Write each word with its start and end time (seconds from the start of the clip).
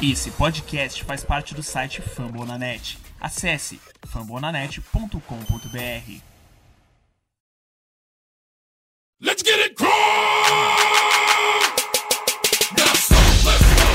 Esse 0.00 0.30
podcast 0.30 1.02
faz 1.02 1.24
parte 1.24 1.56
do 1.56 1.60
site 1.60 2.00
Fambonanet. 2.00 2.96
Acesse 3.20 3.80
fambonanet.com.br. 4.06 6.20
Let's 9.20 9.42
get 9.42 9.58
it 9.58 9.74
crunk! 9.74 9.90
Now 12.78 12.94
stop, 12.94 13.18
let's 13.44 13.74
go. 13.74 13.88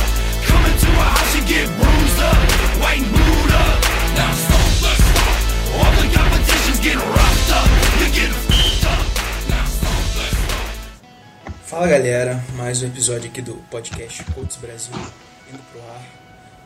Come 0.45 0.65
into 0.65 0.91
a 0.91 1.07
house 1.07 1.35
and 1.37 1.47
get 1.47 1.69
bruised 1.69 2.19
up, 2.19 2.35
white 2.81 2.99
and 2.99 3.09
booed 3.09 3.53
up. 3.55 3.79
Now 4.17 4.33
stop, 4.35 4.81
let's 4.83 5.07
go. 5.07 5.23
All 5.79 5.91
the 5.95 6.11
competition's 6.13 6.81
getting 6.81 6.99
roughed 6.99 7.51
up. 7.53 7.69
You're 8.01 8.11
getting 8.11 8.35
f***ed 8.51 8.87
up. 8.91 9.07
Now 9.47 9.65
stop, 9.67 10.03
let's 10.17 10.35
go. 10.35 10.51
Fala 11.63 11.87
galera, 11.87 12.43
mais 12.57 12.83
um 12.83 12.87
episódio 12.87 13.29
aqui 13.29 13.41
do 13.41 13.55
podcast 13.71 14.21
Colts 14.33 14.57
Brasil 14.57 14.93
indo 15.53 15.63
pro 15.71 15.79
ar. 15.91 16.01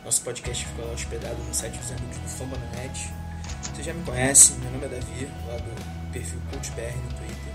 Nosso 0.04 0.22
podcast 0.22 0.64
fica 0.64 0.82
lá 0.82 0.92
hospedado 0.92 1.36
no 1.46 1.54
site 1.54 1.76
dos 1.78 1.90
amigos 1.92 2.16
do 2.16 2.28
Fambonanet. 2.28 3.10
Você 3.74 3.82
já 3.82 3.92
me 3.92 4.02
conhece, 4.04 4.52
meu 4.54 4.70
nome 4.70 4.84
é 4.86 4.88
Davi, 4.88 5.28
lá 5.46 5.56
do 5.56 6.12
perfil 6.12 6.40
CoachBR 6.50 6.96
no 6.96 7.08
Twitter. 7.14 7.52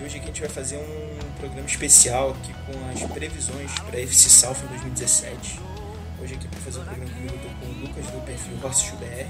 E 0.00 0.04
hoje 0.04 0.16
aqui 0.16 0.24
a 0.24 0.26
gente 0.28 0.40
vai 0.40 0.50
fazer 0.50 0.76
um 0.76 1.32
programa 1.38 1.66
especial 1.66 2.30
aqui 2.30 2.52
com 2.66 2.90
as 2.90 3.10
previsões 3.12 3.72
para 3.86 3.96
a 3.96 4.02
FC 4.02 4.28
South 4.28 4.56
em 4.64 4.68
2017. 4.68 5.60
Hoje 6.20 6.34
aqui 6.34 6.48
para 6.48 6.60
fazer 6.60 6.80
o 6.80 6.84
programa 6.84 7.10
comigo 7.10 7.34
eu 7.34 7.40
tô 7.40 7.48
com 7.48 7.66
o 7.72 7.80
Lucas 7.80 8.06
do 8.06 8.20
perfil 8.24 8.58
HorseBR 8.62 9.28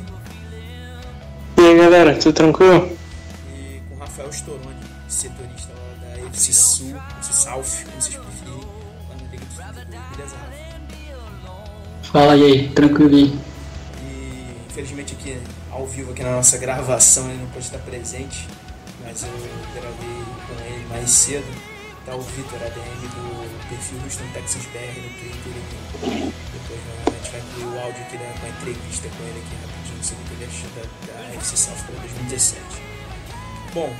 E 1.59 1.61
aí 1.67 1.77
galera, 1.79 2.19
tudo 2.19 2.35
tranquilo? 2.35 2.99
e 3.55 3.81
com 3.89 3.95
o 3.95 3.99
Rafael 3.99 4.31
Storoni, 4.31 4.77
setorista 5.09 5.73
lá 5.73 6.07
da 6.07 6.27
FC 6.29 6.53
Sul, 6.53 6.95
FC 7.19 7.33
South, 7.33 7.85
como 7.85 8.01
vocês 8.03 8.17
preferirem, 8.17 8.61
lá 9.09 9.15
na 9.17 9.31
Liga 9.31 9.45
Vendedores. 9.57 10.17
Beleza, 10.17 10.37
Rafa? 10.37 10.72
Fala 12.13 12.35
aí, 12.35 12.69
tranquilo 12.69 13.17
aí. 13.17 13.41
E 14.05 14.55
infelizmente 14.69 15.15
aqui 15.15 15.39
ao 15.71 15.87
vivo 15.87 16.13
aqui 16.13 16.23
na 16.23 16.33
nossa 16.33 16.59
gravação 16.59 17.25
ele 17.31 17.39
não 17.39 17.49
pôde 17.49 17.65
estar 17.65 17.79
presente, 17.79 18.47
mas 19.03 19.23
eu 19.23 19.31
gravei 19.73 20.23
com 20.47 20.63
ele 20.63 20.87
mais 20.91 21.09
cedo. 21.09 21.73
Tá 22.05 22.15
o 22.15 22.21
Vitor 22.21 22.59
ADM 22.61 23.09
do 23.09 23.69
perfil 23.71 23.99
Houston 24.05 24.25
Texas 24.35 24.63
BR 24.75 25.01
no 25.01 25.09
Twitter 25.09 25.53
aqui. 25.63 26.35
Depois 26.53 26.81
né, 26.81 27.03
a 27.07 27.11
gente 27.13 27.31
vai 27.31 27.41
incluir 27.41 27.65
o 27.65 27.81
áudio 27.81 28.03
aqui 28.03 28.17
da, 28.19 28.25
da 28.25 28.49
entrevista 28.49 29.09
com 29.09 29.25
ele 29.25 29.43
aqui 29.47 29.57
rapidinho 29.63 30.05
sobre 30.05 30.23
o 30.23 30.27
que 30.27 30.35
ele 30.35 30.45
achou 30.45 30.71
da, 30.77 31.13
da 31.15 31.35
FC 31.37 31.57
South 31.57 31.85
para 31.87 31.99
2017. 32.01 32.61
Bom, 33.73 33.91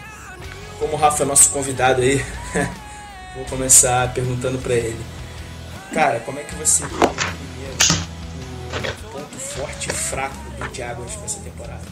como 0.79 0.93
o 0.93 0.97
Rafa 0.97 1.23
é 1.23 1.27
nosso 1.27 1.49
convidado 1.49 2.03
aí, 2.03 2.23
vou 3.35 3.47
começar 3.47 4.13
perguntando 4.13 4.59
para 4.59 4.75
ele. 4.75 5.22
Cara, 5.93 6.21
como 6.21 6.39
é 6.39 6.43
que 6.43 6.55
você 6.55 6.85
vê 6.85 6.89
primeiro 6.89 7.77
o 9.05 9.13
ponto 9.13 9.39
forte 9.39 9.91
e 9.91 9.93
fraco 9.93 10.35
do 10.59 10.75
Jaguars 10.75 11.19
nessa 11.21 11.41
temporada? 11.41 11.83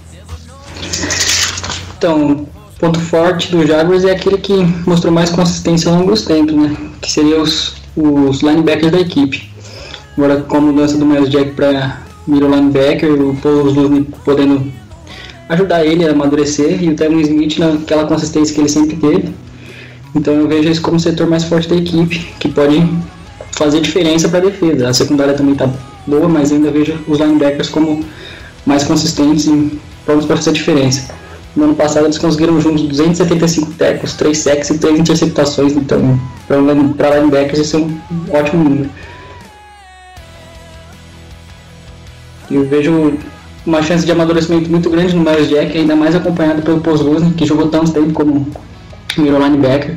Então, 1.98 2.48
ponto 2.78 2.98
forte 2.98 3.50
do 3.50 3.66
Jaguars 3.66 4.04
é 4.04 4.12
aquele 4.12 4.38
que 4.38 4.54
mostrou 4.86 5.12
mais 5.12 5.28
consistência 5.28 5.90
ao 5.90 5.98
longo 5.98 6.12
dos 6.12 6.22
tempos, 6.22 6.54
né? 6.54 6.74
Que 7.02 7.12
seria 7.12 7.42
os, 7.42 7.76
os 7.94 8.40
linebackers 8.40 8.90
da 8.90 9.00
equipe. 9.00 9.52
Agora, 10.16 10.40
com 10.40 10.56
a 10.56 10.60
mudança 10.62 10.96
do 10.96 11.04
Miles 11.04 11.28
Jack 11.28 11.50
para 11.50 12.00
middle 12.26 12.48
linebacker, 12.50 13.12
o 13.12 13.36
Paul 13.36 13.66
podendo 14.24 14.72
ajudar 15.50 15.84
ele 15.84 16.06
a 16.06 16.12
amadurecer 16.12 16.82
e 16.82 16.88
o 16.88 16.96
Tevin 16.96 17.20
Smith 17.20 17.58
naquela 17.58 18.06
consistência 18.06 18.54
que 18.54 18.62
ele 18.62 18.68
sempre 18.70 18.96
teve. 18.96 19.34
Então 20.14 20.32
eu 20.32 20.48
vejo 20.48 20.70
isso 20.70 20.80
como 20.80 20.96
o 20.96 21.00
setor 21.00 21.26
mais 21.26 21.44
forte 21.44 21.68
da 21.68 21.76
equipe, 21.76 22.18
que 22.40 22.48
pode 22.48 22.88
fazer 23.52 23.80
diferença 23.80 24.28
para 24.28 24.38
a 24.38 24.42
defesa. 24.42 24.88
A 24.88 24.94
secundária 24.94 25.34
também 25.34 25.52
está 25.52 25.68
boa, 26.06 26.28
mas 26.28 26.52
ainda 26.52 26.70
vejo 26.70 26.98
os 27.06 27.18
linebackers 27.18 27.68
como 27.68 28.04
mais 28.66 28.84
consistentes 28.84 29.46
e 29.46 29.78
prontos 30.04 30.26
para 30.26 30.36
fazer 30.36 30.52
diferença. 30.52 31.12
No 31.56 31.64
ano 31.64 31.74
passado 31.74 32.06
eles 32.06 32.18
conseguiram 32.18 32.60
juntos 32.60 32.82
275 32.82 33.72
tackles, 33.72 34.14
3 34.14 34.38
sacks 34.38 34.70
e 34.70 34.78
3 34.78 35.00
interceptações, 35.00 35.72
então 35.72 36.18
para 36.96 37.18
linebackers 37.18 37.58
isso 37.58 37.76
é 37.76 37.80
um 37.80 38.00
ótimo 38.30 38.64
número. 38.64 38.90
Eu 42.50 42.64
vejo 42.68 43.14
uma 43.66 43.82
chance 43.82 44.04
de 44.04 44.12
amadurecimento 44.12 44.70
muito 44.70 44.88
grande 44.90 45.14
no 45.14 45.22
Miles 45.22 45.48
Jack, 45.48 45.76
ainda 45.76 45.94
mais 45.94 46.14
acompanhado 46.14 46.62
pelo 46.62 46.80
Pozluzny, 46.80 47.32
que 47.34 47.46
jogou 47.46 47.68
tanto 47.68 47.92
tempo 47.92 48.12
como 48.12 48.46
middle 49.16 49.40
linebacker. 49.40 49.96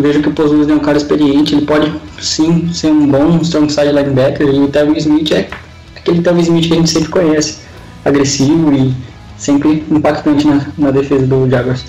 Vejo 0.00 0.22
que 0.22 0.28
o 0.28 0.32
Pozluzny 0.32 0.72
é 0.72 0.76
um 0.76 0.78
cara 0.78 0.96
experiente, 0.96 1.54
ele 1.56 1.66
pode 1.66 1.92
sim 2.20 2.72
ser 2.72 2.88
um 2.92 3.06
bom 3.08 3.38
strong 3.42 3.68
side 3.72 3.90
linebacker, 3.92 4.46
e 4.48 4.60
o 4.60 4.68
Tevin 4.68 4.96
Smith 4.96 5.32
é 5.32 5.48
aquele 5.96 6.22
Tevin 6.22 6.40
Smith 6.42 6.68
que 6.68 6.72
a 6.72 6.76
gente 6.76 6.90
sempre 6.90 7.08
conhece, 7.08 7.58
agressivo 8.04 8.72
e 8.72 8.94
sempre 9.36 9.84
impactante 9.90 10.46
na, 10.46 10.66
na 10.78 10.90
defesa 10.92 11.26
do 11.26 11.50
Jaguars. 11.50 11.84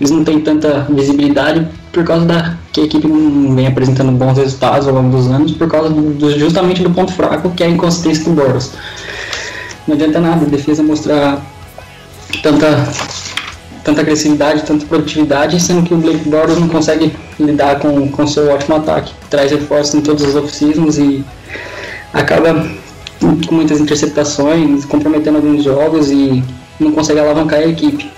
Eles 0.00 0.10
não 0.12 0.22
têm 0.24 0.40
tanta 0.40 0.86
visibilidade 0.90 1.66
por 1.92 2.04
causa 2.04 2.24
da 2.24 2.56
que 2.72 2.82
a 2.82 2.84
equipe 2.84 3.06
não 3.08 3.54
vem 3.56 3.66
apresentando 3.66 4.12
bons 4.12 4.38
resultados 4.38 4.86
ao 4.86 4.94
longo 4.94 5.10
dos 5.16 5.26
anos, 5.26 5.50
por 5.52 5.68
causa 5.68 5.90
do, 5.90 6.14
do- 6.14 6.38
justamente 6.38 6.82
do 6.82 6.90
ponto 6.90 7.12
fraco 7.12 7.50
que 7.50 7.64
é 7.64 7.66
a 7.66 7.70
inconsistência 7.70 8.24
do 8.24 8.30
Boros. 8.30 8.70
Não 9.88 9.96
adianta 9.96 10.20
nada 10.20 10.46
a 10.46 10.48
defesa 10.48 10.82
mostrar 10.84 11.44
tanta, 12.44 12.88
tanta 13.84 14.00
agressividade, 14.00 14.62
tanta 14.64 14.84
produtividade, 14.86 15.60
sendo 15.60 15.82
que 15.86 15.94
o 15.94 15.96
Blake 15.98 16.28
Bortles 16.28 16.58
não 16.58 16.68
consegue 16.68 17.14
lidar 17.38 17.78
com 17.80 18.08
com 18.10 18.26
seu 18.26 18.50
ótimo 18.50 18.76
ataque. 18.76 19.12
Traz 19.28 19.50
reforços 19.50 19.94
em 19.94 20.00
todas 20.00 20.22
as 20.24 20.34
off-seasons 20.36 20.98
e 20.98 21.24
acaba 22.12 22.68
com 23.46 23.54
muitas 23.54 23.80
interceptações, 23.80 24.84
comprometendo 24.84 25.36
alguns 25.36 25.62
jogos 25.64 26.10
e 26.10 26.42
não 26.78 26.92
consegue 26.92 27.20
alavancar 27.20 27.60
a 27.60 27.66
equipe. 27.66 28.10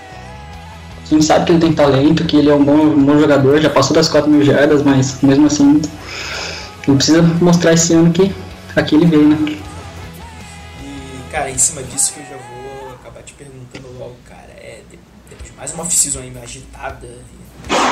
A 1.11 1.15
gente 1.15 1.25
sabe 1.27 1.45
que 1.45 1.53
ele 1.53 1.61
tem 1.61 1.73
talento, 1.73 2.25
que 2.25 2.37
ele 2.37 2.49
é 2.49 2.55
um 2.55 2.65
bom, 2.65 2.73
um 2.73 3.05
bom 3.05 3.19
jogador, 3.19 3.61
já 3.61 3.69
passou 3.69 3.95
das 3.95 4.09
4 4.09 4.31
mil 4.31 4.43
jardas, 4.45 4.83
mas 4.83 5.21
mesmo 5.23 5.47
assim 5.47 5.83
ele 6.89 6.97
precisa 6.97 7.23
mostrar 7.41 7.75
esse 7.75 7.93
ano 7.93 8.11
que 8.13 8.33
aqui 8.75 8.95
ele 8.95 9.07
veio, 9.07 9.29
né? 9.29 9.37
E, 10.83 11.31
cara, 11.31 11.51
em 11.51 11.59
cima 11.59 11.83
disso 11.83 12.15
que 12.15 12.21
eu 12.21 12.25
já 12.25 12.37
vou 12.37 12.95
acabar 12.95 13.23
te 13.23 13.35
perguntando 13.35 13.89
logo, 13.99 14.17
cara, 14.27 14.49
é 14.57 14.81
de- 14.91 14.99
depois 15.29 15.51
de 15.51 15.52
mais 15.63 15.73
uma 15.75 15.85
off-season 15.85 16.19
agitada, 16.43 17.25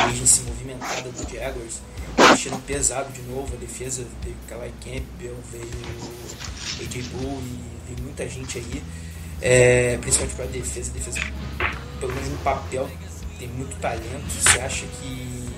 agency 0.08 0.42
movimentada 0.42 1.08
do 1.08 1.32
Jaguars, 1.32 1.80
mexendo 2.18 2.60
pesado 2.66 3.12
de 3.12 3.22
novo, 3.22 3.54
a 3.54 3.56
defesa 3.58 4.04
veio 4.24 4.34
Kawhi 4.48 4.72
Campbell, 4.80 5.36
veio 5.52 5.70
AJ 6.80 7.04
Bull 7.12 7.40
e 7.40 7.60
veio 7.86 8.02
muita 8.02 8.28
gente 8.28 8.58
aí, 8.58 8.82
é, 9.40 9.96
principalmente 9.98 10.34
para 10.34 10.46
a 10.46 10.48
defesa, 10.48 10.90
a 10.90 10.94
defesa, 10.94 11.20
pelo 12.00 12.12
menos 12.12 12.30
no 12.30 12.38
papel, 12.38 12.90
tem 13.38 13.46
muito 13.46 13.76
talento, 13.76 14.28
você 14.28 14.58
acha 14.58 14.84
que 15.00 15.48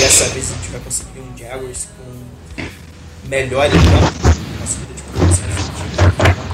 dessa 0.00 0.24
vez 0.30 0.50
a 0.50 0.54
gente 0.54 0.68
vai 0.70 0.80
conseguir 0.80 1.20
um 1.20 1.38
Jaguars 1.38 1.86
com 1.96 3.28
melhor 3.28 3.70
campo, 3.70 4.36
uma 4.58 4.66
subida 4.66 4.94
de 4.94 5.02
produção 5.02 5.44
efetiva? 5.48 6.48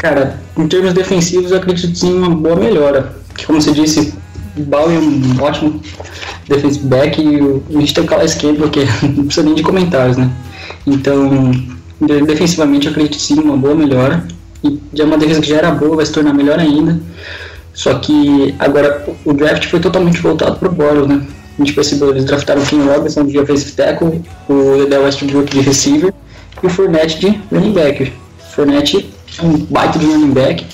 Cara, 0.00 0.38
em 0.56 0.68
termos 0.68 0.92
defensivos, 0.92 1.50
eu 1.50 1.56
acredito 1.58 1.96
sim 1.98 2.14
uma 2.14 2.30
boa 2.30 2.54
melhora. 2.56 3.16
Que, 3.36 3.44
como 3.46 3.60
você 3.60 3.72
disse, 3.72 4.14
o 4.56 4.62
Ball 4.62 4.90
é 4.90 4.98
um 4.98 5.42
ótimo 5.42 5.80
defensive 6.48 6.86
back 6.86 7.20
e 7.20 7.40
o- 7.42 7.62
a 7.68 7.80
gente 7.80 7.92
tem 7.94 8.04
o 8.04 8.06
não 9.16 9.24
precisa 9.24 9.44
nem 9.44 9.54
de 9.54 9.62
comentários, 9.62 10.16
né? 10.16 10.30
Então, 10.86 11.50
de- 12.00 12.22
defensivamente, 12.24 12.86
eu 12.86 12.92
acredito 12.92 13.16
sim 13.20 13.40
uma 13.40 13.56
boa 13.56 13.74
melhora. 13.74 14.26
E 14.62 14.78
já 14.94 15.02
é 15.02 15.06
uma 15.06 15.18
defesa 15.18 15.40
que 15.40 15.48
já 15.48 15.56
era 15.56 15.70
boa, 15.72 15.96
vai 15.96 16.06
se 16.06 16.12
tornar 16.12 16.32
melhor 16.32 16.58
ainda. 16.60 17.00
Só 17.74 17.94
que 17.94 18.54
agora 18.58 19.04
o 19.24 19.32
draft 19.32 19.66
foi 19.66 19.80
totalmente 19.80 20.20
voltado 20.20 20.56
pro 20.58 20.70
Boros, 20.70 21.06
né? 21.08 21.22
A 21.58 21.62
gente 21.62 21.74
percebeu, 21.74 22.10
eles 22.10 22.24
draftaram 22.24 22.62
o 22.62 22.66
King 22.66 22.88
Robinson 22.88 23.24
de 23.26 23.36
offensive 23.38 23.72
tackle, 23.72 24.22
o 24.48 24.82
Edel 24.82 25.02
Westbrook 25.02 25.50
de 25.50 25.60
receiver 25.60 26.12
e 26.62 26.66
o 26.66 26.70
Fournette 26.70 27.18
de 27.18 27.40
running 27.52 27.72
back. 27.72 28.12
Fournette 28.62 29.08
é 29.38 29.42
um 29.46 29.56
baita 29.70 30.00
de 30.00 30.06
running 30.06 30.32
back, 30.32 30.66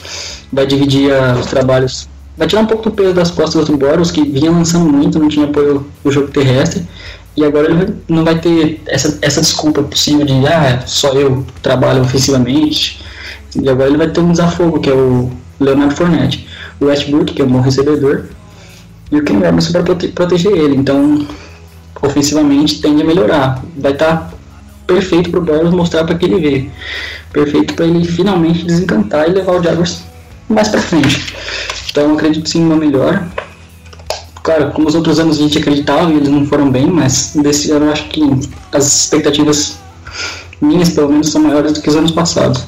vai 0.51 0.67
dividir 0.67 1.13
ah, 1.13 1.37
os 1.39 1.45
trabalhos, 1.45 2.09
vai 2.35 2.49
tirar 2.49 2.63
um 2.63 2.67
pouco 2.67 2.85
do 2.89 2.93
peso 2.93 3.13
das 3.13 3.31
costas 3.31 3.67
do 3.67 3.77
Boros, 3.77 4.11
que 4.11 4.23
vinha 4.23 4.51
lançando 4.51 4.91
muito, 4.91 5.19
não 5.19 5.29
tinha 5.29 5.45
apoio 5.45 5.87
no 6.03 6.11
jogo 6.11 6.29
terrestre, 6.29 6.83
e 7.37 7.45
agora 7.45 7.67
ele 7.71 7.75
vai- 7.85 7.95
não 8.09 8.25
vai 8.25 8.39
ter 8.41 8.81
essa, 8.87 9.19
essa 9.21 9.43
desculpa 9.43 9.83
possível 9.83 10.25
de, 10.25 10.33
ah, 10.47 10.83
só 10.87 11.13
eu 11.13 11.45
trabalho 11.61 12.01
ofensivamente, 12.01 13.05
e 13.55 13.69
agora 13.69 13.91
ele 13.91 13.99
vai 13.99 14.09
ter 14.09 14.21
um 14.21 14.31
desafogo, 14.31 14.81
que 14.81 14.89
é 14.89 14.95
o 14.95 15.31
Leonardo 15.61 15.95
Fournette. 15.95 16.49
O 16.81 16.87
Westbrook, 16.87 17.35
que 17.35 17.43
é 17.43 17.45
um 17.45 17.49
bom 17.49 17.61
recebedor, 17.61 18.25
e 19.13 19.19
o 19.19 19.25
Ken 19.25 19.39
Robinson 19.39 19.73
para 19.73 19.83
prote- 19.83 20.09
proteger 20.09 20.53
ele. 20.57 20.75
Então, 20.75 21.25
ofensivamente, 22.03 22.81
tende 22.81 23.03
a 23.03 23.05
melhorar. 23.05 23.63
Vai 23.77 23.93
estar 23.93 24.34
perfeito 24.87 25.31
para 25.31 25.41
o 25.41 25.43
Borges 25.43 25.73
mostrar 25.73 26.05
para 26.05 26.17
que 26.17 26.25
ele 26.27 26.41
veio. 26.41 26.71
Perfeito 27.33 27.75
para 27.75 27.87
ele 27.87 28.05
finalmente 28.05 28.65
desencantar 28.65 29.29
e 29.29 29.33
levar 29.33 29.61
o 29.61 29.63
Jaguars 29.63 30.03
mais 30.49 30.69
para 30.69 30.81
frente. 30.81 31.35
Então, 31.91 32.15
acredito 32.15 32.49
sim 32.49 32.61
numa 32.61 32.77
melhora. 32.77 33.27
Cara, 34.43 34.71
como 34.71 34.87
os 34.89 34.95
outros 34.95 35.19
anos 35.19 35.39
a 35.39 35.43
gente 35.43 35.59
acreditava 35.59 36.11
e 36.13 36.17
eles 36.17 36.29
não 36.29 36.47
foram 36.47 36.71
bem, 36.71 36.87
mas 36.87 37.33
desse 37.35 37.71
ano 37.71 37.87
eu 37.87 37.93
acho 37.93 38.09
que 38.09 38.23
as 38.73 39.05
expectativas 39.05 39.79
minhas, 40.61 40.91
pelo 40.91 41.09
menos, 41.09 41.31
são 41.31 41.43
maiores 41.43 41.73
do 41.73 41.81
que 41.81 41.89
os 41.89 41.97
anos 41.97 42.11
passados. 42.11 42.65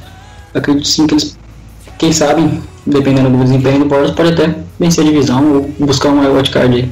Acredito 0.54 0.88
sim 0.88 1.06
que 1.06 1.14
eles, 1.14 1.36
quem 1.98 2.12
sabe, 2.12 2.60
dependendo 2.86 3.28
do 3.28 3.44
desempenho 3.44 3.80
do 3.80 3.84
Borges, 3.86 4.12
pode 4.12 4.32
até 4.32 4.54
vencer 4.78 5.04
a 5.04 5.08
divisão 5.08 5.52
ou 5.52 5.86
buscar 5.86 6.08
uma 6.08 6.26
wildcard 6.28 6.74
aí. 6.74 6.90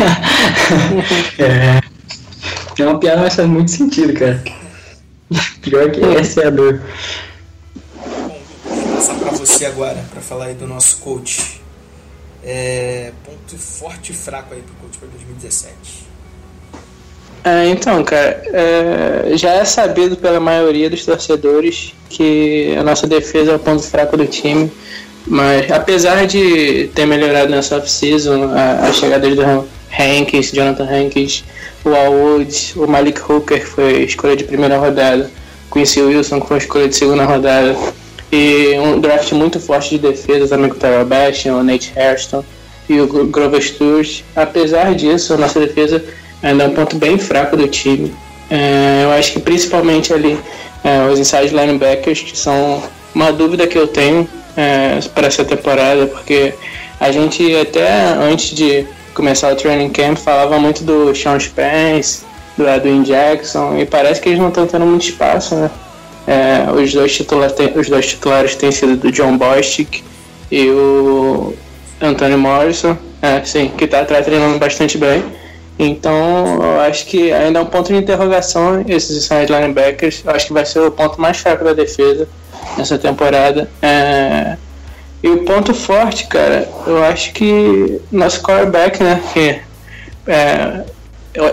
É. 1.38 1.80
É 2.78 2.86
uma 2.86 2.98
piada, 2.98 3.22
mas 3.22 3.34
faz 3.34 3.48
muito 3.48 3.70
sentido, 3.70 4.14
cara. 4.14 4.42
Pior 5.60 5.90
que 5.90 6.02
essa 6.02 6.40
é 6.42 6.46
a 6.46 6.50
dor. 6.50 6.80
Bom, 7.94 8.40
vou 8.64 8.96
passar 8.96 9.14
pra 9.14 9.30
você 9.32 9.66
agora, 9.66 10.02
pra 10.10 10.20
falar 10.22 10.46
aí 10.46 10.54
do 10.54 10.66
nosso 10.66 10.96
coach. 10.98 11.60
É, 12.42 13.12
ponto 13.24 13.58
forte 13.58 14.12
e 14.12 14.14
fraco 14.14 14.54
aí 14.54 14.62
pro 14.62 14.74
coach 14.76 14.98
pra 14.98 15.08
2017. 15.08 16.08
É, 17.44 17.68
então, 17.68 18.02
cara, 18.02 18.42
é, 18.46 19.32
já 19.36 19.50
é 19.50 19.64
sabido 19.64 20.16
pela 20.16 20.40
maioria 20.40 20.88
dos 20.88 21.04
torcedores 21.04 21.94
que 22.08 22.74
a 22.78 22.82
nossa 22.82 23.06
defesa 23.06 23.52
é 23.52 23.56
o 23.56 23.58
ponto 23.58 23.82
fraco 23.82 24.16
do 24.16 24.26
time. 24.26 24.70
Mas 25.26 25.70
apesar 25.70 26.26
de 26.26 26.90
ter 26.94 27.06
melhorado 27.06 27.50
nessa 27.50 27.76
off-season, 27.76 28.50
a, 28.52 28.88
a 28.88 28.92
chegada 28.92 29.28
do 29.28 29.42
Hankins, 29.98 30.52
Jonathan 30.52 30.84
Hankins, 30.84 31.44
o 31.84 31.94
Alwood, 31.94 32.72
o 32.76 32.86
Malik 32.86 33.20
Hooker, 33.20 33.60
que 33.60 33.66
foi 33.66 34.02
escolha 34.04 34.36
de 34.36 34.44
primeira 34.44 34.78
rodada, 34.78 35.30
Quincy 35.72 36.00
Wilson, 36.02 36.40
que 36.40 36.48
foi 36.48 36.58
escolha 36.58 36.88
de 36.88 36.96
segunda 36.96 37.24
rodada, 37.24 37.76
e 38.32 38.74
um 38.78 39.00
draft 39.00 39.32
muito 39.32 39.58
forte 39.58 39.90
de 39.90 39.98
defesa 39.98 40.46
também 40.48 40.68
com 40.70 40.76
o 40.76 40.78
Tyrell 40.78 41.04
Bastion, 41.04 41.58
o 41.58 41.62
Nate 41.62 41.92
Hairston 41.96 42.44
e 42.88 43.00
o 43.00 43.06
Gro- 43.06 43.26
Grover 43.26 43.62
Stewart. 43.62 44.20
Apesar 44.36 44.94
disso, 44.94 45.34
a 45.34 45.36
nossa 45.36 45.58
defesa 45.58 46.04
ainda 46.42 46.64
é 46.64 46.66
um 46.68 46.74
ponto 46.74 46.96
bem 46.96 47.18
fraco 47.18 47.56
do 47.56 47.66
time. 47.68 48.12
É, 48.50 49.02
eu 49.04 49.10
acho 49.12 49.32
que 49.32 49.40
principalmente 49.40 50.12
ali 50.12 50.38
é, 50.84 51.08
os 51.10 51.18
inside 51.18 51.48
linebackers, 51.54 52.20
que 52.20 52.36
são 52.36 52.82
uma 53.14 53.32
dúvida 53.32 53.66
que 53.66 53.76
eu 53.78 53.86
tenho 53.86 54.28
é, 54.56 54.98
para 55.14 55.26
essa 55.26 55.44
temporada, 55.44 56.06
porque 56.06 56.54
a 56.98 57.10
gente 57.10 57.54
até 57.56 57.88
antes 58.20 58.54
de 58.54 58.86
começar 59.14 59.52
o 59.52 59.56
training 59.56 59.90
camp 59.90 60.18
falava 60.18 60.58
muito 60.58 60.84
do 60.84 61.14
Sean 61.14 61.38
Spence, 61.38 62.24
do 62.56 62.68
Edwin 62.68 63.02
Jackson, 63.02 63.78
e 63.78 63.86
parece 63.86 64.20
que 64.20 64.28
eles 64.28 64.40
não 64.40 64.48
estão 64.48 64.66
tendo 64.66 64.86
muito 64.86 65.02
espaço, 65.02 65.54
né? 65.54 65.70
É, 66.26 66.70
os, 66.70 66.92
dois 66.92 67.14
titulares, 67.14 67.54
os 67.74 67.88
dois 67.88 68.06
titulares 68.06 68.54
têm 68.54 68.70
sido 68.70 68.96
do 68.96 69.10
John 69.10 69.36
Bostic 69.36 70.02
e 70.50 70.68
o 70.68 71.54
Anthony 72.00 72.36
Morrison, 72.36 72.96
é, 73.20 73.42
sim, 73.44 73.70
que 73.76 73.84
está 73.84 74.04
treinando 74.04 74.58
bastante 74.58 74.96
bem. 74.96 75.22
Então, 75.78 76.62
eu 76.62 76.80
acho 76.80 77.06
que 77.06 77.32
ainda 77.32 77.58
é 77.58 77.62
um 77.62 77.66
ponto 77.66 77.90
de 77.90 77.98
interrogação 77.98 78.84
esses 78.86 79.16
inside 79.16 79.50
linebackers. 79.50 80.22
Eu 80.24 80.32
acho 80.32 80.46
que 80.48 80.52
vai 80.52 80.66
ser 80.66 80.80
o 80.80 80.90
ponto 80.90 81.18
mais 81.18 81.38
fraco 81.38 81.64
da 81.64 81.72
defesa 81.72 82.28
nessa 82.76 82.98
temporada. 82.98 83.68
É, 83.80 84.58
E 85.22 85.28
o 85.28 85.44
ponto 85.44 85.74
forte, 85.74 86.26
cara, 86.26 86.68
eu 86.86 87.02
acho 87.04 87.32
que 87.32 88.00
nosso 88.10 88.42
quarterback, 88.42 89.02
né, 89.02 89.22
que 89.32 89.60
é 90.26 90.84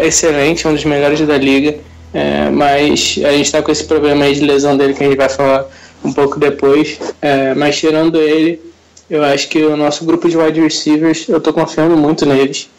excelente, 0.02 0.68
um 0.68 0.74
dos 0.74 0.86
melhores 0.86 1.19
da 1.22 1.38
liga, 1.38 1.78
é, 2.14 2.50
mas 2.50 3.19
a 3.24 3.31
gente 3.31 3.46
está 3.46 3.62
com 3.62 3.72
esse 3.72 3.84
problema 3.84 4.25
aí 4.25 4.34
de 4.34 4.42
lesão 4.42 4.78
dele 4.78 4.94
que 4.94 5.04
a 5.04 5.08
gente 5.08 5.18
vai 5.18 5.30
falar 5.30 5.66
um 6.04 6.14
pouco 6.14 6.40
depois. 6.40 6.98
É, 7.22 7.54
mas 7.54 7.78
tirando 7.78 8.18
ele, 8.18 8.62
eu 9.10 9.24
acho 9.24 9.50
que 9.50 9.62
o 9.64 9.75
nosso 9.75 10.06
grupo 10.06 10.30
de 10.30 10.38
wide 10.38 10.60
receivers, 10.60 11.28
eu 11.28 11.40
tô 11.42 11.52
confiando 11.52 11.98
muito 11.98 12.25
neles. 12.25 12.70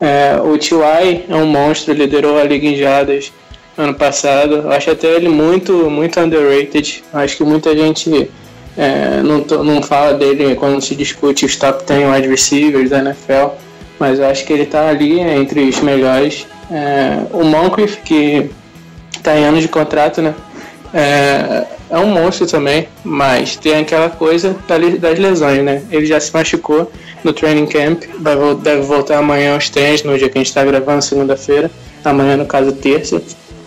É, 0.00 0.38
o 0.42 0.58
T.Y. 0.58 1.24
é 1.28 1.36
um 1.36 1.46
monstro, 1.46 1.94
liderou 1.94 2.38
a 2.38 2.44
liga 2.44 2.66
em 2.66 2.76
jadas 2.76 3.32
ano 3.76 3.94
passado. 3.94 4.56
Eu 4.56 4.70
acho 4.72 4.90
até 4.90 5.08
ele 5.08 5.28
muito, 5.28 5.72
muito 5.90 6.20
underrated. 6.20 7.02
Eu 7.12 7.20
acho 7.20 7.36
que 7.36 7.44
muita 7.44 7.74
gente 7.76 8.30
é, 8.76 9.22
não, 9.22 9.42
to- 9.42 9.62
não 9.62 9.82
fala 9.82 10.14
dele 10.14 10.54
quando 10.56 10.80
se 10.80 10.94
discute 10.94 11.44
os 11.44 11.56
top 11.56 11.84
10 11.84 12.14
wide 12.14 12.28
receivers 12.28 12.90
da 12.90 12.98
NFL, 12.98 13.54
mas 13.98 14.18
eu 14.18 14.26
acho 14.26 14.44
que 14.44 14.52
ele 14.52 14.66
tá 14.66 14.88
ali 14.88 15.20
entre 15.20 15.60
os 15.68 15.80
melhores. 15.80 16.46
É, 16.70 17.18
o 17.32 17.44
Moncrief, 17.44 17.98
que 18.04 18.50
tá 19.22 19.36
em 19.38 19.44
anos 19.44 19.60
de 19.62 19.68
contrato, 19.68 20.20
né? 20.20 20.34
É, 20.92 21.64
é 21.90 21.98
um 21.98 22.06
monstro 22.06 22.46
também, 22.46 22.88
mas 23.02 23.56
tem 23.56 23.76
aquela 23.76 24.08
coisa 24.08 24.56
das 24.98 25.18
lesões, 25.18 25.62
né? 25.62 25.82
Ele 25.90 26.06
já 26.06 26.18
se 26.20 26.32
machucou 26.32 26.90
no 27.22 27.32
training 27.32 27.66
camp, 27.66 28.02
deve 28.62 28.82
voltar 28.82 29.18
amanhã 29.18 29.54
aos 29.54 29.68
treinos, 29.68 30.02
no 30.02 30.16
dia 30.16 30.28
que 30.28 30.38
a 30.38 30.40
gente 30.40 30.48
está 30.48 30.64
gravando, 30.64 31.02
segunda-feira, 31.02 31.70
amanhã 32.04 32.36
no 32.36 32.46
caso 32.46 32.72
terça. 32.72 33.20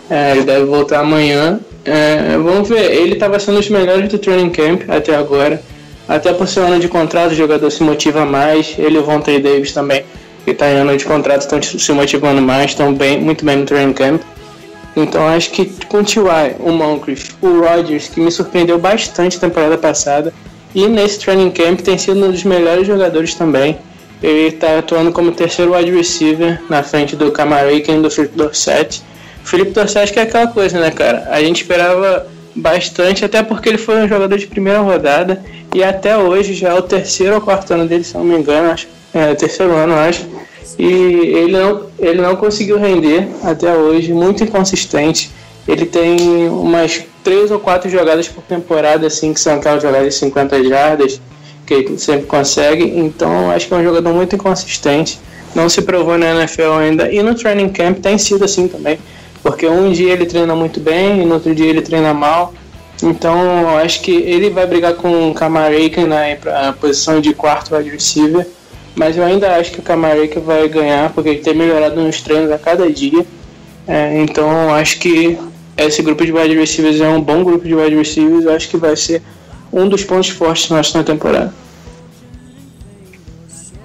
É, 0.09 0.31
ele 0.31 0.43
deve 0.43 0.65
voltar 0.65 0.99
amanhã. 0.99 1.59
É, 1.87 2.37
vamos 2.37 2.67
ver, 2.67 2.91
ele 2.91 3.13
estava 3.13 3.39
sendo 3.39 3.55
um 3.55 3.59
dos 3.61 3.69
melhores 3.69 4.09
do 4.09 4.19
training 4.19 4.49
camp 4.49 4.81
até 4.89 5.15
agora. 5.15 5.61
Até 6.05 6.33
por 6.33 6.45
ser 6.45 6.59
ano 6.59 6.79
de 6.79 6.89
contrato, 6.89 7.31
o 7.31 7.35
jogador 7.35 7.71
se 7.71 7.81
motiva 7.81 8.25
mais. 8.25 8.75
Ele 8.77 8.95
e 8.95 8.99
o 8.99 9.03
Vontae 9.03 9.39
Davis 9.39 9.71
também, 9.71 10.03
que 10.43 10.51
está 10.51 10.69
em 10.69 10.75
ano 10.75 10.97
de 10.97 11.05
contrato, 11.05 11.41
estão 11.41 11.61
se 11.61 11.91
motivando 11.93 12.41
mais, 12.41 12.71
estão 12.71 12.93
bem, 12.93 13.21
muito 13.21 13.45
bem 13.45 13.55
no 13.55 13.65
training 13.65 13.93
camp. 13.93 14.21
Então 14.97 15.25
acho 15.27 15.49
que 15.51 15.65
com 15.87 15.99
o 15.99 16.03
T.Y., 16.03 16.55
o 16.59 16.71
Moncrief, 16.71 17.31
o 17.41 17.61
Rodgers, 17.61 18.09
que 18.09 18.19
me 18.19 18.31
surpreendeu 18.31 18.77
bastante 18.77 19.39
temporada 19.39 19.77
passada, 19.77 20.33
e 20.75 20.87
nesse 20.87 21.19
training 21.19 21.51
camp 21.51 21.79
tem 21.79 21.97
sido 21.97 22.25
um 22.25 22.31
dos 22.31 22.43
melhores 22.43 22.85
jogadores 22.85 23.33
também. 23.33 23.77
Ele 24.21 24.47
está 24.47 24.79
atuando 24.79 25.11
como 25.11 25.31
terceiro 25.31 25.73
wide 25.73 25.91
receiver 25.91 26.61
na 26.69 26.83
frente 26.83 27.15
do 27.15 27.31
Camaraken 27.31 27.99
e 27.99 28.01
do 28.01 28.09
Dorsett. 28.35 29.03
Felipe 29.47 29.71
Dorsett 29.71 30.11
que 30.11 30.19
é 30.19 30.23
aquela 30.23 30.47
coisa, 30.47 30.77
né, 30.77 30.91
cara? 30.91 31.25
A 31.31 31.41
gente 31.41 31.61
esperava 31.61 32.27
bastante, 32.53 33.23
até 33.23 33.41
porque 33.41 33.69
ele 33.69 33.77
foi 33.77 33.95
um 34.03 34.07
jogador 34.07 34.37
de 34.37 34.45
primeira 34.45 34.79
rodada 34.79 35.41
e 35.73 35.81
até 35.81 36.17
hoje 36.17 36.53
já 36.53 36.69
é 36.69 36.73
o 36.73 36.81
terceiro 36.81 37.35
ou 37.35 37.41
quarto 37.41 37.73
ano 37.73 37.87
dele, 37.87 38.03
se 38.03 38.13
não 38.15 38.25
me 38.25 38.35
engano, 38.35 38.71
acho. 38.71 38.87
É, 39.13 39.33
terceiro 39.35 39.73
ano, 39.73 39.93
acho. 39.93 40.25
E 40.77 40.83
ele 40.83 41.53
não, 41.53 41.85
ele 41.97 42.21
não 42.21 42.35
conseguiu 42.35 42.77
render 42.77 43.25
até 43.41 43.73
hoje, 43.73 44.11
muito 44.11 44.43
inconsistente. 44.43 45.31
Ele 45.65 45.85
tem 45.85 46.49
umas 46.49 47.03
três 47.23 47.49
ou 47.49 47.59
quatro 47.59 47.89
jogadas 47.89 48.27
por 48.27 48.43
temporada, 48.43 49.07
assim, 49.07 49.33
que 49.33 49.39
são 49.39 49.55
aquelas 49.55 49.81
jogadas 49.81 50.13
de 50.13 50.19
50 50.19 50.63
jardas, 50.65 51.21
que 51.65 51.73
ele 51.73 51.97
sempre 51.97 52.25
consegue. 52.25 52.83
Então, 52.83 53.49
acho 53.51 53.67
que 53.67 53.73
é 53.73 53.77
um 53.77 53.83
jogador 53.83 54.13
muito 54.13 54.35
inconsistente. 54.35 55.19
Não 55.55 55.69
se 55.69 55.81
provou 55.81 56.17
na 56.17 56.35
NFL 56.35 56.73
ainda. 56.79 57.11
E 57.11 57.23
no 57.23 57.33
training 57.33 57.69
camp 57.69 57.99
tem 57.99 58.17
sido 58.17 58.43
assim 58.43 58.67
também. 58.67 58.99
Porque 59.47 59.65
um 59.65 59.93
dia 59.93 60.11
ele 60.11 60.25
treina 60.25 60.53
muito 60.53 60.77
bem 60.77 61.21
e 61.21 61.25
no 61.25 61.35
outro 61.35 61.55
dia 61.55 61.67
ele 61.67 61.81
treina 61.81 62.13
mal. 62.13 62.53
Então, 63.01 63.61
eu 63.61 63.77
acho 63.77 64.01
que 64.01 64.11
ele 64.11 64.49
vai 64.49 64.67
brigar 64.67 64.95
com 64.95 65.31
o 65.31 65.33
Kamaraken 65.33 66.05
na 66.05 66.73
posição 66.73 67.21
de 67.21 67.33
quarto 67.33 67.73
wide 67.73 67.89
receiver. 67.89 68.45
Mas 68.93 69.15
eu 69.15 69.23
ainda 69.23 69.55
acho 69.55 69.71
que 69.71 69.79
o 69.79 69.81
Kamaraken 69.81 70.41
vai 70.41 70.67
ganhar, 70.67 71.13
porque 71.13 71.29
ele 71.29 71.39
tem 71.39 71.55
melhorado 71.55 71.95
nos 71.95 72.19
treinos 72.21 72.51
a 72.51 72.57
cada 72.57 72.91
dia. 72.91 73.25
É, 73.87 74.21
então, 74.21 74.51
eu 74.63 74.71
acho 74.71 74.99
que 74.99 75.39
esse 75.77 76.01
grupo 76.01 76.25
de 76.25 76.33
wide 76.33 76.57
receivers 76.57 76.99
é 76.99 77.07
um 77.07 77.21
bom 77.21 77.41
grupo 77.41 77.65
de 77.65 77.73
wide 77.73 77.95
receivers. 77.95 78.43
Eu 78.43 78.51
acho 78.51 78.67
que 78.67 78.75
vai 78.75 78.97
ser 78.97 79.21
um 79.71 79.87
dos 79.87 80.03
pontos 80.03 80.29
fortes 80.29 80.69
nossos 80.69 80.93
na 80.93 81.05
temporada. 81.05 81.53
Só 83.47 83.75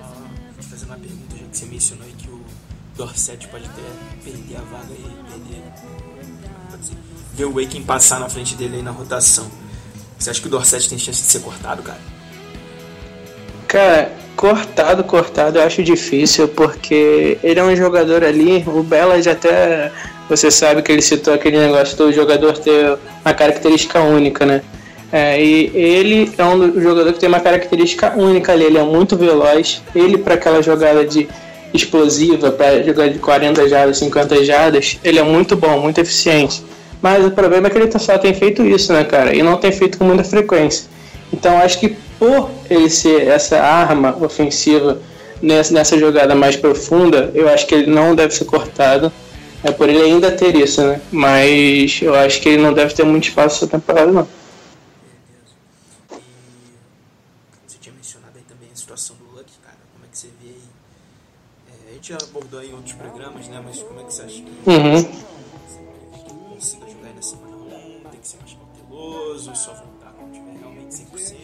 te 0.58 0.66
fazer 0.68 0.86
uma 0.86 0.96
pergunta, 0.96 1.36
já 1.38 1.44
que 1.44 1.56
você 1.56 1.66
mencionou 1.66 2.04
aí 2.04 2.12
que 2.18 2.28
o 2.28 2.40
Dorset 2.96 3.46
pode 3.46 3.66
até 3.66 3.81
ver 7.34 7.44
o 7.44 7.52
Waken 7.52 7.82
passar 7.82 8.20
na 8.20 8.28
frente 8.28 8.54
dele 8.54 8.76
aí 8.76 8.82
na 8.82 8.90
rotação. 8.90 9.46
Você 10.18 10.30
acha 10.30 10.40
que 10.40 10.46
o 10.46 10.50
Dorset 10.50 10.88
tem 10.88 10.98
chance 10.98 11.22
de 11.22 11.28
ser 11.28 11.40
cortado, 11.40 11.82
cara? 11.82 11.98
Cara, 13.66 14.12
cortado, 14.36 15.02
cortado 15.02 15.58
eu 15.58 15.62
acho 15.62 15.82
difícil, 15.82 16.46
porque 16.48 17.38
ele 17.42 17.58
é 17.58 17.64
um 17.64 17.74
jogador 17.74 18.22
ali, 18.22 18.62
o 18.66 18.82
Bellas 18.82 19.26
até. 19.26 19.90
Você 20.28 20.50
sabe 20.50 20.82
que 20.82 20.92
ele 20.92 21.02
citou 21.02 21.34
aquele 21.34 21.58
negócio 21.58 21.96
do 21.96 22.12
jogador 22.12 22.56
ter 22.56 22.96
uma 23.24 23.34
característica 23.34 24.00
única, 24.00 24.46
né? 24.46 24.62
É, 25.10 25.42
e 25.42 25.70
ele 25.74 26.32
é 26.38 26.44
um 26.44 26.80
jogador 26.80 27.12
que 27.12 27.18
tem 27.18 27.28
uma 27.28 27.40
característica 27.40 28.14
única 28.16 28.52
ali, 28.52 28.64
ele 28.64 28.78
é 28.78 28.82
muito 28.82 29.16
veloz. 29.16 29.82
Ele, 29.94 30.16
para 30.16 30.34
aquela 30.34 30.62
jogada 30.62 31.04
de 31.04 31.28
explosiva, 31.74 32.50
para 32.50 32.82
jogar 32.82 33.08
de 33.08 33.18
40 33.18 33.68
jardas, 33.68 33.98
50 33.98 34.44
jardas, 34.44 34.98
ele 35.04 35.18
é 35.18 35.22
muito 35.22 35.56
bom, 35.56 35.80
muito 35.80 36.00
eficiente. 36.00 36.62
Mas 37.02 37.26
o 37.26 37.32
problema 37.32 37.66
é 37.66 37.70
que 37.70 37.76
ele 37.76 37.98
só 37.98 38.16
tem 38.16 38.32
feito 38.32 38.64
isso, 38.64 38.92
né, 38.92 39.02
cara? 39.02 39.34
E 39.34 39.42
não 39.42 39.56
tem 39.56 39.72
feito 39.72 39.98
com 39.98 40.04
muita 40.04 40.22
frequência. 40.22 40.88
Então 41.32 41.58
acho 41.58 41.80
que 41.80 41.96
por 42.18 42.48
ele 42.70 42.88
ser 42.88 43.26
essa 43.26 43.60
arma 43.60 44.16
ofensiva 44.24 45.02
nessa, 45.42 45.74
nessa 45.74 45.98
jogada 45.98 46.36
mais 46.36 46.54
profunda, 46.54 47.32
eu 47.34 47.48
acho 47.48 47.66
que 47.66 47.74
ele 47.74 47.90
não 47.90 48.14
deve 48.14 48.32
ser 48.32 48.44
cortado. 48.44 49.12
é 49.64 49.72
por 49.72 49.88
ele 49.88 50.00
ainda 50.00 50.30
ter 50.30 50.54
isso, 50.54 50.80
né? 50.82 51.00
Mas 51.10 52.00
eu 52.00 52.14
acho 52.14 52.40
que 52.40 52.48
ele 52.50 52.62
não 52.62 52.72
deve 52.72 52.94
ter 52.94 53.04
muito 53.04 53.28
espaço 53.28 53.56
essa 53.56 53.66
temporada, 53.66 54.12
não. 54.12 54.28
Você 57.66 57.78
tinha 57.80 57.94
mencionado 57.94 58.34
aí 58.36 58.44
também 58.48 58.68
a 58.72 58.76
situação 58.76 59.16
do 59.16 59.36
Luck, 59.36 59.50
cara. 59.62 59.76
Como 59.92 60.08
que 60.08 60.18
você 60.18 60.28
vê 60.40 60.50
aí? 60.50 61.90
A 61.90 61.94
gente 61.94 62.08
já 62.10 62.18
abordou 62.22 62.60
aí 62.60 62.70
em 62.70 62.74
outros 62.74 62.94
programas, 62.94 63.48
né? 63.48 63.60
Mas 63.64 63.82
como 63.82 64.00
é 64.00 64.04
que 64.04 64.14
você 64.14 64.22
acha 64.22 64.42
que 64.42 64.70
Uhum. 64.70 65.32
Consiga 66.54 66.86
jogar 66.86 67.08
aí 67.08 67.14
na 67.14 67.22
semana 67.22 67.56
1? 67.56 68.10
Tem 68.10 68.20
que 68.20 68.28
ser 68.28 68.36
mais 68.38 68.54
cauteloso, 68.54 69.50
só 69.54 69.70
voltar 69.72 70.14
quando 70.18 70.32
tiver 70.32 70.58
realmente 70.60 70.94
100%? 70.94 71.34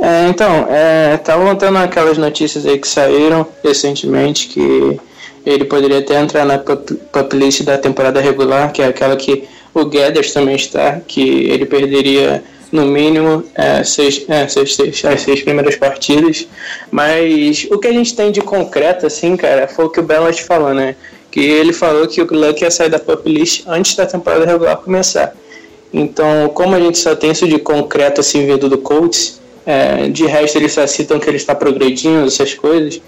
É, 0.00 0.28
então, 0.28 0.66
estavam 1.14 1.56
tendo 1.56 1.78
aquelas 1.78 2.16
notícias 2.18 2.64
aí 2.64 2.78
que 2.78 2.86
saíram 2.86 3.46
recentemente 3.62 4.48
que 4.48 5.00
ele 5.44 5.64
poderia 5.64 5.98
até 5.98 6.20
entrar 6.20 6.44
na 6.44 6.58
pup 6.58 6.94
pup 7.12 7.32
list 7.36 7.62
da 7.62 7.76
temporada 7.76 8.20
regular, 8.20 8.72
que 8.72 8.80
é 8.80 8.86
aquela 8.86 9.16
que 9.16 9.48
o 9.74 9.84
Guedes 9.84 10.32
também 10.32 10.56
está, 10.56 11.00
que 11.00 11.20
ele 11.20 11.66
perderia 11.66 12.42
no 12.70 12.84
mínimo 12.84 13.44
é, 13.54 13.82
seis, 13.82 14.24
é, 14.28 14.46
seis, 14.46 14.74
seis, 14.74 15.04
as 15.04 15.22
seis 15.22 15.42
primeiras 15.42 15.76
partidas. 15.76 16.46
Mas 16.90 17.66
o 17.70 17.78
que 17.78 17.88
a 17.88 17.92
gente 17.92 18.14
tem 18.14 18.30
de 18.30 18.40
concreto, 18.40 19.06
assim, 19.06 19.36
cara, 19.36 19.66
foi 19.66 19.86
o 19.86 19.90
que 19.90 20.00
o 20.00 20.02
Bellas 20.02 20.38
falou, 20.38 20.74
né? 20.74 20.94
Que 21.38 21.44
ele 21.44 21.72
falou 21.72 22.04
que 22.08 22.20
o 22.20 22.26
Luck 22.28 22.64
ia 22.64 22.68
sair 22.68 22.90
da 22.90 22.98
pup 22.98 23.24
list 23.30 23.62
antes 23.68 23.94
da 23.94 24.04
temporada 24.04 24.44
regular 24.44 24.76
começar. 24.78 25.32
Então, 25.94 26.48
como 26.52 26.74
a 26.74 26.80
gente 26.80 26.98
só 26.98 27.14
tem 27.14 27.30
isso 27.30 27.46
de 27.46 27.60
concreto 27.60 28.20
assim 28.20 28.44
vindo 28.44 28.68
do 28.68 28.76
Colts, 28.76 29.40
é, 29.64 30.08
de 30.08 30.26
resto 30.26 30.58
eles 30.58 30.72
só 30.72 30.84
citam 30.84 31.20
que 31.20 31.30
ele 31.30 31.36
está 31.36 31.54
progredindo, 31.54 32.26
essas 32.26 32.54
coisas. 32.54 33.00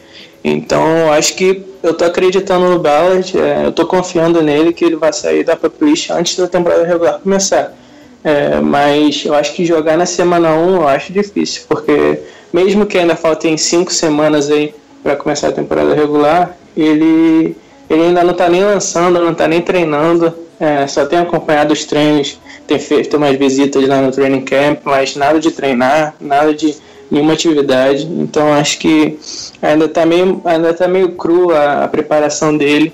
Então, 0.44 1.12
acho 1.12 1.34
que 1.34 1.64
eu 1.82 1.92
tô 1.92 2.04
acreditando 2.04 2.68
no 2.68 2.78
Ballard, 2.78 3.37
é, 3.37 3.66
eu 3.66 3.72
tô 3.72 3.84
confiando 3.84 4.40
nele 4.40 4.72
que 4.72 4.84
ele 4.84 4.94
vai 4.94 5.12
sair 5.12 5.42
da 5.42 5.56
pup 5.56 5.84
list 5.84 6.10
antes 6.10 6.37
da 6.37 6.46
temporada 6.46 6.87
regular 6.87 7.18
começar. 7.18 7.76
É, 8.22 8.60
mas 8.60 9.25
eu 9.25 9.34
acho 9.34 9.52
que 9.54 9.66
jogar 9.66 9.99
na 9.99 10.06
semana 10.06 10.54
1 10.54 10.76
eu 10.76 10.87
acho 10.87 11.12
difícil, 11.12 11.62
porque 11.68 12.20
mesmo 12.52 12.87
que 12.87 12.96
ainda 12.96 13.16
faltem 13.16 13.56
5 13.56 13.92
semanas 13.92 14.49
aí 14.52 14.72
para 15.02 15.16
começar 15.16 15.49
a 15.49 15.52
temporada 15.52 15.96
regular, 15.96 16.56
ele, 16.76 17.56
ele 17.90 18.04
ainda 18.04 18.23
não 18.23 18.30
está 18.30 18.49
nem 18.49 18.62
lançando, 18.62 19.18
não 19.18 19.32
está 19.32 19.49
nem 19.49 19.61
treinando, 19.61 20.32
é, 20.61 20.87
só 20.87 21.04
tem 21.04 21.18
acompanhado 21.18 21.73
os 21.73 21.85
treinos, 21.85 22.38
tem 22.66 22.78
feito 22.78 23.16
umas 23.16 23.37
visitas 23.37 23.87
lá 23.88 24.00
no 24.00 24.12
training 24.12 24.42
camp, 24.42 24.78
mas 24.85 25.16
nada 25.16 25.40
de 25.40 25.50
treinar, 25.50 26.14
nada 26.20 26.54
de 26.54 26.76
nenhuma 27.11 27.32
atividade. 27.32 28.06
Então 28.06 28.52
acho 28.52 28.78
que 28.78 29.18
ainda 29.61 29.87
está 29.87 30.06
meio, 30.06 30.40
ainda 30.44 30.73
tá 30.73 30.87
meio 30.87 31.12
cru 31.16 31.50
a, 31.50 31.85
a 31.85 31.88
preparação 31.88 32.56
dele. 32.56 32.92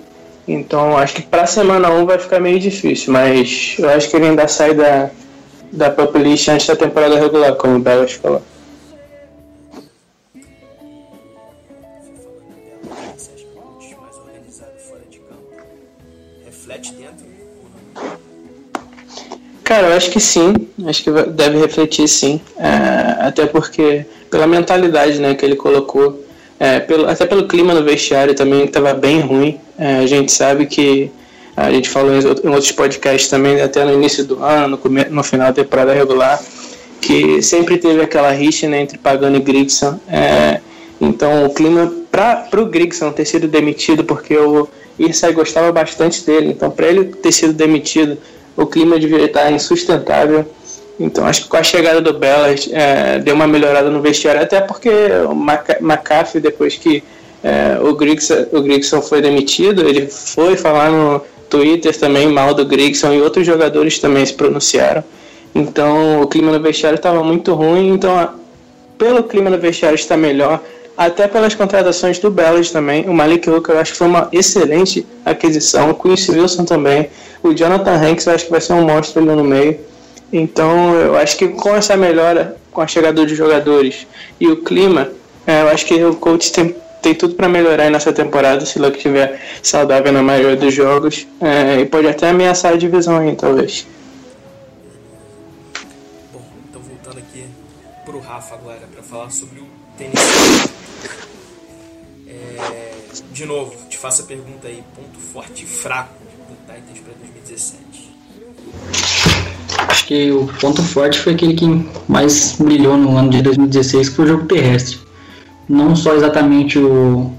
Então 0.49 0.97
acho 0.97 1.17
que 1.17 1.23
para 1.23 1.43
a 1.43 1.47
semana 1.47 1.91
1 1.91 2.07
vai 2.07 2.19
ficar 2.19 2.41
meio 2.41 2.59
difícil, 2.59 3.13
mas 3.13 3.77
eu 3.79 3.91
acho 3.91 4.09
que 4.09 4.17
ele 4.17 4.29
ainda 4.29 4.49
sai 4.49 4.73
da, 4.73 5.11
da 5.71 5.91
pup 5.91 6.17
list 6.17 6.49
antes 6.49 6.67
da 6.67 6.77
temporada 6.77 7.19
regular, 7.19 7.55
como 7.57 7.77
o 7.77 7.81
Belas 7.81 8.13
falou. 8.13 8.41
Cara, 19.67 19.89
eu 19.89 19.97
acho 19.97 20.13
que 20.13 20.21
sim, 20.21 20.55
acho 20.87 21.03
que 21.03 21.11
deve 21.11 21.59
refletir 21.59 22.07
sim, 22.07 22.41
É, 22.57 23.27
até 23.27 23.47
porque 23.47 24.07
pela 24.31 24.47
mentalidade 24.47 25.19
né, 25.21 25.35
que 25.35 25.45
ele 25.45 25.57
colocou, 25.57 26.25
é, 26.61 26.79
pelo, 26.79 27.09
até 27.09 27.27
pelo 27.27 27.49
clima 27.49 27.75
no 27.75 27.83
vestiário 27.83 28.33
também 28.33 28.61
que 28.61 28.67
estava 28.69 28.95
bem 28.95 29.19
ruim. 29.21 29.59
É, 29.77 29.97
a 29.97 30.07
gente 30.07 30.31
sabe 30.31 30.67
que 30.67 31.11
a 31.57 31.73
gente 31.73 31.89
falou 31.89 32.13
em 32.13 32.25
out- 32.25 32.47
em 32.47 32.49
outros 32.49 32.71
podcasts 32.71 33.29
também, 33.29 33.61
até 33.61 33.85
no 33.85 33.93
início 33.93 34.25
do 34.25 34.41
ano, 34.41 34.79
no, 34.85 35.05
no 35.17 35.23
final 35.25 35.49
da 35.49 35.53
temporada 35.65 35.93
regular, 35.93 36.41
que 37.01 37.43
sempre 37.43 37.77
teve 37.77 38.01
aquela 38.01 38.31
rixa 38.31 38.69
né, 38.69 38.81
entre 38.83 38.99
Pagano 38.99 39.37
e 39.37 39.41
Grigson. 39.41 39.99
É, 40.09 40.61
então 41.01 41.45
o 41.45 41.51
clima 41.53 41.93
para 42.13 42.49
o 42.63 42.67
Grigson 42.67 43.11
ter 43.11 43.25
sido 43.25 43.49
demitido, 43.49 44.05
porque 44.05 44.37
o 44.37 44.69
Irsay 44.97 45.33
gostava 45.33 45.73
bastante 45.73 46.25
dele, 46.25 46.51
então 46.53 46.71
para 46.71 46.87
ele 46.87 47.07
ter 47.07 47.33
sido 47.33 47.53
demitido, 47.53 48.17
o 48.57 48.67
clima 48.67 48.99
devia 48.99 49.25
estar 49.25 49.51
insustentável. 49.53 50.45
Então 50.99 51.27
acho 51.27 51.43
que 51.43 51.49
com 51.49 51.57
a 51.59 51.63
chegada 51.63 52.01
do 52.01 52.15
Bellas 52.15 52.69
é, 52.73 53.19
deu 53.19 53.35
uma 53.35 53.47
melhorada 53.47 53.91
no 53.91 54.01
vestiário, 54.01 54.41
até 54.41 54.61
porque 54.61 54.89
o 55.29 55.35
McAfee, 55.81 56.41
depois 56.41 56.77
que 56.77 57.05
é, 57.45 57.79
o, 57.81 57.95
Grigson, 57.95 58.47
o 58.53 58.63
Grigson 58.63 59.03
foi 59.03 59.21
demitido, 59.21 59.87
ele 59.87 60.07
foi 60.07 60.57
falar 60.57 60.91
no 60.91 61.21
Twitter 61.51 61.95
também 61.97 62.27
mal 62.29 62.55
do 62.55 62.65
Grigson 62.65 63.13
e 63.13 63.21
outros 63.21 63.47
jogadores 63.47 63.99
também 63.99 64.25
se 64.25 64.33
pronunciaram. 64.33 65.05
Então 65.55 66.23
o 66.23 66.27
clima 66.27 66.51
no 66.51 66.61
vestiário 66.61 66.97
estava 66.97 67.23
muito 67.23 67.53
ruim, 67.53 67.91
então 67.91 68.19
a- 68.19 68.35
pelo 68.99 69.23
clima 69.23 69.51
no 69.51 69.59
vestiário 69.59 69.95
está 69.95 70.17
melhor, 70.17 70.63
até 70.97 71.29
pelas 71.29 71.55
contratações 71.55 72.19
do 72.19 72.31
Bellas 72.31 72.71
também. 72.71 73.09
O 73.09 73.13
Malik 73.13 73.49
Hooker 73.49 73.75
eu 73.75 73.81
acho 73.81 73.93
que 73.93 73.99
foi 73.99 74.07
uma 74.07 74.29
excelente 74.33 75.07
aquisição, 75.25 75.91
o 75.91 75.95
Quincy 75.95 76.33
Wilson 76.33 76.65
também. 76.65 77.11
O 77.43 77.53
Jonathan 77.53 77.95
Hanks 77.95 78.27
eu 78.27 78.35
acho 78.35 78.45
que 78.47 78.51
vai 78.51 78.61
ser 78.61 78.73
um 78.73 78.85
monstro 78.85 79.23
ali 79.23 79.31
no 79.31 79.45
meio. 79.45 79.79
Então 80.33 80.95
eu 80.95 81.17
acho 81.17 81.37
que 81.37 81.49
com 81.49 81.75
essa 81.75 81.97
melhora, 81.97 82.57
com 82.73 82.81
a 82.81 82.87
chegada 82.87 83.25
de 83.25 83.35
jogadores 83.35 84.07
e 84.41 84.49
o 84.49 84.63
clima, 84.63 85.11
é, 85.47 85.63
eu 85.63 85.69
acho 85.69 85.87
que 85.87 86.03
o 86.03 86.17
coach 86.17 86.51
tem, 86.51 86.75
tem 87.01 87.15
tudo 87.15 87.35
para 87.35 87.49
melhorar 87.49 87.89
nessa 87.91 88.13
temporada, 88.13 88.67
se 88.67 88.79
Luck 88.79 88.97
estiver 88.97 89.41
saudável 89.63 90.13
na 90.13 90.23
maioria 90.23 90.57
dos 90.57 90.75
jogos. 90.75 91.27
é, 91.41 91.81
e 91.81 91.87
pode 91.87 92.09
até 92.09 92.31
ameaçar 92.31 92.73
a 92.73 92.77
divisão 92.77 93.19
aí, 93.19 93.37
talvez. 93.37 93.87
Bom, 96.33 96.43
então 96.69 96.83
voltando 96.83 97.19
aqui 97.19 97.45
pro 98.05 98.19
Rafa 98.19 98.55
agora 98.55 98.83
para 98.93 99.03
falar 99.03 99.31
sobre 99.31 99.61
o 99.61 99.67
Tennessee. 99.97 100.76
É, 102.73 102.93
de 103.33 103.47
novo, 103.47 103.75
te 103.89 103.97
faço 103.97 104.23
a 104.23 104.25
pergunta 104.25 104.69
aí, 104.69 104.83
ponto 104.95 105.19
forte 105.19 105.65
e 105.65 105.67
fraco 105.67 106.15
do 106.49 106.55
Titans 106.61 107.01
para 107.01 107.15
2017. 107.21 107.77
Acho 109.89 110.07
que 110.07 110.31
o 110.31 110.47
ponto 110.61 110.83
forte 110.83 111.19
foi 111.19 111.35
aquele 111.35 111.55
que 111.55 111.67
mais 112.09 112.57
brilhou 112.59 112.97
no 112.97 113.17
ano 113.17 113.31
de 113.31 113.43
2016, 113.43 114.09
que 114.09 114.17
foi 114.17 114.25
o 114.25 114.29
jogo 114.29 114.47
terrestre. 114.47 114.99
Não 115.69 115.97
só 115.97 116.15
exatamente 116.15 116.79
o 116.79 117.33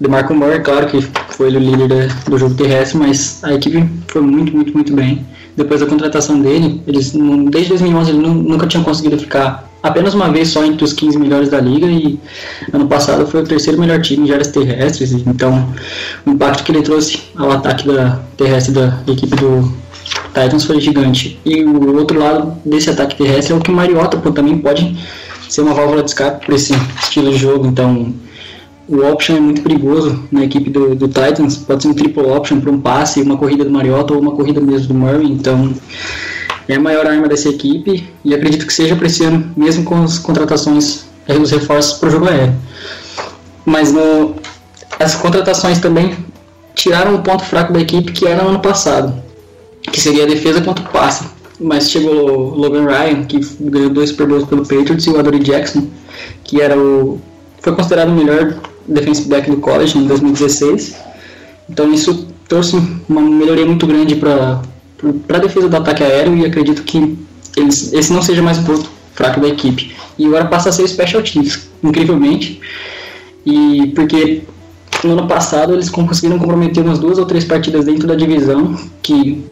DeMarco 0.00 0.34
Moore, 0.34 0.62
claro 0.62 0.88
que 0.88 1.00
foi 1.30 1.54
o 1.54 1.58
líder 1.58 2.12
do 2.24 2.38
jogo 2.38 2.54
terrestre, 2.54 2.98
mas 2.98 3.42
a 3.44 3.54
equipe 3.54 3.88
foi 4.08 4.22
muito, 4.22 4.54
muito, 4.54 4.72
muito 4.72 4.92
bem. 4.92 5.26
Depois 5.58 5.80
da 5.80 5.86
contratação 5.86 6.40
dele, 6.40 6.80
eles 6.86 7.12
desde 7.50 7.70
2011 7.70 8.10
ele 8.12 8.18
nu- 8.20 8.32
nunca 8.34 8.66
tinham 8.66 8.84
conseguido 8.84 9.18
ficar 9.18 9.68
apenas 9.82 10.14
uma 10.14 10.28
vez 10.30 10.48
só 10.48 10.64
entre 10.64 10.84
os 10.84 10.92
15 10.92 11.18
melhores 11.18 11.48
da 11.50 11.60
liga 11.60 11.86
e 11.86 12.18
ano 12.72 12.86
passado 12.86 13.26
foi 13.26 13.42
o 13.42 13.44
terceiro 13.44 13.78
melhor 13.80 14.00
time 14.00 14.24
de 14.26 14.32
áreas 14.32 14.48
terrestres. 14.48 15.10
Então, 15.12 15.68
o 16.24 16.30
impacto 16.30 16.62
que 16.62 16.70
ele 16.72 16.82
trouxe 16.82 17.20
ao 17.36 17.50
ataque 17.50 17.88
da 17.88 18.20
terrestre 18.36 18.72
da 18.72 18.98
equipe 19.08 19.34
do 19.36 19.72
Titans 20.32 20.64
foi 20.64 20.80
gigante. 20.80 21.38
E 21.44 21.62
o 21.64 21.96
outro 21.96 22.18
lado 22.18 22.54
desse 22.64 22.88
ataque 22.90 23.16
terrestre 23.16 23.52
é 23.52 23.56
o 23.56 23.60
que 23.60 23.70
o 23.70 23.74
Mariota 23.74 24.16
também 24.30 24.56
pode 24.58 24.96
ser 25.48 25.62
uma 25.62 25.74
válvula 25.74 26.02
de 26.02 26.10
escape 26.10 26.46
para 26.46 26.54
esse 26.54 26.72
estilo 27.02 27.32
de 27.32 27.36
jogo. 27.38 27.66
Então, 27.66 28.14
o 28.88 29.06
option 29.06 29.36
é 29.36 29.40
muito 29.40 29.62
perigoso 29.62 30.24
na 30.32 30.44
equipe 30.44 30.70
do, 30.70 30.94
do 30.94 31.06
Titans. 31.08 31.58
Pode 31.58 31.82
ser 31.82 31.88
um 31.90 31.94
triple 31.94 32.22
option 32.22 32.60
para 32.60 32.70
um 32.70 32.80
passe, 32.80 33.20
uma 33.20 33.36
corrida 33.36 33.64
do 33.64 33.70
Mariota 33.70 34.14
ou 34.14 34.20
uma 34.20 34.32
corrida 34.32 34.60
mesmo 34.60 34.88
do 34.88 34.94
Murray. 34.94 35.30
Então, 35.30 35.74
é 36.66 36.74
a 36.74 36.80
maior 36.80 37.06
arma 37.06 37.28
dessa 37.28 37.50
equipe 37.50 38.08
e 38.24 38.34
acredito 38.34 38.66
que 38.66 38.72
seja 38.72 38.96
para 38.96 39.06
esse 39.06 39.24
ano, 39.24 39.50
mesmo 39.56 39.84
com 39.84 40.02
as 40.02 40.18
contratações, 40.18 41.04
eh, 41.26 41.36
os 41.36 41.50
reforços 41.50 41.98
para 41.98 42.08
o 42.08 42.12
jogo 42.12 42.28
aéreo. 42.28 42.54
Mas 43.66 43.92
no, 43.92 44.34
as 44.98 45.14
contratações 45.14 45.78
também 45.78 46.16
tiraram 46.74 47.14
o 47.14 47.22
ponto 47.22 47.44
fraco 47.44 47.72
da 47.72 47.80
equipe 47.80 48.12
que 48.12 48.26
era 48.26 48.42
no 48.42 48.50
ano 48.50 48.60
passado, 48.60 49.14
que 49.82 50.00
seria 50.00 50.24
a 50.24 50.26
defesa 50.26 50.62
contra 50.62 50.84
o 50.84 50.88
passe. 50.88 51.26
Mas 51.60 51.90
chegou 51.90 52.54
Logan 52.54 52.86
Ryan, 52.86 53.24
que 53.24 53.40
ganhou 53.60 53.90
dois 53.90 54.10
Super 54.10 54.28
Bowls 54.28 54.44
pelo 54.46 54.62
Patriots, 54.62 55.06
e 55.06 55.10
o 55.10 55.18
Adoree 55.18 55.40
Jackson, 55.40 55.88
que 56.44 56.60
era 56.60 56.78
o 56.78 57.20
foi 57.60 57.74
considerado 57.74 58.08
o 58.08 58.12
melhor 58.12 58.56
defensive 58.88 59.28
back 59.28 59.50
do 59.50 59.58
college 59.58 59.96
em 59.98 60.06
2016. 60.06 60.96
Então 61.68 61.92
isso 61.92 62.26
trouxe 62.48 62.76
uma 63.08 63.20
melhoria 63.20 63.66
muito 63.66 63.86
grande 63.86 64.16
para 64.16 64.62
a 65.28 65.38
defesa 65.38 65.68
do 65.68 65.76
ataque 65.76 66.02
aéreo 66.02 66.36
e 66.36 66.46
acredito 66.46 66.82
que 66.82 67.18
eles, 67.56 67.92
esse 67.92 68.12
não 68.12 68.22
seja 68.22 68.42
mais 68.42 68.58
o 68.58 68.64
ponto 68.64 68.90
fraco 69.14 69.40
da 69.40 69.48
equipe. 69.48 69.94
E 70.18 70.26
agora 70.26 70.46
passa 70.46 70.70
a 70.70 70.72
ser 70.72 70.82
o 70.82 70.88
Special 70.88 71.22
Teams, 71.22 71.68
incrivelmente. 71.82 72.60
E 73.44 73.92
porque 73.94 74.42
no 75.04 75.12
ano 75.12 75.28
passado 75.28 75.74
eles 75.74 75.90
conseguiram 75.90 76.38
comprometer 76.38 76.82
umas 76.82 76.98
duas 76.98 77.18
ou 77.18 77.26
três 77.26 77.44
partidas 77.44 77.84
dentro 77.84 78.06
da 78.06 78.14
divisão, 78.14 78.76
que 79.02 79.44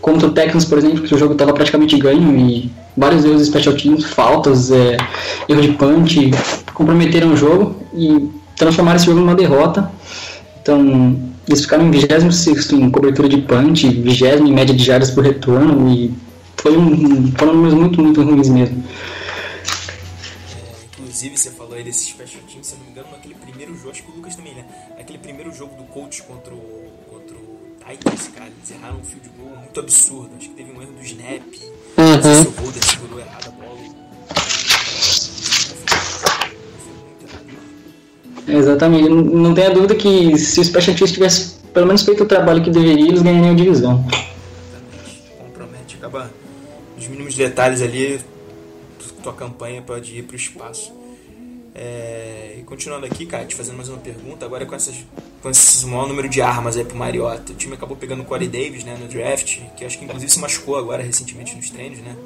contra 0.00 0.28
o 0.28 0.32
Texans, 0.32 0.64
por 0.64 0.78
exemplo, 0.78 1.02
que 1.02 1.14
o 1.14 1.18
jogo 1.18 1.32
estava 1.32 1.52
praticamente 1.52 1.96
ganho 1.98 2.36
e 2.38 2.70
vários 2.96 3.24
erros 3.24 3.42
de 3.42 3.46
special 3.46 3.74
teams, 3.76 4.04
faltas, 4.04 4.70
é, 4.70 4.96
erro 5.48 5.60
de 5.60 5.72
punch, 5.72 6.30
comprometeram 6.72 7.32
o 7.32 7.36
jogo 7.36 7.76
e 7.94 8.28
transformaram 8.58 8.96
esse 8.96 9.06
jogo 9.06 9.20
numa 9.20 9.34
derrota. 9.34 9.90
Então, 10.60 11.16
Eles 11.48 11.62
ficaram 11.62 11.86
em 11.86 11.90
26 11.90 12.72
em 12.72 12.90
cobertura 12.90 13.26
de 13.26 13.38
punch, 13.38 13.88
20 13.88 14.22
em 14.24 14.52
média 14.52 14.74
de 14.74 14.84
jardas 14.84 15.10
por 15.10 15.24
retorno 15.24 15.90
e 15.90 16.12
foi 16.58 16.76
um, 16.76 17.32
foram 17.32 17.54
números 17.54 17.74
muito, 17.74 18.02
muito 18.02 18.22
ruins 18.22 18.48
mesmo. 18.50 18.84
Inclusive, 20.92 21.38
você 21.38 21.50
falou 21.50 21.74
aí 21.74 21.82
desses 21.82 22.08
special 22.08 22.42
teams, 22.42 22.66
se 22.66 22.74
eu 22.74 22.78
não 22.78 22.84
me 22.84 22.90
engano, 22.92 23.08
naquele 23.10 23.34
primeiro 23.34 23.74
jogo, 23.76 23.90
acho 23.90 24.02
que 24.02 24.10
o 24.10 24.14
Lucas 24.16 24.36
também, 24.36 24.54
né? 24.54 24.64
Aquele 25.00 25.18
primeiro 25.18 25.54
jogo 25.54 25.74
do 25.76 25.84
coach 25.84 26.22
contra 26.24 26.52
o, 26.52 26.90
contra 27.10 27.34
o 27.34 27.58
Titans, 27.88 28.28
cara, 28.28 28.50
eles 28.50 28.70
erraram 28.70 28.98
um 28.98 29.04
field 29.04 29.30
goal 29.38 29.56
muito 29.56 29.80
absurdo. 29.80 30.30
Acho 30.36 30.50
que 30.50 30.54
teve 30.54 30.70
um 30.70 30.82
erro 30.82 30.92
do 30.92 31.02
snap. 31.02 31.42
Sei 31.54 32.34
se 32.34 32.48
o 32.48 32.50
Holder 32.60 32.84
segurou 32.84 33.20
errado 33.20 33.48
a 33.48 33.50
bola. 33.52 33.80
Exatamente, 38.46 39.08
não, 39.08 39.16
não 39.16 39.54
tenha 39.54 39.70
dúvida 39.70 39.94
que 39.94 40.38
se 40.38 40.60
o 40.60 40.64
Special 40.64 40.96
Teams 40.96 41.12
tivesse 41.12 41.58
pelo 41.72 41.86
menos 41.86 42.02
feito 42.02 42.24
o 42.24 42.26
trabalho 42.26 42.62
que 42.62 42.70
deveria, 42.70 43.08
eles 43.08 43.22
ganhariam 43.22 43.52
a 43.52 43.54
divisão. 43.54 44.04
Exatamente. 44.08 45.22
Compromete. 45.38 45.96
Acaba 45.96 46.30
os 46.96 47.06
mínimos 47.06 47.34
detalhes 47.34 47.82
ali, 47.82 48.20
tua 49.22 49.32
campanha 49.32 49.82
pode 49.82 50.18
ir 50.18 50.22
para 50.22 50.34
o 50.34 50.36
espaço. 50.36 50.92
É, 51.74 52.56
e 52.58 52.62
continuando 52.62 53.06
aqui, 53.06 53.24
cara, 53.26 53.44
te 53.44 53.54
fazendo 53.54 53.76
mais 53.76 53.88
uma 53.88 53.98
pergunta, 53.98 54.44
agora 54.44 54.66
com, 54.66 54.74
essas, 54.74 54.96
com 55.40 55.48
esse 55.48 55.86
maior 55.86 56.08
número 56.08 56.28
de 56.28 56.42
armas 56.42 56.76
aí 56.76 56.84
pro 56.84 56.96
Mariota. 56.96 57.52
O 57.52 57.54
time 57.54 57.74
acabou 57.74 57.96
pegando 57.96 58.22
o 58.22 58.24
Corey 58.24 58.48
Davis 58.48 58.82
né, 58.82 58.96
no 59.00 59.06
draft, 59.06 59.60
que 59.76 59.84
acho 59.84 59.98
que 59.98 60.04
inclusive 60.04 60.32
se 60.32 60.40
machucou 60.40 60.76
agora 60.76 61.02
recentemente 61.02 61.54
nos 61.54 61.70
treinos, 61.70 61.98
né? 62.00 62.16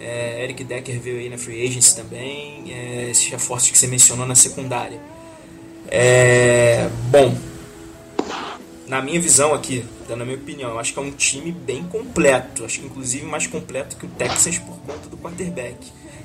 É, 0.00 0.42
Eric 0.42 0.64
Decker 0.64 0.98
veio 0.98 1.18
aí 1.18 1.28
na 1.28 1.36
Free 1.36 1.62
Agency 1.62 1.94
também, 1.94 2.72
é, 2.72 3.10
esses 3.10 3.26
reforços 3.26 3.70
que 3.70 3.78
você 3.78 3.86
mencionou 3.86 4.26
na 4.26 4.34
secundária. 4.34 4.98
É, 5.90 6.88
bom, 7.10 7.34
na 8.90 9.02
minha 9.02 9.20
visão 9.20 9.52
aqui, 9.52 9.84
dando 10.08 10.22
a 10.22 10.24
minha 10.24 10.36
opinião, 10.36 10.78
acho 10.78 10.92
que 10.92 10.98
é 10.98 11.02
um 11.02 11.10
time 11.10 11.50
bem 11.52 11.82
completo. 11.84 12.64
Acho 12.64 12.80
que 12.80 12.86
inclusive 12.86 13.24
mais 13.26 13.46
completo 13.46 13.96
que 13.96 14.06
o 14.06 14.08
Texas 14.08 14.58
por 14.58 14.76
conta 14.86 15.08
do 15.08 15.16
quarterback. 15.16 15.76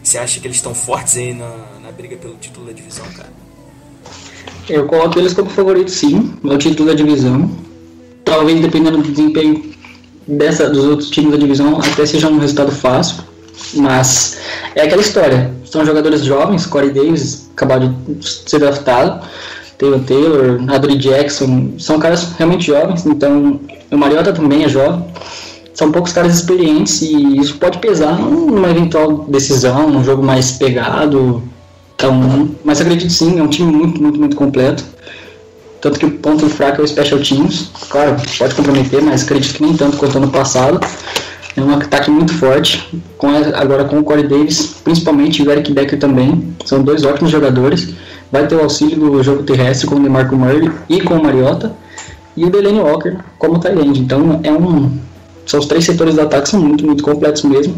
Você 0.03 0.19
acha 0.19 0.39
que 0.39 0.47
eles 0.47 0.57
estão 0.57 0.75
fortes 0.75 1.17
aí 1.17 1.33
na, 1.33 1.49
na 1.81 1.91
briga 1.91 2.15
pelo 2.15 2.35
título 2.35 2.67
da 2.67 2.73
divisão, 2.73 3.05
cara? 3.17 3.33
Eu 4.69 4.85
coloco 4.85 5.17
eles 5.17 5.33
como 5.33 5.49
favorito 5.49 5.89
sim, 5.89 6.35
no 6.43 6.57
título 6.57 6.89
da 6.89 6.95
divisão. 6.95 7.49
Talvez 8.23 8.59
dependendo 8.61 8.97
do 8.97 9.11
desempenho 9.11 9.73
dessa, 10.27 10.69
dos 10.69 10.85
outros 10.85 11.09
times 11.09 11.31
da 11.31 11.37
divisão, 11.37 11.79
até 11.79 12.05
seja 12.05 12.27
um 12.27 12.37
resultado 12.37 12.71
fácil. 12.71 13.23
Mas 13.75 14.37
é 14.75 14.81
aquela 14.81 15.01
história. 15.01 15.53
São 15.65 15.85
jogadores 15.85 16.23
jovens, 16.23 16.65
Corey 16.65 16.91
Davis 16.91 17.45
acabou 17.55 17.79
de 18.07 18.27
ser 18.27 18.59
draftado, 18.59 19.25
Taylor 19.77 19.99
Taylor, 20.01 20.59
Jackson, 20.97 21.73
são 21.77 21.99
caras 21.99 22.33
realmente 22.37 22.67
jovens, 22.67 23.05
então 23.05 23.59
o 23.91 23.97
Mariota 23.97 24.31
também 24.31 24.63
é 24.63 24.69
jovem. 24.69 25.03
São 25.73 25.91
poucos 25.91 26.13
caras 26.13 26.35
experientes 26.35 27.01
e 27.01 27.37
isso 27.37 27.57
pode 27.57 27.79
pesar 27.79 28.17
numa 28.17 28.69
eventual 28.69 29.25
decisão, 29.27 29.89
num 29.89 30.03
jogo 30.03 30.23
mais 30.23 30.53
pegado. 30.53 31.43
Então, 31.95 32.49
mas 32.63 32.79
acredito 32.79 33.11
sim, 33.11 33.39
é 33.39 33.43
um 33.43 33.47
time 33.47 33.71
muito, 33.71 34.01
muito, 34.01 34.17
muito 34.17 34.35
completo. 34.37 34.85
Tanto 35.81 35.99
que 35.99 36.05
o 36.05 36.11
ponto 36.11 36.47
fraco 36.49 36.81
é 36.81 36.83
o 36.83 36.87
Special 36.87 37.19
Teams. 37.19 37.69
Claro, 37.89 38.15
pode 38.37 38.55
comprometer, 38.55 39.01
mas 39.01 39.23
acredito 39.23 39.55
que 39.55 39.63
nem 39.63 39.75
tanto 39.75 39.97
quanto 39.97 40.17
ano 40.17 40.29
passado. 40.29 40.79
É 41.57 41.61
um 41.61 41.73
ataque 41.73 42.09
muito 42.09 42.33
forte, 42.33 42.85
com 43.17 43.27
agora 43.29 43.85
com 43.85 43.99
o 43.99 44.03
Corey 44.03 44.27
Davis, 44.27 44.75
principalmente 44.83 45.43
o 45.43 45.51
Eric 45.51 45.71
Decker 45.73 45.99
também. 45.99 46.55
São 46.65 46.81
dois 46.81 47.03
ótimos 47.05 47.31
jogadores. 47.31 47.93
Vai 48.31 48.47
ter 48.47 48.55
o 48.55 48.61
auxílio 48.61 48.97
do 48.97 49.23
jogo 49.23 49.43
terrestre 49.43 49.87
com 49.87 49.95
o 49.95 49.99
DeMarco 49.99 50.35
Murray 50.35 50.71
e 50.89 51.01
com 51.01 51.15
o 51.15 51.23
Mariota. 51.23 51.73
E 52.35 52.43
o 52.43 52.49
Delaney 52.49 52.81
Walker 52.81 53.17
como 53.37 53.59
Tyrande. 53.59 54.01
Então 54.01 54.39
é 54.43 54.51
um. 54.51 54.91
São 55.45 55.59
os 55.59 55.67
três 55.67 55.85
setores 55.85 56.15
do 56.15 56.21
ataque 56.21 56.49
são 56.49 56.59
muito, 56.59 56.85
muito 56.85 57.03
completos 57.03 57.43
mesmo. 57.43 57.75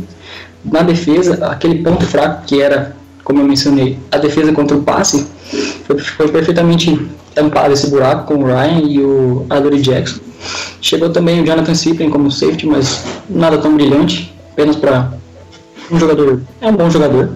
Na 0.65 0.81
defesa, 0.81 1.45
aquele 1.47 1.83
ponto 1.83 2.05
fraco 2.05 2.43
que 2.45 2.61
era, 2.61 2.95
como 3.23 3.41
eu 3.41 3.45
mencionei, 3.45 3.99
a 4.11 4.17
defesa 4.17 4.51
contra 4.53 4.75
o 4.75 4.81
passe, 4.81 5.27
foi, 5.85 5.99
foi 5.99 6.27
perfeitamente 6.29 7.07
tampado 7.35 7.73
esse 7.73 7.89
buraco 7.89 8.25
com 8.25 8.41
o 8.41 8.45
Ryan 8.45 8.81
e 8.87 8.99
o 8.99 9.45
Adoree 9.49 9.81
Jackson. 9.81 10.19
Chegou 10.81 11.09
também 11.09 11.41
o 11.41 11.45
Jonathan 11.45 11.75
Cyprien 11.75 12.09
como 12.09 12.31
safety, 12.31 12.65
mas 12.65 13.03
nada 13.29 13.57
tão 13.57 13.75
brilhante, 13.75 14.33
apenas 14.51 14.75
para 14.75 15.13
um 15.91 15.99
jogador. 15.99 16.41
É 16.61 16.67
um 16.67 16.75
bom 16.75 16.89
jogador. 16.89 17.29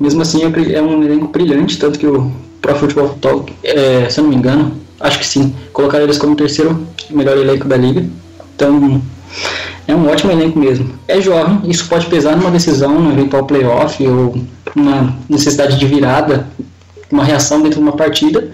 Mesmo 0.00 0.22
assim, 0.22 0.40
é 0.42 0.80
um 0.80 1.02
elenco 1.04 1.28
brilhante, 1.28 1.78
tanto 1.78 1.98
que 1.98 2.06
o 2.06 2.32
Pro 2.62 2.74
Football 2.74 3.10
Talk, 3.20 3.52
é, 3.62 4.08
se 4.08 4.18
eu 4.18 4.24
não 4.24 4.30
me 4.30 4.36
engano, 4.36 4.74
acho 4.98 5.18
que 5.18 5.26
sim, 5.26 5.54
colocaram 5.74 6.04
eles 6.04 6.16
como 6.16 6.34
terceiro 6.34 6.86
melhor 7.10 7.36
elenco 7.36 7.68
da 7.68 7.76
liga. 7.76 8.08
Então, 8.54 9.02
é 9.86 9.94
um 9.94 10.08
ótimo 10.08 10.32
elenco 10.32 10.58
mesmo. 10.58 10.98
É 11.06 11.20
jovem, 11.20 11.60
isso 11.70 11.88
pode 11.88 12.06
pesar 12.06 12.36
numa 12.36 12.50
decisão, 12.50 13.00
no 13.00 13.12
eventual 13.12 13.44
playoff 13.44 14.06
ou 14.06 14.42
uma 14.74 15.16
necessidade 15.28 15.78
de 15.78 15.86
virada, 15.86 16.48
uma 17.10 17.24
reação 17.24 17.60
dentro 17.62 17.78
de 17.78 17.82
uma 17.82 17.96
partida. 17.96 18.50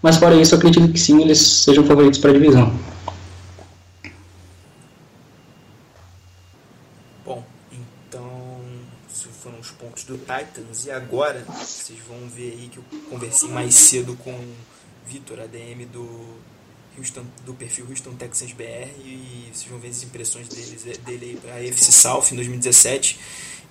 Mas 0.00 0.16
fora 0.16 0.34
isso, 0.36 0.54
eu 0.54 0.58
acredito 0.58 0.92
que 0.92 1.00
sim, 1.00 1.20
eles 1.20 1.38
sejam 1.38 1.84
favoritos 1.84 2.18
para 2.18 2.30
a 2.30 2.34
divisão. 2.34 2.72
Bom, 7.24 7.42
então, 7.72 8.30
esses 9.10 9.26
foram 9.42 9.58
os 9.58 9.70
pontos 9.70 9.95
do 10.06 10.18
Titans. 10.18 10.86
E 10.86 10.90
agora, 10.90 11.44
vocês 11.44 11.98
vão 12.08 12.28
ver 12.28 12.52
aí 12.52 12.68
que 12.68 12.78
eu 12.78 12.84
conversei 13.10 13.48
mais 13.48 13.74
cedo 13.74 14.16
com 14.16 14.30
o 14.30 14.54
Vitor, 15.06 15.40
ADM 15.40 15.86
do, 15.92 16.38
Houston, 16.96 17.24
do 17.44 17.54
perfil 17.54 17.86
Houston 17.88 18.14
Texans 18.14 18.52
BR. 18.52 18.88
E 19.04 19.50
vocês 19.52 19.70
vão 19.70 19.78
ver 19.78 19.88
as 19.88 20.02
impressões 20.02 20.48
deles, 20.48 20.98
dele 20.98 21.26
aí 21.26 21.36
para 21.36 21.54
a 21.54 21.56
AFC 21.56 21.92
South 21.92 22.32
em 22.32 22.36
2017. 22.36 23.18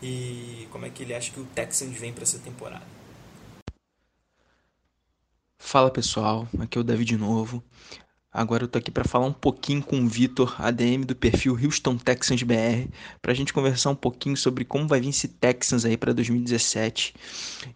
E 0.04 0.68
como 0.72 0.86
é 0.86 0.90
que 0.90 1.04
ele 1.04 1.14
acha 1.14 1.32
que 1.32 1.40
o 1.40 1.46
Texans 1.46 1.98
vem 1.98 2.14
para 2.14 2.24
essa 2.24 2.38
temporada. 2.40 2.86
Fala 5.58 5.90
pessoal, 5.90 6.48
aqui 6.60 6.78
é 6.78 6.82
o 6.82 6.84
Davi 6.84 7.04
de 7.04 7.18
novo. 7.18 7.64
Agora 8.38 8.66
eu 8.66 8.68
tô 8.68 8.78
aqui 8.78 8.92
para 8.92 9.06
falar 9.06 9.28
um 9.28 9.32
pouquinho 9.32 9.82
com 9.82 9.98
o 9.98 10.08
Vitor, 10.10 10.62
ADM 10.62 11.06
do 11.06 11.16
perfil 11.16 11.58
Houston 11.58 11.96
Texans 11.96 12.44
BR, 12.44 12.90
pra 13.22 13.34
gente 13.34 13.54
conversar 13.54 13.92
um 13.92 13.96
pouquinho 13.96 14.36
sobre 14.36 14.66
como 14.66 14.90
vai 14.90 15.00
vir 15.00 15.08
esse 15.08 15.30
Texans 15.30 15.86
aí 15.86 15.96
para 15.96 16.12
2017. 16.12 17.14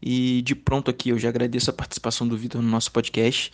E 0.02 0.41
de 0.41 0.54
pronto 0.54 0.91
aqui 0.91 1.12
eu 1.12 1.17
já 1.17 1.30
agradeço 1.30 1.69
a 1.69 1.74
participação 1.74 2.28
do 2.28 2.38
Vitor 2.38 2.62
no 2.62 2.67
nosso 2.67 2.91
podcast 2.91 3.54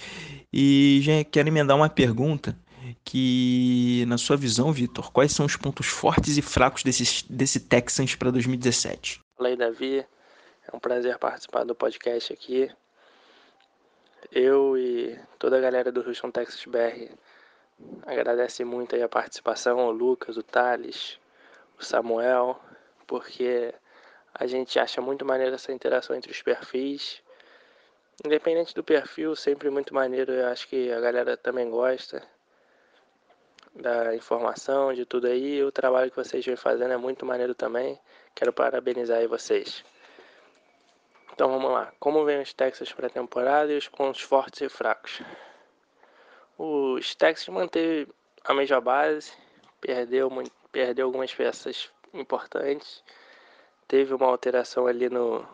e 0.51 0.99
já 1.03 1.23
quero 1.23 1.47
emendar 1.47 1.77
uma 1.77 1.89
pergunta 1.89 2.57
que 3.03 4.03
na 4.07 4.17
sua 4.17 4.35
visão, 4.35 4.73
Vitor, 4.73 5.11
quais 5.11 5.31
são 5.31 5.45
os 5.45 5.55
pontos 5.55 5.85
fortes 5.85 6.39
e 6.39 6.41
fracos 6.41 6.81
desse, 6.81 7.23
desse 7.31 7.59
Texans 7.59 8.15
para 8.15 8.31
2017? 8.31 9.19
Fala 9.37 9.49
aí, 9.49 9.55
Davi. 9.55 9.99
É 9.99 10.75
um 10.75 10.79
prazer 10.79 11.19
participar 11.19 11.65
do 11.65 11.75
podcast 11.75 12.33
aqui. 12.33 12.67
Eu 14.31 14.77
e 14.77 15.19
toda 15.37 15.57
a 15.57 15.61
galera 15.61 15.91
do 15.91 16.05
Houston 16.07 16.31
Texas 16.31 16.65
BR 16.65 17.11
agradece 18.05 18.63
muito 18.63 18.95
a 18.95 19.09
participação, 19.09 19.87
o 19.87 19.91
Lucas, 19.91 20.37
o 20.37 20.43
Thales, 20.43 21.19
o 21.79 21.83
Samuel, 21.83 22.59
porque 23.05 23.73
a 24.33 24.47
gente 24.47 24.79
acha 24.79 25.01
muito 25.01 25.25
maneiro 25.25 25.55
essa 25.55 25.71
interação 25.71 26.15
entre 26.15 26.31
os 26.31 26.41
perfis. 26.41 27.21
Independente 28.25 28.73
do 28.73 28.83
perfil, 28.83 29.35
sempre 29.35 29.69
muito 29.69 29.93
maneiro, 29.93 30.31
eu 30.31 30.47
acho 30.47 30.67
que 30.67 30.91
a 30.91 30.99
galera 30.99 31.35
também 31.35 31.69
gosta 31.69 32.23
da 33.75 34.15
informação, 34.15 34.93
de 34.93 35.05
tudo 35.05 35.27
aí. 35.27 35.61
O 35.63 35.71
trabalho 35.71 36.09
que 36.09 36.15
vocês 36.15 36.45
vêm 36.45 36.55
fazendo 36.55 36.93
é 36.93 36.97
muito 36.97 37.25
maneiro 37.25 37.53
também. 37.53 37.99
Quero 38.33 38.53
parabenizar 38.53 39.17
aí 39.17 39.27
vocês. 39.27 39.83
Então 41.35 41.49
vamos 41.49 41.69
lá. 41.69 41.91
Como 41.99 42.23
vem 42.23 42.41
os 42.41 42.53
Texas 42.53 42.93
para 42.93 43.07
a 43.07 43.09
temporada 43.09 43.69
e 43.69 43.77
os 43.77 43.89
pontos 43.89 44.21
fortes 44.21 44.61
e 44.61 44.69
fracos? 44.69 45.21
Os 46.57 47.13
Texas 47.13 47.49
manteve 47.49 48.09
a 48.45 48.53
mesma 48.53 48.79
base, 48.79 49.33
perdeu, 49.81 50.31
perdeu 50.71 51.07
algumas 51.07 51.33
peças 51.33 51.91
importantes. 52.13 53.03
Teve 53.85 54.13
uma 54.13 54.27
alteração 54.27 54.87
ali 54.87 55.09
no 55.09 55.45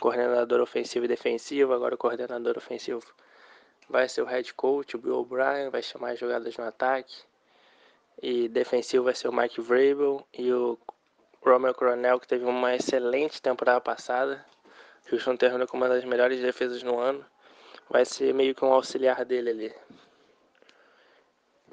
coordenador 0.00 0.60
ofensivo 0.60 1.04
e 1.04 1.08
defensivo. 1.08 1.72
Agora 1.72 1.94
o 1.94 1.98
coordenador 1.98 2.58
ofensivo 2.58 3.06
vai 3.88 4.08
ser 4.08 4.22
o 4.22 4.26
head 4.26 4.52
coach, 4.54 4.96
o 4.96 4.98
Bill 4.98 5.20
O'Brien, 5.20 5.70
vai 5.70 5.82
chamar 5.82 6.10
as 6.10 6.18
jogadas 6.18 6.56
no 6.56 6.64
ataque. 6.64 7.14
E 8.20 8.48
defensivo 8.48 9.04
vai 9.04 9.14
ser 9.14 9.28
o 9.28 9.32
Mike 9.32 9.60
Vrabel 9.60 10.26
e 10.32 10.52
o 10.52 10.76
Romeo 11.40 11.72
Coronel, 11.74 12.18
que 12.18 12.26
teve 12.26 12.44
uma 12.44 12.74
excelente 12.74 13.40
temporada 13.40 13.80
passada. 13.80 14.44
Houston 15.10 15.36
terminou 15.36 15.66
com 15.66 15.76
uma 15.76 15.88
das 15.88 16.04
melhores 16.04 16.40
defesas 16.40 16.82
no 16.82 16.98
ano. 16.98 17.24
Vai 17.88 18.04
ser 18.04 18.34
meio 18.34 18.54
que 18.54 18.64
um 18.64 18.72
auxiliar 18.72 19.24
dele 19.24 19.50
ali. 19.50 19.74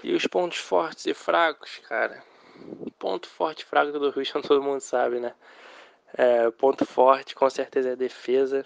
E 0.03 0.13
os 0.13 0.27
pontos 0.27 0.59
fortes 0.59 1.05
e 1.05 1.13
fracos, 1.13 1.79
cara. 1.87 2.23
Ponto 2.99 3.27
forte 3.27 3.61
e 3.61 3.65
fraco 3.65 3.91
do 3.91 4.13
Houston 4.17 4.41
todo 4.43 4.63
mundo 4.63 4.79
sabe, 4.79 5.19
né? 5.19 5.33
É, 6.17 6.49
ponto 6.51 6.85
forte 6.85 7.35
com 7.35 7.49
certeza 7.49 7.89
é 7.89 7.91
a 7.93 7.95
defesa. 7.95 8.65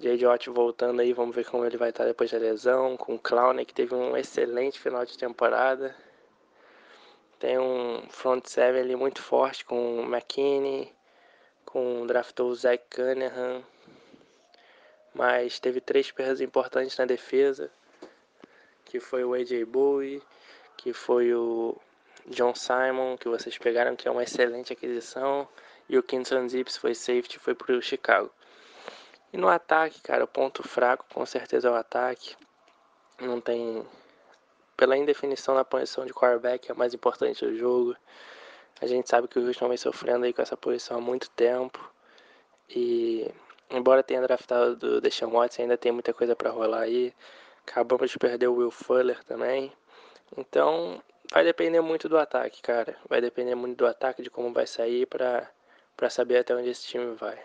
J.J. 0.00 0.50
Voltando 0.50 1.00
aí, 1.00 1.12
vamos 1.12 1.36
ver 1.36 1.44
como 1.44 1.64
ele 1.64 1.76
vai 1.76 1.90
estar 1.90 2.04
depois 2.04 2.30
da 2.30 2.38
lesão. 2.38 2.96
Com 2.96 3.14
o 3.14 3.18
Clown, 3.18 3.64
que 3.64 3.74
teve 3.74 3.94
um 3.94 4.16
excelente 4.16 4.80
final 4.80 5.04
de 5.04 5.16
temporada. 5.16 5.94
Tem 7.38 7.58
um 7.58 8.02
front 8.08 8.46
seven 8.46 8.82
ali 8.82 8.96
muito 8.96 9.20
forte 9.20 9.64
com 9.64 10.00
o 10.00 10.04
McKinney, 10.04 10.92
com 11.64 12.06
draftou 12.06 12.48
o 12.48 12.54
Zach 12.54 12.82
Cunningham. 12.88 13.64
Mas 15.14 15.60
teve 15.60 15.80
três 15.80 16.10
perdas 16.10 16.40
importantes 16.40 16.96
na 16.96 17.04
defesa, 17.04 17.70
que 18.84 18.98
foi 18.98 19.24
o 19.24 19.34
AJ 19.34 19.64
Bowie, 19.64 20.22
que 20.76 20.92
foi 20.92 21.34
o 21.34 21.76
John 22.26 22.54
Simon, 22.54 23.16
que 23.16 23.28
vocês 23.28 23.58
pegaram, 23.58 23.96
que 23.96 24.08
é 24.08 24.10
uma 24.10 24.22
excelente 24.22 24.72
aquisição, 24.72 25.48
e 25.88 25.98
o 25.98 26.02
Kingston 26.02 26.48
Zips 26.48 26.76
foi 26.76 26.94
safety, 26.94 27.38
foi 27.38 27.54
pro 27.54 27.80
Chicago. 27.82 28.30
E 29.32 29.36
no 29.36 29.48
ataque, 29.48 30.00
cara, 30.02 30.24
o 30.24 30.28
ponto 30.28 30.62
fraco 30.66 31.06
com 31.12 31.24
certeza 31.24 31.68
é 31.68 31.70
o 31.70 31.74
ataque. 31.74 32.36
Não 33.20 33.40
tem. 33.40 33.86
Pela 34.76 34.96
indefinição 34.96 35.54
na 35.54 35.64
posição 35.64 36.04
de 36.04 36.12
quarterback, 36.12 36.68
é 36.68 36.72
a 36.72 36.74
mais 36.74 36.92
importante 36.92 37.44
do 37.44 37.56
jogo. 37.56 37.96
A 38.80 38.86
gente 38.86 39.08
sabe 39.08 39.28
que 39.28 39.38
o 39.38 39.46
Houston 39.46 39.68
vem 39.68 39.76
sofrendo 39.76 40.24
aí 40.24 40.32
com 40.32 40.42
essa 40.42 40.56
posição 40.56 40.98
há 40.98 41.00
muito 41.00 41.30
tempo. 41.30 41.78
E 42.68 43.30
embora 43.72 44.02
tenha 44.02 44.20
draftado 44.22 44.76
do 44.76 45.00
Deshaun 45.00 45.30
Watson, 45.30 45.62
ainda 45.62 45.76
tem 45.76 45.92
muita 45.92 46.12
coisa 46.12 46.36
para 46.36 46.50
rolar 46.50 46.82
aí. 46.82 47.12
Acabamos 47.66 48.10
de 48.10 48.18
perder 48.18 48.48
o 48.48 48.54
Will 48.56 48.70
Fuller 48.70 49.22
também. 49.24 49.72
Então, 50.36 51.02
vai 51.32 51.44
depender 51.44 51.80
muito 51.80 52.08
do 52.08 52.18
ataque, 52.18 52.60
cara. 52.62 52.96
Vai 53.08 53.20
depender 53.20 53.54
muito 53.54 53.78
do 53.78 53.86
ataque, 53.86 54.22
de 54.22 54.30
como 54.30 54.52
vai 54.52 54.66
sair 54.66 55.06
para 55.06 55.48
para 55.96 56.08
saber 56.10 56.38
até 56.38 56.54
onde 56.56 56.68
esse 56.68 56.86
time 56.86 57.14
vai. 57.14 57.38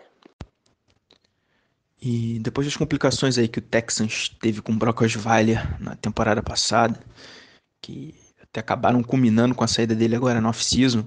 E 2.00 2.38
depois 2.40 2.66
das 2.66 2.76
complicações 2.76 3.38
aí 3.38 3.48
que 3.48 3.58
o 3.58 3.62
Texans 3.62 4.28
teve 4.40 4.62
com 4.62 4.72
o 4.72 4.76
Brock 4.76 5.02
Osweiler 5.02 5.80
na 5.80 5.96
temporada 5.96 6.42
passada, 6.42 6.98
que 7.80 8.14
até 8.42 8.60
acabaram 8.60 9.02
culminando 9.02 9.54
com 9.54 9.64
a 9.64 9.68
saída 9.68 9.94
dele 9.94 10.16
agora 10.16 10.40
no 10.40 10.48
off-season, 10.48 11.04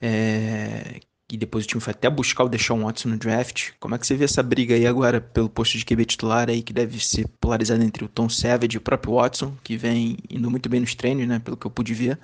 é, 0.00 1.00
e 1.32 1.36
depois 1.38 1.64
o 1.64 1.68
time 1.68 1.80
foi 1.80 1.92
até 1.92 2.10
buscar 2.10 2.44
o 2.44 2.48
Deshaun 2.48 2.84
Watson 2.84 3.08
no 3.08 3.16
draft. 3.16 3.70
Como 3.80 3.94
é 3.94 3.98
que 3.98 4.06
você 4.06 4.14
vê 4.14 4.24
essa 4.24 4.42
briga 4.42 4.74
aí 4.74 4.86
agora 4.86 5.20
pelo 5.20 5.48
posto 5.48 5.78
de 5.78 5.84
QB 5.84 6.04
titular 6.04 6.50
aí, 6.50 6.62
que 6.62 6.72
deve 6.72 7.02
ser 7.02 7.26
polarizada 7.40 7.82
entre 7.82 8.04
o 8.04 8.08
Tom 8.08 8.28
Savage 8.28 8.76
e 8.76 8.78
o 8.78 8.80
próprio 8.80 9.14
Watson, 9.14 9.56
que 9.64 9.76
vem 9.76 10.18
indo 10.28 10.50
muito 10.50 10.68
bem 10.68 10.80
nos 10.80 10.94
treinos, 10.94 11.26
né, 11.26 11.38
pelo 11.38 11.56
que 11.56 11.66
eu 11.66 11.70
pude 11.70 11.94
ver. 11.94 12.18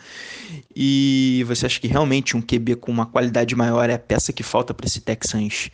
E 0.77 1.43
você 1.47 1.65
acha 1.65 1.81
que 1.81 1.89
realmente 1.89 2.37
um 2.37 2.43
QB 2.43 2.77
com 2.77 2.93
uma 2.93 3.07
qualidade 3.07 3.57
maior 3.57 3.89
é 3.89 3.95
a 3.95 3.99
peça 3.99 4.33
que 4.33 4.43
falta 4.43 4.75
para 4.75 4.87
esse 4.87 5.01
Texans 5.01 5.71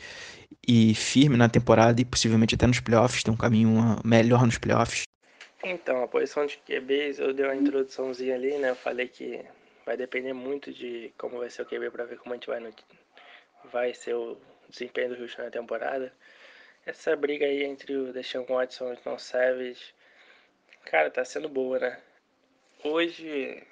e 0.66 0.94
firme 0.94 1.36
na 1.36 1.48
temporada 1.48 2.00
e 2.00 2.04
possivelmente 2.04 2.54
até 2.54 2.66
nos 2.66 2.80
playoffs, 2.80 3.24
ter 3.24 3.30
um 3.30 3.36
caminho 3.36 3.98
melhor 4.04 4.46
nos 4.46 4.58
playoffs? 4.58 5.02
Então, 5.64 6.04
a 6.04 6.06
posição 6.06 6.46
de 6.46 6.58
QBs, 6.58 7.18
eu 7.18 7.34
dei 7.34 7.44
uma 7.44 7.56
introduçãozinha 7.56 8.36
ali, 8.36 8.56
né? 8.58 8.70
Eu 8.70 8.76
falei 8.76 9.08
que 9.08 9.40
vai 9.84 9.96
depender 9.96 10.32
muito 10.32 10.72
de 10.72 11.12
como 11.18 11.38
vai 11.38 11.50
ser 11.50 11.62
o 11.62 11.66
QB 11.66 11.90
para 11.90 12.04
ver 12.04 12.18
como 12.18 12.34
a 12.34 12.36
gente 12.36 12.46
vai 12.46 12.60
no, 12.60 12.68
vai 13.64 13.94
ser 13.94 14.14
o 14.14 14.38
desempenho 14.68 15.14
do 15.14 15.22
Houston 15.22 15.42
na 15.42 15.50
temporada. 15.50 16.12
Essa 16.84 17.16
briga 17.16 17.46
aí 17.46 17.64
entre 17.64 17.96
o 17.96 18.12
Deshaun 18.12 18.44
Watson 18.44 18.90
e 18.90 18.94
o 18.94 18.96
Tom 18.98 19.18
Savage, 19.18 19.94
cara, 20.84 21.10
tá 21.10 21.24
sendo 21.24 21.48
boa, 21.48 21.78
né? 21.78 22.00
Hoje, 22.84 23.62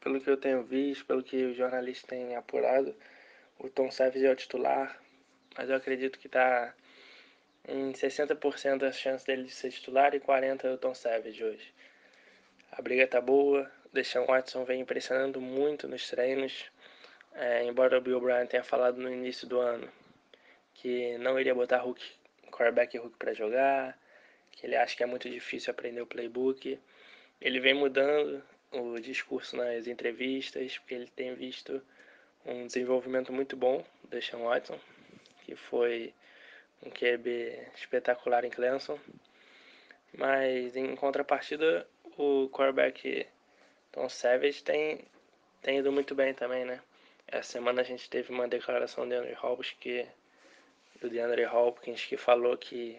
pelo 0.00 0.20
que 0.20 0.30
eu 0.30 0.36
tenho 0.36 0.62
visto, 0.62 1.04
pelo 1.04 1.22
que 1.22 1.44
os 1.44 1.56
jornalistas 1.56 2.08
têm 2.08 2.36
apurado, 2.36 2.94
o 3.58 3.68
Tom 3.68 3.90
Savage 3.90 4.24
é 4.24 4.30
o 4.30 4.36
titular, 4.36 5.00
mas 5.56 5.68
eu 5.68 5.76
acredito 5.76 6.18
que 6.18 6.28
tá 6.28 6.74
em 7.66 7.92
60% 7.92 8.82
a 8.82 8.92
chance 8.92 9.26
dele 9.26 9.44
de 9.44 9.50
ser 9.50 9.70
titular 9.70 10.14
e 10.14 10.20
40% 10.20 10.64
é 10.64 10.72
o 10.72 10.78
Tom 10.78 10.94
Savage 10.94 11.42
hoje. 11.42 11.72
A 12.70 12.82
briga 12.82 13.06
tá 13.06 13.20
boa, 13.20 13.70
o 13.86 13.88
Deshaun 13.94 14.26
Watson 14.26 14.64
vem 14.64 14.80
impressionando 14.80 15.40
muito 15.40 15.88
nos 15.88 16.08
treinos, 16.08 16.70
é, 17.34 17.64
embora 17.64 17.98
o 17.98 18.00
Bill 18.00 18.20
Bryan 18.20 18.46
tenha 18.46 18.62
falado 18.62 18.96
no 18.96 19.10
início 19.10 19.46
do 19.46 19.60
ano 19.60 19.88
que 20.74 21.16
não 21.18 21.38
iria 21.38 21.54
botar 21.54 21.78
Hulk, 21.78 22.02
quarterback 22.50 22.96
e 22.96 22.98
Hulk 22.98 23.16
para 23.16 23.32
jogar, 23.32 23.98
que 24.52 24.66
ele 24.66 24.76
acha 24.76 24.96
que 24.96 25.02
é 25.02 25.06
muito 25.06 25.28
difícil 25.28 25.70
aprender 25.70 26.00
o 26.00 26.06
playbook, 26.06 26.78
ele 27.40 27.60
vem 27.60 27.74
mudando 27.74 28.42
o 28.70 28.98
discurso 29.00 29.56
nas 29.56 29.86
entrevistas, 29.86 30.78
porque 30.78 30.94
ele 30.94 31.06
tem 31.06 31.34
visto 31.34 31.82
um 32.44 32.66
desenvolvimento 32.66 33.32
muito 33.32 33.56
bom 33.56 33.84
do 34.08 34.20
Sean 34.20 34.40
Watson, 34.40 34.78
que 35.44 35.54
foi 35.56 36.12
um 36.82 36.90
QB 36.90 37.68
espetacular 37.76 38.44
em 38.44 38.50
Clemson. 38.50 38.98
Mas 40.16 40.76
em 40.76 40.94
contrapartida, 40.94 41.86
o 42.16 42.48
quarterback 42.50 43.26
Tom 43.90 44.08
Savage 44.08 44.62
tem, 44.62 45.04
tem 45.62 45.78
ido 45.78 45.90
muito 45.90 46.14
bem 46.14 46.34
também, 46.34 46.64
né? 46.64 46.80
Essa 47.34 47.54
semana 47.54 47.80
a 47.80 47.84
gente 47.84 48.08
teve 48.08 48.32
uma 48.32 48.46
declaração 48.46 49.08
de 49.08 49.16
Andrew 49.16 49.36
Hopkins 49.42 49.74
que 49.80 50.06
do 51.00 51.10
DeAndre 51.10 51.44
Hopkins 51.46 52.04
que 52.04 52.16
falou 52.16 52.56
que 52.56 52.96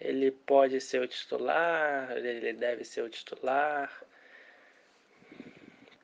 ele 0.00 0.32
pode 0.32 0.80
ser 0.80 1.00
o 1.00 1.06
titular, 1.06 2.10
ele 2.16 2.52
deve 2.52 2.84
ser 2.84 3.02
o 3.02 3.08
titular, 3.08 3.88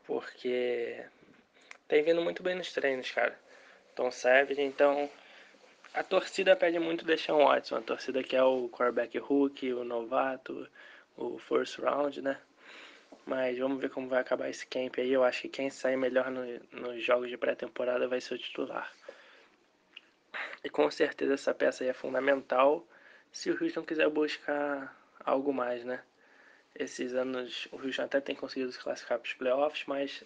porque 0.07 1.05
tem 1.89 2.05
vindo 2.05 2.23
muito 2.23 2.45
bem 2.45 2.55
nos 2.55 2.73
treinos, 2.73 3.11
cara. 3.11 3.37
Tom 3.97 4.13
Savage, 4.13 4.63
então 4.63 5.11
a 5.93 6.05
torcida 6.05 6.55
pede 6.55 6.79
muito 6.79 7.05
Deshaun 7.05 7.45
Watson, 7.45 7.75
a 7.75 7.83
torcida 7.83 8.23
que 8.23 8.37
é 8.37 8.43
o 8.45 8.69
quarterback 8.69 9.19
rookie, 9.19 9.73
o 9.73 9.83
novato, 9.83 10.71
o 11.17 11.41
first 11.41 11.77
round, 11.81 12.23
né? 12.23 12.41
Mas 13.29 13.59
vamos 13.59 13.79
ver 13.79 13.91
como 13.91 14.09
vai 14.09 14.23
acabar 14.23 14.49
esse 14.49 14.67
camp 14.67 14.95
aí. 14.97 15.13
Eu 15.13 15.23
acho 15.23 15.43
que 15.43 15.51
quem 15.51 15.69
sair 15.69 15.99
melhor 15.99 16.31
no, 16.31 16.41
nos 16.73 17.05
jogos 17.05 17.29
de 17.29 17.37
pré-temporada 17.37 18.09
vai 18.09 18.23
ser 18.23 18.33
o 18.33 18.39
titular. 18.39 18.91
E 20.65 20.71
com 20.71 20.91
certeza 20.91 21.35
essa 21.35 21.53
peça 21.53 21.85
aí 21.85 21.91
é 21.91 21.93
fundamental 21.93 22.89
se 23.31 23.51
o 23.51 23.63
Houston 23.63 23.83
quiser 23.83 24.09
buscar 24.09 24.99
algo 25.23 25.53
mais, 25.53 25.85
né? 25.85 26.03
Esses 26.75 27.13
anos 27.13 27.69
o 27.71 27.77
Houston 27.77 28.05
até 28.05 28.19
tem 28.19 28.35
conseguido 28.35 28.73
se 28.73 28.79
classificar 28.79 29.19
para 29.19 29.27
os 29.27 29.35
playoffs, 29.35 29.85
mas 29.87 30.25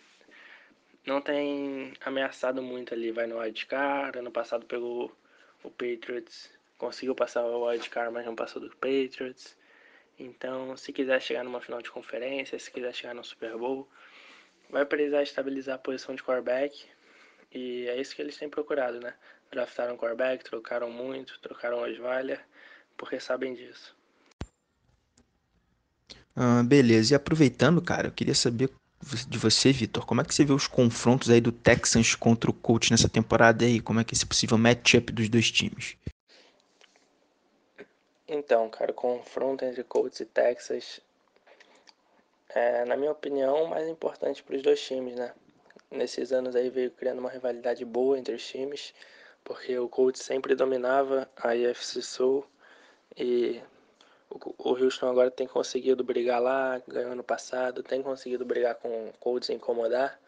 não 1.04 1.20
tem 1.20 1.94
ameaçado 2.04 2.62
muito 2.62 2.94
ali. 2.94 3.10
Vai 3.10 3.26
no 3.26 3.40
wildcard, 3.40 4.16
ano 4.16 4.30
passado 4.30 4.64
pegou 4.64 5.10
o 5.64 5.70
Patriots, 5.70 6.48
conseguiu 6.78 7.16
passar 7.16 7.44
o 7.44 7.66
wildcard, 7.66 8.14
mas 8.14 8.24
não 8.24 8.36
passou 8.36 8.62
do 8.62 8.70
Patriots. 8.76 9.56
Então, 10.22 10.76
se 10.76 10.92
quiser 10.92 11.20
chegar 11.20 11.42
numa 11.42 11.60
final 11.60 11.82
de 11.82 11.90
conferência, 11.90 12.58
se 12.58 12.70
quiser 12.70 12.94
chegar 12.94 13.14
no 13.14 13.24
Super 13.24 13.56
Bowl, 13.56 13.88
vai 14.70 14.84
precisar 14.84 15.22
estabilizar 15.22 15.74
a 15.74 15.78
posição 15.78 16.14
de 16.14 16.22
quarterback. 16.22 16.86
E 17.52 17.86
é 17.88 18.00
isso 18.00 18.14
que 18.14 18.22
eles 18.22 18.36
têm 18.36 18.48
procurado, 18.48 19.00
né? 19.00 19.14
Draftaram 19.50 19.96
quarterback, 19.96 20.44
trocaram 20.44 20.90
muito, 20.90 21.38
trocaram 21.40 21.82
Osweiler, 21.82 22.40
porque 22.96 23.18
sabem 23.20 23.54
disso. 23.54 23.94
Ah, 26.34 26.62
beleza, 26.62 27.12
e 27.12 27.16
aproveitando, 27.16 27.82
cara, 27.82 28.06
eu 28.06 28.12
queria 28.12 28.34
saber 28.34 28.70
de 29.28 29.36
você, 29.36 29.72
Vitor, 29.72 30.06
como 30.06 30.20
é 30.20 30.24
que 30.24 30.34
você 30.34 30.44
vê 30.44 30.52
os 30.52 30.68
confrontos 30.68 31.28
aí 31.28 31.40
do 31.40 31.50
Texans 31.50 32.14
contra 32.14 32.48
o 32.48 32.54
Colts 32.54 32.90
nessa 32.90 33.08
temporada 33.08 33.64
aí? 33.64 33.80
Como 33.80 33.98
é 34.00 34.04
que 34.04 34.14
é 34.14 34.16
esse 34.16 34.24
possível 34.24 34.56
matchup 34.56 35.12
dos 35.12 35.28
dois 35.28 35.50
times? 35.50 35.96
Então, 38.34 38.66
cara, 38.70 38.94
confronto 38.94 39.62
entre 39.62 39.84
Colts 39.84 40.18
e 40.20 40.24
Texas 40.24 41.02
é, 42.48 42.82
na 42.86 42.96
minha 42.96 43.12
opinião, 43.12 43.64
o 43.64 43.68
mais 43.68 43.86
importante 43.86 44.42
para 44.42 44.56
os 44.56 44.62
dois 44.62 44.80
times, 44.80 45.14
né? 45.16 45.34
Nesses 45.90 46.32
anos 46.32 46.56
aí 46.56 46.70
veio 46.70 46.90
criando 46.90 47.18
uma 47.18 47.28
rivalidade 47.28 47.84
boa 47.84 48.18
entre 48.18 48.34
os 48.34 48.46
times, 48.46 48.94
porque 49.44 49.78
o 49.78 49.86
Colts 49.86 50.22
sempre 50.22 50.54
dominava 50.54 51.28
a 51.36 51.50
AFC 51.50 52.00
Sul 52.00 52.46
e 53.18 53.60
o 54.30 54.70
Houston 54.70 55.10
agora 55.10 55.30
tem 55.30 55.46
conseguido 55.46 56.02
brigar 56.02 56.40
lá, 56.40 56.80
ganhou 56.88 57.12
ano 57.12 57.22
passado, 57.22 57.82
tem 57.82 58.02
conseguido 58.02 58.46
brigar 58.46 58.76
com 58.76 59.10
o 59.10 59.12
Colts 59.20 59.50
e 59.50 59.52
incomodar. 59.52 60.18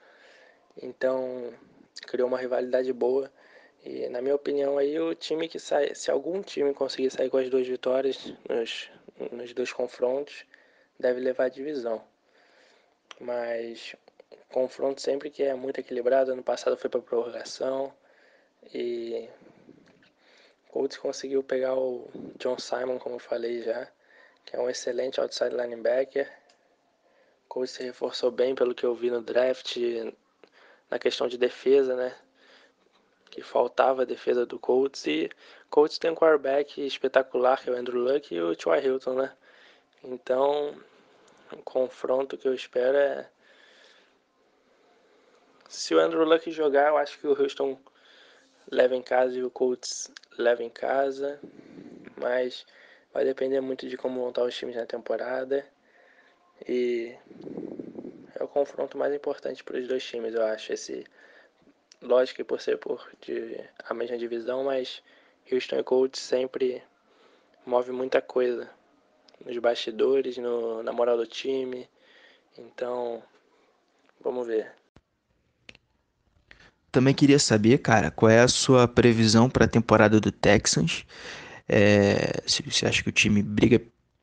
Então, 0.82 1.54
criou 2.06 2.28
uma 2.28 2.38
rivalidade 2.38 2.92
boa 2.92 3.32
e 3.84 4.08
na 4.08 4.22
minha 4.22 4.34
opinião 4.34 4.78
aí 4.78 4.98
o 4.98 5.14
time 5.14 5.46
que 5.46 5.58
sai, 5.58 5.94
se 5.94 6.10
algum 6.10 6.40
time 6.42 6.72
conseguir 6.72 7.10
sair 7.10 7.28
com 7.28 7.36
as 7.36 7.50
duas 7.50 7.66
vitórias 7.66 8.32
nos, 8.48 8.90
nos 9.30 9.52
dois 9.52 9.72
confrontos, 9.72 10.46
deve 10.98 11.20
levar 11.20 11.44
a 11.44 11.48
divisão. 11.50 12.02
Mas 13.20 13.94
confronto 14.50 15.02
sempre 15.02 15.30
que 15.30 15.42
é 15.42 15.54
muito 15.54 15.80
equilibrado, 15.80 16.32
ano 16.32 16.42
passado 16.42 16.76
foi 16.76 16.88
para 16.88 17.02
prorrogação 17.02 17.92
e 18.72 19.28
Colts 20.70 20.96
conseguiu 20.96 21.42
pegar 21.42 21.74
o 21.74 22.08
John 22.38 22.58
Simon, 22.58 22.98
como 22.98 23.16
eu 23.16 23.20
falei 23.20 23.62
já, 23.62 23.86
que 24.46 24.56
é 24.56 24.60
um 24.60 24.70
excelente 24.70 25.20
outside 25.20 25.54
linebacker. 25.54 26.28
Colts 27.48 27.72
se 27.72 27.82
reforçou 27.82 28.30
bem 28.30 28.54
pelo 28.54 28.74
que 28.74 28.84
eu 28.84 28.94
vi 28.94 29.10
no 29.10 29.22
draft 29.22 29.76
na 30.90 30.98
questão 30.98 31.28
de 31.28 31.36
defesa, 31.36 31.94
né? 31.94 32.16
Que 33.34 33.42
faltava 33.42 34.02
a 34.02 34.04
defesa 34.04 34.46
do 34.46 34.60
Colts 34.60 35.08
e 35.08 35.28
Colts 35.68 35.98
tem 35.98 36.12
um 36.12 36.14
quarterback 36.14 36.80
espetacular 36.86 37.60
que 37.60 37.68
é 37.68 37.72
o 37.72 37.76
Andrew 37.76 38.00
Luck 38.00 38.32
e 38.32 38.40
o 38.40 38.54
T.Y. 38.54 38.80
Hilton, 38.80 39.14
né? 39.14 39.32
Então, 40.04 40.72
o 41.52 41.56
confronto 41.64 42.38
que 42.38 42.46
eu 42.46 42.54
espero 42.54 42.96
é 42.96 43.28
se 45.68 45.96
o 45.96 45.98
Andrew 45.98 46.22
Luck 46.22 46.48
jogar, 46.52 46.90
eu 46.90 46.96
acho 46.96 47.18
que 47.18 47.26
o 47.26 47.32
Houston 47.32 47.76
leva 48.70 48.94
em 48.94 49.02
casa 49.02 49.36
e 49.36 49.42
o 49.42 49.50
Colts 49.50 50.12
leva 50.38 50.62
em 50.62 50.70
casa, 50.70 51.40
mas 52.16 52.64
vai 53.12 53.24
depender 53.24 53.60
muito 53.60 53.88
de 53.88 53.96
como 53.96 54.20
montar 54.20 54.44
os 54.44 54.56
times 54.56 54.76
na 54.76 54.86
temporada 54.86 55.66
e 56.68 57.16
é 58.38 58.44
o 58.44 58.46
confronto 58.46 58.96
mais 58.96 59.12
importante 59.12 59.64
para 59.64 59.76
os 59.76 59.88
dois 59.88 60.04
times, 60.04 60.34
eu 60.34 60.44
acho. 60.44 60.72
Esse, 60.72 61.04
lógico 62.04 62.36
que 62.36 62.44
por 62.44 62.60
ser 62.60 62.78
por 62.78 63.06
de, 63.22 63.58
a 63.88 63.94
mesma 63.94 64.16
divisão, 64.16 64.64
mas 64.64 65.02
Houston 65.50 65.78
e 65.78 65.82
Colts 65.82 66.20
sempre 66.20 66.82
move 67.66 67.90
muita 67.92 68.20
coisa 68.20 68.70
nos 69.44 69.56
bastidores, 69.58 70.36
no, 70.38 70.82
na 70.82 70.92
moral 70.92 71.16
do 71.16 71.26
time. 71.26 71.88
Então, 72.56 73.22
vamos 74.22 74.46
ver. 74.46 74.70
Também 76.92 77.12
queria 77.12 77.38
saber, 77.38 77.78
cara, 77.78 78.10
qual 78.10 78.30
é 78.30 78.40
a 78.40 78.48
sua 78.48 78.86
previsão 78.86 79.50
para 79.50 79.64
a 79.64 79.68
temporada 79.68 80.20
do 80.20 80.30
Texans? 80.30 81.04
É, 81.68 82.40
se 82.46 82.62
você 82.62 82.86
acha 82.86 83.02
que 83.02 83.08
o 83.08 83.12
time 83.12 83.42
briga 83.42 83.82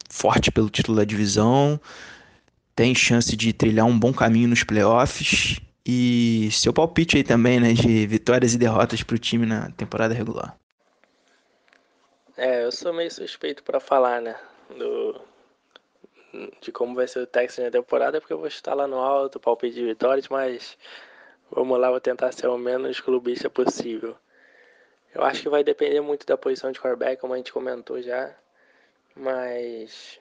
forte 0.10 0.52
pelo 0.52 0.70
título 0.70 0.98
da 0.98 1.04
divisão, 1.04 1.80
tem 2.76 2.96
chance 2.96 3.36
de 3.36 3.52
trilhar 3.52 3.86
um 3.86 4.00
bom 4.00 4.14
caminho 4.14 4.48
nos 4.48 4.64
playoffs 4.64 5.60
e 5.86 6.50
seu 6.52 6.74
palpite 6.74 7.18
aí 7.18 7.24
também, 7.24 7.60
né, 7.60 7.74
de 7.74 8.06
vitórias 8.08 8.54
e 8.54 8.58
derrotas 8.58 9.04
para 9.04 9.16
o 9.16 9.20
time 9.20 9.46
na 9.46 9.72
temporada 9.72 10.14
regular. 10.14 10.56
É, 12.38 12.64
eu 12.64 12.72
sou 12.72 12.94
meio 12.94 13.12
suspeito 13.12 13.64
para 13.64 13.80
falar, 13.80 14.22
né, 14.22 14.36
do 14.78 15.22
de 16.62 16.72
como 16.72 16.96
vai 16.96 17.08
ser 17.08 17.20
o 17.20 17.28
Texas 17.28 17.66
na 17.66 17.72
temporada, 17.72 18.20
porque 18.20 18.34
eu 18.34 18.38
vou 18.38 18.48
estar 18.48 18.74
lá 18.74 18.88
no 18.88 18.98
alto, 18.98 19.40
palpite 19.40 19.76
de 19.76 19.86
vitórias, 19.86 20.30
mas 20.30 20.78
vamos 21.50 21.78
lá, 21.80 21.90
vou 21.90 22.00
tentar 22.00 22.32
ser 22.32 22.48
o 22.48 22.58
menos 22.58 23.00
clubista 23.00 23.50
possível. 23.50 24.16
Eu 25.14 25.24
acho 25.24 25.42
que 25.42 25.50
vai 25.50 25.64
depender 25.64 26.00
muito 26.00 26.26
da 26.26 26.38
posição 26.38 26.72
de 26.72 26.80
quarterback, 26.80 27.20
como 27.20 27.34
a 27.34 27.38
gente 27.38 27.52
comentou 27.52 28.02
já, 28.02 28.34
mas 29.14 30.20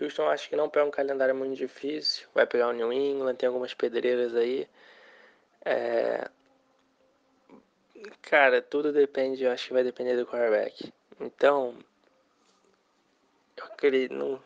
Houston 0.00 0.28
acho 0.28 0.48
que 0.48 0.56
não 0.56 0.68
pega 0.68 0.86
um 0.86 0.90
calendário 0.90 1.34
muito 1.34 1.56
difícil. 1.56 2.28
Vai 2.34 2.46
pegar 2.46 2.68
o 2.68 2.72
New 2.72 2.92
England, 2.92 3.34
tem 3.36 3.46
algumas 3.46 3.74
pedreiras 3.74 4.34
aí. 4.34 4.68
É... 5.64 6.28
Cara, 8.22 8.62
tudo 8.62 8.92
depende, 8.92 9.44
eu 9.44 9.50
acho 9.50 9.66
que 9.68 9.72
vai 9.72 9.82
depender 9.82 10.16
do 10.16 10.26
quarterback. 10.26 10.92
Então, 11.20 11.76
eu 13.56 13.64
acredito, 13.64 14.14
não, 14.14 14.42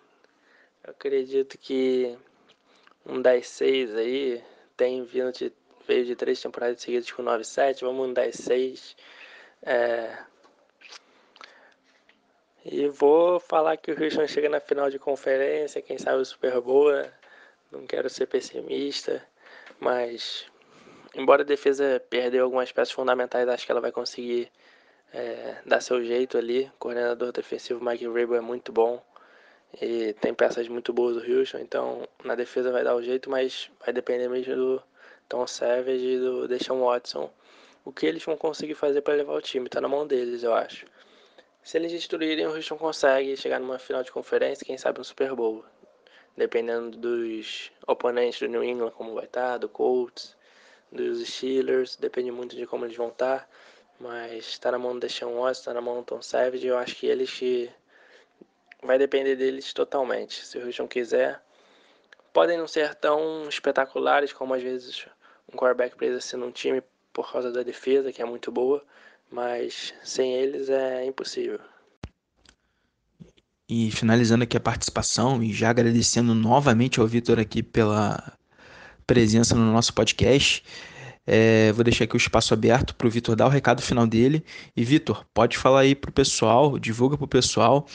eu 0.84 0.90
acredito 0.90 1.58
que 1.58 2.16
um 3.04 3.22
10-6 3.22 3.94
aí 3.96 4.42
tem 4.76 5.04
vindo 5.04 5.32
de, 5.32 5.52
veio 5.86 6.04
de 6.06 6.16
três 6.16 6.40
temporadas 6.40 6.80
seguidas 6.80 7.10
com 7.10 7.22
9-7, 7.22 7.82
vamos 7.82 8.08
um 8.08 8.14
10-6. 8.14 8.96
É, 9.62 10.24
e 12.64 12.88
vou 12.88 13.40
falar 13.40 13.76
que 13.76 13.90
o 13.90 14.02
Houston 14.02 14.26
chega 14.26 14.48
na 14.48 14.60
final 14.60 14.88
de 14.88 14.98
conferência, 14.98 15.82
quem 15.82 15.98
sabe 15.98 16.18
o 16.18 16.24
Super 16.24 16.60
Bowl. 16.60 16.90
Não 17.70 17.86
quero 17.86 18.08
ser 18.08 18.26
pessimista, 18.26 19.26
mas 19.80 20.46
embora 21.14 21.42
a 21.42 21.44
defesa 21.44 22.02
perdeu 22.08 22.44
algumas 22.44 22.70
peças 22.70 22.92
fundamentais, 22.92 23.48
acho 23.48 23.66
que 23.66 23.72
ela 23.72 23.80
vai 23.80 23.90
conseguir 23.90 24.50
é, 25.12 25.56
dar 25.66 25.80
seu 25.80 26.04
jeito 26.04 26.38
ali. 26.38 26.70
O 26.74 26.78
coordenador 26.78 27.32
defensivo 27.32 27.84
Mike 27.84 28.06
Rabel 28.06 28.36
é 28.36 28.40
muito 28.40 28.72
bom 28.72 29.02
e 29.80 30.12
tem 30.14 30.34
peças 30.34 30.68
muito 30.68 30.92
boas 30.92 31.16
do 31.16 31.32
Houston, 31.32 31.58
então 31.58 32.06
na 32.24 32.34
defesa 32.34 32.70
vai 32.70 32.84
dar 32.84 32.94
o 32.94 33.02
jeito, 33.02 33.30
mas 33.30 33.70
vai 33.84 33.92
depender 33.92 34.28
mesmo 34.28 34.54
do 34.54 34.82
Tom 35.28 35.46
Savage 35.46 36.04
e 36.04 36.18
do 36.18 36.46
Deshaun 36.46 36.84
Watson. 36.84 37.30
O 37.84 37.92
que 37.92 38.06
eles 38.06 38.22
vão 38.22 38.36
conseguir 38.36 38.74
fazer 38.74 39.00
para 39.00 39.14
levar 39.14 39.32
o 39.32 39.40
time, 39.40 39.68
tá 39.68 39.80
na 39.80 39.88
mão 39.88 40.06
deles, 40.06 40.42
eu 40.42 40.54
acho. 40.54 40.86
Se 41.62 41.78
eles 41.78 41.92
destruírem, 41.92 42.46
o 42.46 42.54
Houston 42.54 42.76
consegue 42.76 43.36
chegar 43.36 43.60
numa 43.60 43.78
final 43.78 44.02
de 44.02 44.10
conferência, 44.10 44.66
quem 44.66 44.76
sabe 44.76 45.00
um 45.00 45.04
Super 45.04 45.32
Bowl. 45.34 45.64
Dependendo 46.36 46.96
dos 46.98 47.70
oponentes 47.86 48.40
do 48.40 48.48
New 48.48 48.64
England, 48.64 48.90
como 48.90 49.14
vai 49.14 49.26
estar, 49.26 49.58
do 49.58 49.68
Colts, 49.68 50.36
dos 50.90 51.24
Steelers, 51.26 51.96
depende 51.96 52.32
muito 52.32 52.56
de 52.56 52.66
como 52.66 52.84
eles 52.84 52.96
vão 52.96 53.08
estar. 53.08 53.48
Mas 54.00 54.48
está 54.48 54.72
na 54.72 54.78
mão 54.78 54.94
do 54.94 55.00
Deshaun 55.00 55.40
Watson, 55.40 55.60
está 55.60 55.74
na 55.74 55.80
mão 55.80 55.96
do 55.96 56.02
Tom 56.02 56.20
Savage, 56.20 56.66
eu 56.66 56.76
acho 56.76 56.96
que 56.96 57.06
eles 57.06 57.30
que 57.30 57.70
vai 58.82 58.98
depender 58.98 59.36
deles 59.36 59.72
totalmente. 59.72 60.44
Se 60.44 60.58
o 60.58 60.66
Houston 60.66 60.88
quiser, 60.88 61.40
podem 62.32 62.58
não 62.58 62.66
ser 62.66 62.94
tão 62.96 63.48
espetaculares 63.48 64.32
como 64.32 64.54
às 64.54 64.62
vezes 64.62 65.06
um 65.52 65.56
quarterback 65.56 65.94
precisa 65.94 66.20
ser 66.20 66.36
num 66.38 66.50
time 66.50 66.82
por 67.12 67.30
causa 67.30 67.52
da 67.52 67.62
defesa, 67.62 68.10
que 68.10 68.20
é 68.20 68.24
muito 68.24 68.50
boa, 68.50 68.84
mas 69.32 69.94
sem 70.04 70.34
eles 70.34 70.68
é 70.68 71.06
impossível. 71.06 71.58
E 73.68 73.90
finalizando 73.90 74.44
aqui 74.44 74.56
a 74.56 74.60
participação 74.60 75.42
e 75.42 75.52
já 75.52 75.70
agradecendo 75.70 76.34
novamente 76.34 77.00
ao 77.00 77.06
Vitor 77.06 77.40
aqui 77.40 77.62
pela 77.62 78.36
presença 79.06 79.54
no 79.54 79.72
nosso 79.72 79.94
podcast. 79.94 80.62
É, 81.24 81.72
vou 81.72 81.84
deixar 81.84 82.04
aqui 82.04 82.14
o 82.14 82.18
espaço 82.18 82.52
aberto 82.52 82.94
para 82.94 83.06
o 83.06 83.10
Vitor 83.10 83.34
dar 83.34 83.46
o 83.46 83.48
recado 83.48 83.80
final 83.80 84.06
dele. 84.06 84.44
E 84.76 84.84
Vitor, 84.84 85.24
pode 85.32 85.56
falar 85.56 85.80
aí 85.80 85.94
para 85.94 86.10
o 86.10 86.12
pessoal, 86.12 86.78
divulga 86.78 87.16
para 87.16 87.24
o 87.24 87.28
pessoal 87.28 87.86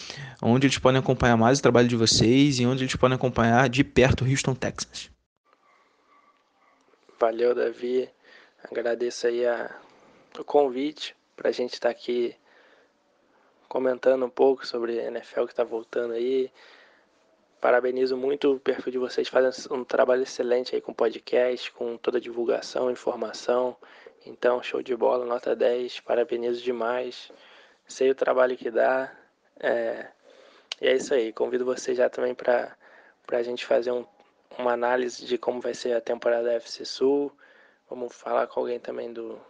onde 0.41 0.65
eles 0.65 0.79
podem 0.79 0.99
acompanhar 0.99 1.37
mais 1.37 1.59
o 1.59 1.61
trabalho 1.61 1.87
de 1.87 1.95
vocês 1.95 2.59
e 2.59 2.65
onde 2.65 2.83
eles 2.83 2.95
podem 2.95 3.15
acompanhar 3.15 3.69
de 3.69 3.83
perto 3.83 4.25
o 4.25 4.27
Houston 4.27 4.55
Texans. 4.55 5.11
Valeu, 7.19 7.53
Davi. 7.53 8.09
Agradeço 8.71 9.27
aí 9.27 9.45
a, 9.45 9.75
o 10.39 10.43
convite 10.43 11.16
para 11.37 11.49
a 11.49 11.53
gente 11.53 11.73
estar 11.73 11.89
tá 11.89 11.91
aqui 11.91 12.35
comentando 13.69 14.25
um 14.25 14.29
pouco 14.29 14.65
sobre 14.65 14.99
a 14.99 15.03
NFL 15.03 15.45
que 15.45 15.53
está 15.53 15.63
voltando 15.63 16.13
aí. 16.13 16.51
Parabenizo 17.61 18.17
muito 18.17 18.55
o 18.55 18.59
perfil 18.59 18.91
de 18.91 18.97
vocês, 18.97 19.27
fazem 19.27 19.77
um 19.77 19.83
trabalho 19.83 20.23
excelente 20.23 20.75
aí 20.75 20.81
com 20.81 20.93
podcast, 20.93 21.71
com 21.71 21.95
toda 21.97 22.17
a 22.17 22.21
divulgação, 22.21 22.91
informação. 22.91 23.75
Então, 24.25 24.61
show 24.61 24.81
de 24.81 24.95
bola, 24.95 25.25
nota 25.25 25.55
10, 25.55 26.01
parabenizo 26.01 26.61
demais. 26.61 27.31
Sei 27.87 28.09
o 28.11 28.15
trabalho 28.15 28.57
que 28.57 28.69
dá. 28.69 29.11
É... 29.59 30.07
E 30.81 30.87
é 30.87 30.95
isso 30.95 31.13
aí, 31.13 31.31
convido 31.33 31.65
vocês 31.65 31.97
já 31.97 32.09
também 32.09 32.35
para 32.35 32.75
a 33.31 33.43
gente 33.43 33.65
fazer 33.65 33.91
um, 33.91 34.05
uma 34.57 34.73
análise 34.73 35.25
de 35.25 35.37
como 35.37 35.61
vai 35.61 35.73
ser 35.73 35.93
a 35.93 36.01
temporada 36.01 36.43
da 36.43 36.53
FC 36.53 36.85
Sul. 36.85 37.31
Vamos 37.89 38.13
falar 38.15 38.47
com 38.47 38.59
alguém 38.59 38.79
também 38.79 39.11
do, 39.11 39.41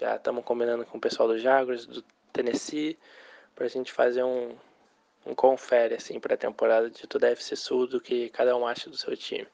já 0.00 0.16
estamos 0.16 0.42
combinando 0.44 0.86
com 0.86 0.96
o 0.96 1.00
pessoal 1.00 1.28
do 1.28 1.38
Jaguars, 1.38 1.84
do 1.84 2.02
Tennessee, 2.32 2.98
para 3.54 3.66
a 3.66 3.68
gente 3.68 3.92
fazer 3.92 4.24
um, 4.24 4.56
um 5.26 5.34
confere 5.34 5.94
assim, 5.94 6.18
para 6.18 6.34
a 6.34 6.38
temporada 6.38 6.88
de 6.88 7.06
toda 7.06 7.26
a 7.26 7.30
FC 7.30 7.54
Sul, 7.54 7.86
do 7.86 8.00
que 8.00 8.30
cada 8.30 8.56
um 8.56 8.66
acha 8.66 8.88
do 8.88 8.96
seu 8.96 9.14
time. 9.14 9.46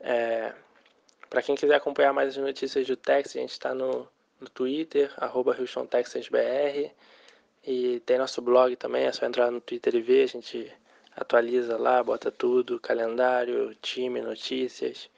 É, 0.00 0.52
para 1.30 1.40
quem 1.40 1.54
quiser 1.54 1.74
acompanhar 1.74 2.12
mais 2.12 2.28
as 2.28 2.36
notícias 2.36 2.86
do 2.86 2.94
Texas, 2.94 3.36
a 3.36 3.40
gente 3.40 3.52
está 3.52 3.74
no, 3.74 4.06
no 4.38 4.48
Twitter, 4.50 5.10
arroba 5.16 5.56
HoustonTexasBR, 5.58 6.92
e 7.64 8.00
tem 8.00 8.18
nosso 8.18 8.42
blog 8.42 8.76
também, 8.76 9.06
é 9.06 9.12
só 9.12 9.24
entrar 9.24 9.50
no 9.50 9.62
Twitter 9.62 9.94
e 9.94 10.02
ver, 10.02 10.24
a 10.24 10.26
gente 10.26 10.70
atualiza 11.16 11.78
lá, 11.78 12.02
bota 12.02 12.30
tudo, 12.30 12.78
calendário, 12.78 13.74
time, 13.80 14.20
notícias, 14.20 15.08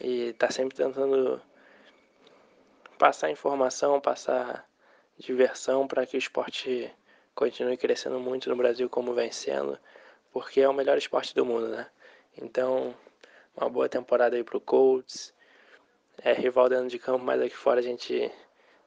e 0.00 0.30
está 0.30 0.50
sempre 0.50 0.74
tentando 0.74 1.40
passar 3.04 3.30
informação, 3.30 4.00
passar 4.00 4.66
diversão 5.18 5.86
para 5.86 6.06
que 6.06 6.16
o 6.16 6.18
esporte 6.18 6.90
continue 7.34 7.76
crescendo 7.76 8.18
muito 8.18 8.48
no 8.48 8.56
Brasil 8.56 8.88
como 8.88 9.12
vem 9.12 9.30
sendo, 9.30 9.78
porque 10.32 10.62
é 10.62 10.68
o 10.70 10.72
melhor 10.72 10.96
esporte 10.96 11.34
do 11.34 11.44
mundo, 11.44 11.68
né? 11.68 11.86
Então, 12.40 12.96
uma 13.54 13.68
boa 13.68 13.90
temporada 13.90 14.36
aí 14.36 14.42
pro 14.42 14.58
Colts. 14.58 15.34
É 16.16 16.32
rival 16.32 16.70
dentro 16.70 16.88
de 16.88 16.98
campo, 16.98 17.22
mas 17.22 17.42
aqui 17.42 17.54
fora 17.54 17.80
a 17.80 17.82
gente 17.82 18.32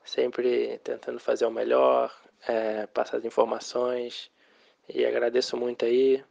sempre 0.04 0.80
tentando 0.80 1.20
fazer 1.20 1.46
o 1.46 1.52
melhor, 1.52 2.12
é, 2.48 2.88
passar 2.88 3.18
as 3.18 3.26
informações. 3.26 4.32
E 4.90 5.06
agradeço 5.06 5.56
muito 5.56 5.86
aí. 5.86 6.26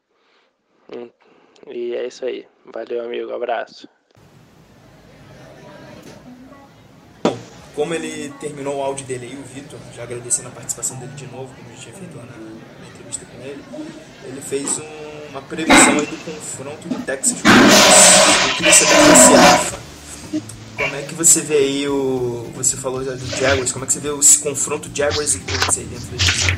Hum, 0.93 1.09
e 1.69 1.95
é 1.95 2.05
isso 2.05 2.25
aí. 2.25 2.49
Valeu, 2.65 3.05
amigo. 3.05 3.33
Abraço. 3.33 3.89
Como 7.77 7.93
ele 7.93 8.33
terminou 8.41 8.79
o 8.79 8.83
áudio 8.83 9.05
dele 9.05 9.27
aí, 9.27 9.39
o 9.39 9.55
Vitor, 9.55 9.79
já 9.95 10.03
agradecendo 10.03 10.49
a 10.49 10.51
participação 10.51 10.97
dele 10.97 11.13
de 11.15 11.27
novo, 11.27 11.49
como 11.55 11.69
a 11.69 11.73
gente 11.73 11.83
tinha 11.83 11.95
feito 11.95 12.17
lá 12.17 12.25
na, 12.25 12.39
na 12.39 12.89
entrevista 12.89 13.27
com 13.27 13.43
ele, 13.43 13.63
ele 14.25 14.41
fez 14.41 14.79
um, 14.79 15.31
uma 15.31 15.43
previsão 15.43 15.93
aí 15.93 16.07
do 16.07 16.25
confronto 16.25 16.89
do 16.89 17.05
Texas 17.05 17.37
com 17.43 17.49
o 17.49 18.49
Eu 18.49 18.55
queria 18.57 18.73
saber 18.73 18.95
você 18.95 19.35
acha 19.35 19.79
Como 20.75 20.97
é 20.97 21.03
que 21.03 21.15
você 21.15 21.41
vê 21.43 21.57
aí 21.59 21.89
o. 21.89 22.51
Você 22.57 22.79
falou 22.79 23.05
já 23.05 23.13
do 23.13 23.27
Jaguars, 23.27 23.71
como 23.71 23.85
é 23.85 23.87
que 23.87 23.93
você 23.93 24.01
vê 24.01 24.09
esse 24.09 24.39
confronto 24.39 24.91
Jaguars 24.95 25.35
e 25.35 25.41
Colts 25.41 25.79
aí 25.79 25.85
dentro 25.85 26.17
divisão? 26.17 26.57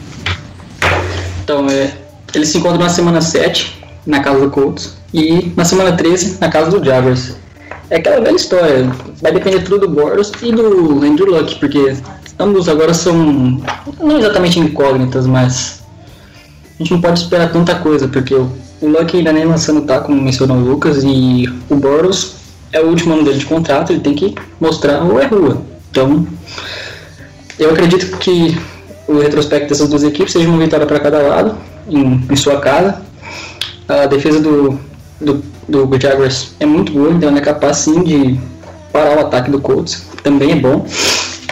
Então, 1.42 1.68
é, 1.68 1.98
eles 2.32 2.48
se 2.48 2.58
encontram 2.58 2.78
na 2.78 2.90
semana 2.90 3.20
7, 3.20 3.84
na 4.06 4.22
casa 4.22 4.38
do 4.38 4.50
Colts, 4.50 4.96
e 5.12 5.52
na 5.56 5.64
semana 5.64 5.96
13, 5.96 6.38
na 6.40 6.48
casa 6.48 6.70
do 6.70 6.84
Jaguars. 6.84 7.34
É 7.90 7.96
aquela 7.96 8.20
velha 8.20 8.36
história, 8.36 8.90
vai 9.22 9.32
depender 9.32 9.60
tudo 9.60 9.86
do 9.86 9.88
Boros 9.88 10.30
e 10.42 10.52
do 10.52 11.02
Andrew 11.02 11.30
Luck, 11.30 11.54
porque 11.58 11.96
ambos 12.38 12.68
agora 12.68 12.92
são 12.92 13.62
não 13.98 14.18
exatamente 14.18 14.58
incógnitas, 14.58 15.26
mas 15.26 15.82
a 16.78 16.82
gente 16.82 16.92
não 16.92 17.00
pode 17.00 17.20
esperar 17.20 17.50
tanta 17.50 17.74
coisa, 17.76 18.06
porque 18.06 18.34
o 18.34 18.50
Luck 18.82 19.16
ainda 19.16 19.32
nem 19.32 19.46
lançando 19.46 19.82
tá, 19.82 20.00
como 20.00 20.20
mencionou 20.20 20.58
o 20.58 20.60
Lucas, 20.60 21.02
e 21.02 21.48
o 21.70 21.76
Boros 21.76 22.36
é 22.72 22.80
o 22.80 22.88
último 22.88 23.14
ano 23.14 23.24
dele 23.24 23.38
de 23.38 23.46
contrato, 23.46 23.92
ele 23.92 24.00
tem 24.00 24.14
que 24.14 24.34
mostrar 24.60 25.02
ou 25.02 25.18
é 25.18 25.26
rua. 25.26 25.62
Então, 25.90 26.26
eu 27.58 27.70
acredito 27.70 28.16
que 28.18 28.56
o 29.06 29.18
retrospecto 29.18 29.68
dessas 29.68 29.88
duas 29.88 30.02
equipes 30.02 30.32
seja 30.32 30.48
uma 30.48 30.58
vitória 30.58 30.86
para 30.86 31.00
cada 31.00 31.18
lado, 31.22 31.56
em, 31.88 32.22
em, 32.30 32.36
sua 32.36 32.60
casa. 32.60 33.00
A 33.88 34.06
defesa 34.06 34.40
do, 34.40 34.78
do, 35.18 35.42
do 35.68 36.00
Jaguars 36.00 36.52
é 36.58 36.66
muito 36.66 36.92
boa, 36.92 37.12
então 37.12 37.28
ela 37.28 37.38
é 37.38 37.42
capaz 37.42 37.78
sim 37.78 38.02
de 38.02 38.40
parar 38.92 39.18
o 39.18 39.20
ataque 39.20 39.50
do 39.50 39.60
Colts, 39.60 40.06
também 40.22 40.52
é 40.52 40.56
bom. 40.56 40.86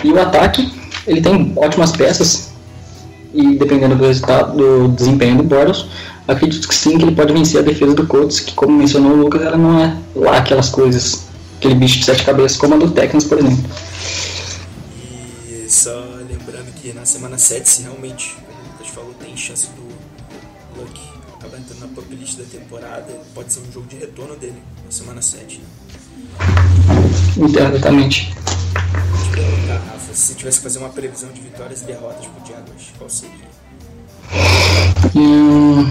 E 0.02 0.10
o 0.10 0.20
ataque, 0.20 0.72
ele 1.06 1.20
tem 1.20 1.52
ótimas 1.56 1.92
peças, 1.92 2.50
e 3.34 3.56
dependendo 3.56 3.94
do 3.94 4.06
resultado, 4.06 4.56
do 4.56 4.88
desempenho 4.88 5.36
do 5.36 5.42
Boros, 5.42 5.88
acredito 6.26 6.66
que 6.66 6.74
sim, 6.74 6.96
que 6.96 7.04
ele 7.04 7.14
pode 7.14 7.32
vencer 7.32 7.60
a 7.60 7.62
defesa 7.62 7.94
do 7.94 8.06
Colts, 8.06 8.40
que 8.40 8.52
como 8.54 8.76
mencionou 8.76 9.12
o 9.12 9.16
Lucas, 9.16 9.42
ela 9.42 9.56
não 9.56 9.78
é 9.78 9.96
lá 10.14 10.38
aquelas 10.38 10.70
coisas, 10.70 11.26
aquele 11.58 11.74
bicho 11.74 11.98
de 11.98 12.06
sete 12.06 12.24
cabeças 12.24 12.56
como 12.56 12.74
a 12.74 12.78
do 12.78 12.90
Texans, 12.90 13.24
por 13.24 13.38
exemplo. 13.38 13.64
E 14.98 15.68
só 15.68 16.04
lembrando 16.18 16.72
que 16.74 16.92
na 16.92 17.04
semana 17.04 17.36
7, 17.36 17.68
se 17.68 17.82
realmente, 17.82 18.36
como 18.46 18.58
o 18.58 18.72
Lucas 18.72 18.88
falou, 18.88 19.14
tem 19.20 19.36
chance 19.36 19.68
do 19.76 20.80
Luck 20.80 21.15
acabar 21.46 21.58
entrando 21.58 21.80
na 21.80 21.88
pop 21.88 22.14
list 22.14 22.36
da 22.36 22.44
temporada, 22.44 23.12
pode 23.34 23.52
ser 23.52 23.60
um 23.60 23.72
jogo 23.72 23.86
de 23.86 23.96
retorno 23.96 24.36
dele 24.36 24.60
na 24.84 24.90
semana 24.90 25.22
7. 25.22 25.60
Né? 25.60 25.64
Exatamente. 27.44 28.34
Se 30.12 30.34
tivesse 30.34 30.58
que 30.58 30.64
fazer 30.64 30.78
uma 30.78 30.88
previsão 30.88 31.30
de 31.30 31.40
vitórias 31.40 31.82
e 31.82 31.84
derrotas 31.84 32.26
pro 32.26 32.46
Jaguars, 32.46 32.92
qual 32.96 33.10
seria? 33.10 33.46
Hum, 35.14 35.86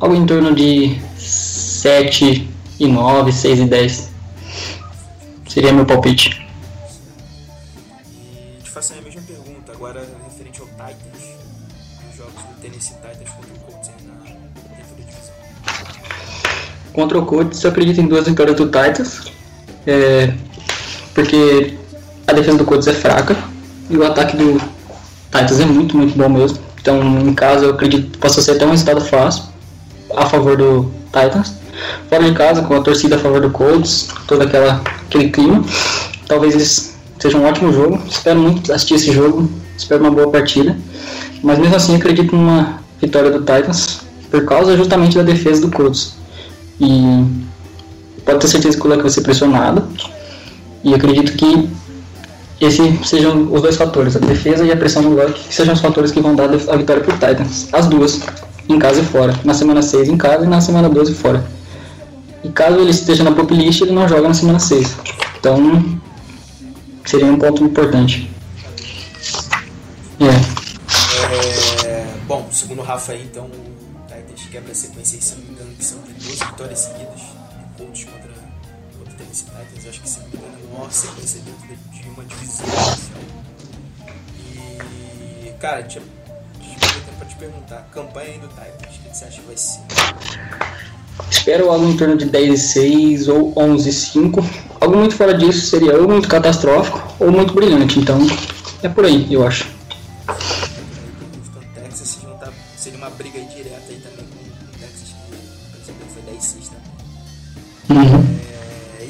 algo 0.00 0.14
em 0.14 0.26
torno 0.26 0.54
de 0.54 0.98
7 1.18 2.48
e 2.80 2.88
9, 2.88 3.32
6 3.32 3.60
e 3.60 3.64
10. 3.66 4.10
Seria 5.48 5.72
meu 5.72 5.84
palpite. 5.84 6.45
Contra 16.96 17.18
o 17.18 17.26
Colts, 17.26 17.62
eu 17.62 17.68
acredito 17.68 18.00
em 18.00 18.06
duas 18.06 18.26
vitórias 18.26 18.56
do 18.56 18.64
Titans, 18.64 19.30
é, 19.86 20.32
porque 21.14 21.74
a 22.26 22.32
defesa 22.32 22.56
do 22.56 22.64
Colts 22.64 22.86
é 22.86 22.94
fraca 22.94 23.36
e 23.90 23.98
o 23.98 24.06
ataque 24.06 24.34
do 24.34 24.58
Titans 25.30 25.60
é 25.60 25.66
muito, 25.66 25.94
muito 25.94 26.16
bom 26.16 26.26
mesmo. 26.30 26.58
Então, 26.80 26.98
em 27.20 27.34
casa, 27.34 27.66
eu 27.66 27.72
acredito 27.72 28.12
que 28.12 28.16
possa 28.16 28.40
ser 28.40 28.52
até 28.52 28.64
um 28.64 28.70
resultado 28.70 29.02
fácil 29.02 29.42
a 30.16 30.24
favor 30.24 30.56
do 30.56 30.90
Titans. 31.12 31.52
Fora 32.08 32.24
de 32.24 32.32
casa, 32.32 32.62
com 32.62 32.74
a 32.74 32.80
torcida 32.80 33.16
a 33.16 33.18
favor 33.18 33.42
do 33.42 33.50
Colts, 33.50 34.08
todo 34.26 34.40
aquela, 34.40 34.80
aquele 35.06 35.28
clima, 35.28 35.62
talvez 36.26 36.94
seja 37.18 37.36
um 37.36 37.44
ótimo 37.44 37.74
jogo. 37.74 38.00
Espero 38.08 38.40
muito 38.40 38.72
assistir 38.72 38.94
esse 38.94 39.12
jogo, 39.12 39.50
espero 39.76 40.02
uma 40.02 40.10
boa 40.10 40.30
partida. 40.30 40.74
Mas 41.42 41.58
mesmo 41.58 41.76
assim, 41.76 41.94
acredito 41.94 42.34
numa 42.34 42.80
vitória 42.98 43.30
do 43.30 43.40
Titans 43.40 44.00
por 44.30 44.46
causa 44.46 44.74
justamente 44.78 45.18
da 45.18 45.22
defesa 45.22 45.60
do 45.60 45.70
Colts. 45.70 46.16
E 46.80 47.24
pode 48.24 48.40
ter 48.40 48.48
certeza 48.48 48.78
que 48.78 48.86
o 48.86 48.90
Luck 48.90 49.02
vai 49.02 49.10
ser 49.10 49.22
pressionado. 49.22 49.88
E 50.84 50.94
acredito 50.94 51.32
que 51.32 51.68
esses 52.60 53.08
sejam 53.08 53.52
os 53.52 53.62
dois 53.62 53.76
fatores, 53.76 54.16
a 54.16 54.18
defesa 54.18 54.64
e 54.64 54.72
a 54.72 54.76
pressão 54.76 55.02
do 55.02 55.10
Luck, 55.10 55.32
que 55.32 55.54
sejam 55.54 55.74
os 55.74 55.80
fatores 55.80 56.10
que 56.10 56.20
vão 56.20 56.34
dar 56.34 56.44
a 56.44 56.76
vitória 56.76 57.02
para 57.02 57.14
Titans. 57.14 57.68
As 57.72 57.86
duas, 57.86 58.20
em 58.68 58.78
casa 58.78 59.00
e 59.00 59.04
fora. 59.04 59.34
Na 59.44 59.54
semana 59.54 59.82
6 59.82 60.08
em 60.08 60.16
casa 60.16 60.44
e 60.44 60.48
na 60.48 60.60
semana 60.60 60.88
12 60.88 61.14
fora. 61.14 61.44
E 62.42 62.48
caso 62.50 62.78
ele 62.78 62.90
esteja 62.90 63.24
na 63.24 63.32
pop 63.32 63.52
list, 63.54 63.80
ele 63.80 63.92
não 63.92 64.08
joga 64.08 64.28
na 64.28 64.34
semana 64.34 64.58
6. 64.58 64.96
Então, 65.38 65.98
seria 67.04 67.26
um 67.26 67.38
ponto 67.38 67.64
importante. 67.64 68.30
Yeah. 70.20 70.40
É, 71.84 72.06
bom, 72.26 72.48
segundo 72.50 72.80
o 72.80 72.82
Rafa 72.82 73.12
aí, 73.12 73.22
então 73.24 73.44
o 73.44 74.06
Titans 74.06 74.48
quebra 74.50 74.72
a 74.72 74.74
sequência, 74.74 75.20
se 75.20 75.34
são 75.84 75.98
de 76.02 76.12
duas 76.12 76.38
vitórias 76.38 76.78
seguidas 76.78 77.20
do 77.20 77.78
Colts 77.78 78.04
contra, 78.04 78.30
contra 78.98 79.12
o 79.12 79.16
Tennessee 79.16 79.46
Titans. 79.46 79.88
Acho 79.88 80.00
que 80.00 80.08
se 80.08 80.20
não 80.20 80.28
me 80.28 80.36
engano 80.36 80.54
é 80.54 80.66
a 80.66 80.78
maior 80.78 80.92
sequência 80.92 81.40
dentro 81.40 81.76
de 81.92 82.08
uma 82.08 82.24
divisão 82.24 82.66
oficial. 82.66 83.20
E, 84.38 85.50
cara, 85.60 85.82
tinha, 85.82 86.02
tempo 86.60 87.16
pra 87.18 87.28
te 87.28 87.36
perguntar, 87.36 87.88
campanha 87.92 88.32
aí 88.32 88.38
do 88.38 88.48
Titans, 88.48 88.96
o 88.96 89.08
que 89.08 89.16
você 89.16 89.24
acha 89.24 89.40
que 89.40 89.46
vai 89.46 89.56
ser? 89.56 89.80
Espero 91.30 91.70
algo 91.70 91.86
em 91.86 91.96
torno 91.96 92.16
de 92.16 92.26
10 92.26 92.54
e 92.54 92.58
6 92.58 93.28
ou 93.28 93.52
11 93.56 93.88
e 93.88 93.92
5. 93.92 94.44
Algo 94.80 94.96
muito 94.96 95.14
fora 95.14 95.34
disso 95.34 95.66
seria 95.66 95.96
ou 95.96 96.08
muito 96.08 96.28
catastrófico 96.28 97.02
ou 97.18 97.30
muito 97.30 97.54
brilhante. 97.54 97.98
Então, 97.98 98.18
é 98.82 98.88
por 98.88 99.04
aí, 99.04 99.32
eu 99.32 99.46
acho. 99.46 99.75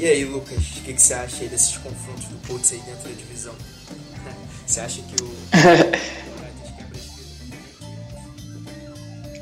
E 0.07 0.09
aí, 0.09 0.25
Lucas, 0.25 0.59
o 0.59 0.83
que, 0.85 0.93
que 0.93 1.03
você 1.03 1.15
acha 1.15 1.43
aí 1.43 1.49
desses 1.49 1.77
confrontos 1.79 2.27
do 2.27 2.37
Colts 2.47 2.73
aí 2.73 2.79
dentro 2.87 3.09
da 3.09 3.17
divisão? 3.17 3.53
Você 4.65 4.81
acha 4.81 5.01
que 5.03 5.23
o? 5.23 5.27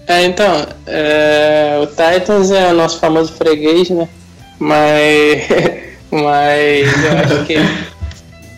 É, 0.07 0.22
então, 0.24 0.66
é, 0.87 1.81
o 1.83 1.87
Titans 1.87 2.50
é 2.50 2.70
o 2.70 2.74
nosso 2.74 3.00
famoso 3.00 3.33
freguês, 3.33 3.88
né? 3.88 4.07
Mas, 4.59 5.48
mas 6.12 7.05
eu 7.05 7.18
acho 7.18 7.46
que 7.46 7.55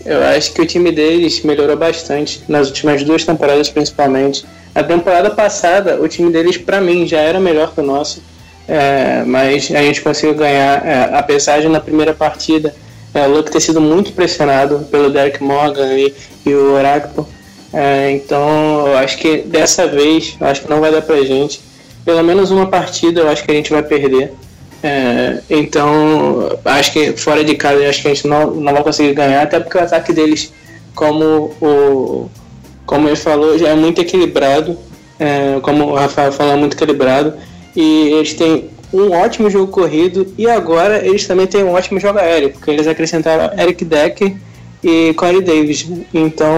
eu 0.04 0.24
acho 0.24 0.52
que 0.52 0.62
o 0.62 0.66
time 0.66 0.90
deles 0.90 1.42
melhorou 1.44 1.76
bastante 1.76 2.42
nas 2.48 2.66
últimas 2.66 3.04
duas 3.04 3.24
temporadas, 3.24 3.70
principalmente. 3.70 4.44
A 4.74 4.82
temporada 4.82 5.30
passada, 5.30 6.02
o 6.02 6.08
time 6.08 6.32
deles, 6.32 6.56
pra 6.56 6.80
mim, 6.80 7.06
já 7.06 7.20
era 7.20 7.38
melhor 7.38 7.72
que 7.72 7.80
o 7.80 7.84
nosso, 7.84 8.20
é, 8.68 9.22
mas 9.24 9.70
a 9.70 9.82
gente 9.82 10.00
conseguiu 10.00 10.34
ganhar, 10.34 10.84
é, 10.86 11.10
apesar 11.14 11.60
de 11.60 11.68
na 11.68 11.80
primeira 11.80 12.12
partida 12.12 12.74
é, 13.14 13.26
o 13.26 13.30
Luck 13.30 13.50
ter 13.50 13.60
sido 13.60 13.80
muito 13.80 14.12
pressionado 14.12 14.80
pelo 14.90 15.10
Derek 15.10 15.42
Morgan 15.42 15.94
e, 15.94 16.14
e 16.44 16.54
o 16.54 16.74
Orakpo. 16.74 17.26
É, 17.72 18.10
então, 18.10 18.86
eu 18.86 18.98
acho 18.98 19.18
que 19.18 19.38
dessa 19.38 19.86
vez, 19.86 20.36
acho 20.40 20.62
que 20.62 20.70
não 20.70 20.80
vai 20.80 20.90
dar 20.92 21.02
pra 21.02 21.22
gente. 21.22 21.60
Pelo 22.04 22.22
menos 22.22 22.50
uma 22.50 22.66
partida 22.66 23.22
eu 23.22 23.28
acho 23.28 23.44
que 23.44 23.50
a 23.50 23.54
gente 23.54 23.70
vai 23.70 23.82
perder. 23.82 24.32
É, 24.82 25.38
então, 25.48 26.58
acho 26.64 26.92
que 26.92 27.12
fora 27.12 27.42
de 27.42 27.54
casa, 27.54 27.88
acho 27.88 28.02
que 28.02 28.08
a 28.08 28.14
gente 28.14 28.28
não, 28.28 28.50
não 28.50 28.72
vai 28.72 28.82
conseguir 28.82 29.14
ganhar, 29.14 29.42
até 29.42 29.58
porque 29.58 29.78
o 29.78 29.80
ataque 29.80 30.12
deles, 30.12 30.52
como 30.94 31.54
o 31.60 32.28
como 32.86 33.08
ele 33.08 33.16
falou, 33.16 33.58
já 33.58 33.68
é 33.68 33.74
muito 33.74 34.00
equilibrado. 34.00 34.78
É, 35.18 35.58
como 35.60 35.86
o 35.86 35.94
Rafael 35.94 36.30
falou, 36.30 36.52
é 36.52 36.56
muito 36.56 36.74
equilibrado. 36.74 37.34
E 37.76 38.08
eles 38.12 38.32
têm 38.34 38.70
um 38.92 39.10
ótimo 39.12 39.50
jogo 39.50 39.70
corrido 39.70 40.32
e 40.38 40.48
agora 40.48 41.04
eles 41.06 41.26
também 41.26 41.46
têm 41.46 41.62
um 41.62 41.72
ótimo 41.72 42.00
jogo 42.00 42.18
aéreo, 42.18 42.50
porque 42.50 42.70
eles 42.70 42.86
acrescentaram 42.86 43.50
Eric 43.60 43.84
Decker 43.84 44.32
e 44.82 45.12
Corey 45.14 45.42
Davis. 45.42 45.86
Então, 46.14 46.48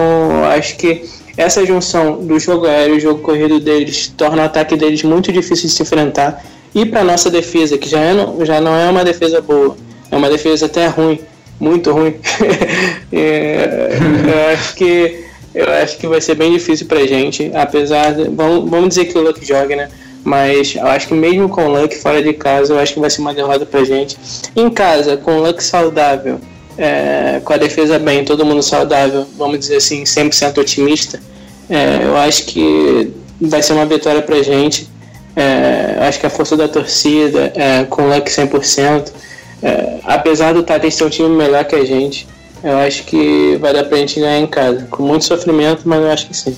acho 0.55 0.77
que 0.77 1.03
essa 1.35 1.65
junção 1.65 2.23
do 2.23 2.39
jogo 2.39 2.65
aéreo 2.67 2.95
e 2.95 2.97
o 2.97 3.01
jogo 3.01 3.21
corrido 3.21 3.59
deles 3.59 4.13
torna 4.15 4.43
o 4.43 4.45
ataque 4.45 4.75
deles 4.77 5.03
muito 5.03 5.31
difícil 5.31 5.67
de 5.67 5.73
se 5.73 5.81
enfrentar. 5.83 6.43
E 6.73 6.85
para 6.85 7.03
nossa 7.03 7.29
defesa, 7.31 7.77
que 7.77 7.89
já, 7.89 7.99
é, 7.99 8.13
não- 8.13 8.45
já 8.45 8.61
não 8.61 8.75
é 8.75 8.89
uma 8.89 9.03
defesa 9.03 9.41
boa, 9.41 9.75
é 10.11 10.15
uma 10.15 10.29
defesa 10.29 10.67
até 10.67 10.87
ruim, 10.87 11.19
muito 11.59 11.91
ruim. 11.91 12.15
É, 13.11 13.97
eu 14.27 14.53
acho 14.53 14.75
que 14.75 15.25
eu 15.55 15.67
acho 15.73 15.97
que 15.97 16.07
vai 16.07 16.21
ser 16.21 16.35
bem 16.35 16.51
difícil 16.53 16.85
pra 16.85 17.05
gente, 17.07 17.51
apesar 17.55 18.13
de, 18.13 18.25
vamos, 18.29 18.69
vamos 18.69 18.89
dizer 18.89 19.05
que 19.05 19.17
o 19.17 19.21
Luck 19.21 19.43
joga, 19.43 19.75
né? 19.75 19.89
Mas 20.23 20.75
eu 20.75 20.87
acho 20.87 21.07
que 21.07 21.13
mesmo 21.13 21.47
com 21.49 21.65
o 21.65 21.69
Luck 21.69 21.95
fora 21.97 22.21
de 22.21 22.33
casa, 22.33 22.73
eu 22.73 22.79
acho 22.79 22.93
que 22.93 22.99
vai 22.99 23.09
ser 23.09 23.21
uma 23.21 23.33
derrota 23.33 23.65
pra 23.65 23.83
gente. 23.83 24.17
Em 24.55 24.69
casa, 24.69 25.17
com 25.17 25.37
o 25.37 25.41
Luck 25.41 25.63
saudável, 25.63 26.39
é, 26.77 27.41
com 27.43 27.53
a 27.53 27.57
defesa 27.57 27.97
bem, 27.97 28.23
todo 28.23 28.45
mundo 28.45 28.61
saudável, 28.61 29.25
vamos 29.37 29.59
dizer 29.59 29.77
assim, 29.77 30.03
100% 30.03 30.57
otimista, 30.57 31.19
é, 31.69 32.03
eu 32.03 32.17
acho 32.17 32.45
que 32.45 33.13
vai 33.39 33.61
ser 33.61 33.73
uma 33.73 33.85
vitória 33.85 34.21
pra 34.21 34.41
gente. 34.41 34.89
É, 35.35 35.97
acho 36.01 36.19
que 36.19 36.25
a 36.25 36.29
força 36.29 36.57
da 36.57 36.67
torcida, 36.67 37.51
é, 37.55 37.85
com 37.85 38.03
o 38.03 38.09
Luck 38.09 38.29
100%, 38.29 39.11
é, 39.61 39.99
apesar 40.03 40.53
do 40.53 40.63
Titans 40.63 40.95
ser 40.95 41.03
um 41.03 41.09
time 41.09 41.29
melhor 41.29 41.63
que 41.65 41.75
a 41.75 41.85
gente, 41.85 42.27
eu 42.63 42.77
acho 42.77 43.03
que 43.03 43.57
vai 43.57 43.73
dar 43.73 43.85
pra 43.85 43.97
gente 43.97 44.19
ganhar 44.19 44.39
em 44.39 44.47
casa. 44.47 44.87
Com 44.89 45.03
muito 45.03 45.25
sofrimento, 45.25 45.83
mas 45.85 46.01
eu 46.01 46.11
acho 46.11 46.27
que 46.27 46.35
sim. 46.35 46.57